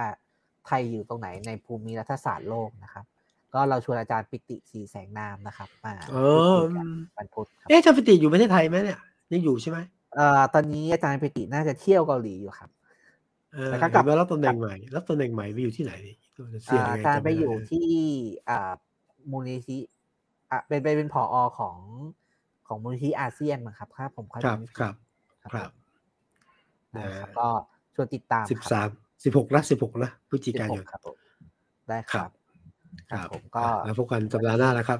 [0.68, 3.06] ไทยอยู่ตรงไหนในภูมิรัฐศาสตร์โลกนะครับ
[3.54, 6.28] ก็เราชวนอาจารย์ปิติสีแสงนามนะครับมาอ๋อ
[6.62, 6.88] พูดคุยกัน
[7.18, 9.00] วันพุธครับเอ๊ะชาปิติอยู่ประเทศไทยไหมเนี่ย
[9.34, 9.80] ยังอยู่ใช่ไหม
[10.16, 12.70] เอ่อตอนนี้อาจารย์ปิติน่าจะเที่ยวเกาหลีอยู่ครับ
[13.54, 16.16] เออแล้วก็กกลัลับบมารับตำแหน่งใหม่รับตำแหน่งใหม่ไปอยู่ที่ไหนนี่
[16.64, 17.88] เสียอ่ายังไงอาจารย์จำไปม่ด้อยู่ที่
[18.50, 18.72] อ่า
[19.32, 19.78] มูลนิธิ
[20.52, 21.78] อะเป็นไปเป็นผอของ
[22.68, 24.96] ของมูลนิธิอาเซียนมั้งครับถ้าผมเข้าใจครับไม่ผิดครับ
[25.42, 25.70] ครับครับ
[26.96, 27.48] นะครับนะก็
[27.96, 28.90] ชวนติดตามสิบสาม
[29.24, 31.16] สิบหกนะสิบหกนะพฤศจิสิบกาหยกนครับผม
[31.90, 32.30] ได้คครัรับบ
[33.12, 35.00] ครับผมก็แล้วพบกันสัปดาห์หน้าแล้วครับ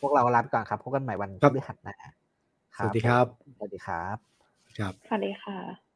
[0.00, 1.94] พวกเราลาไปก่อนครับพบกันใหม่วันครับพฤหัสหน้า
[2.76, 4.16] สวัสดีครับ สวัสดีครับ
[4.78, 5.91] ครับ สวัสดีค่ะ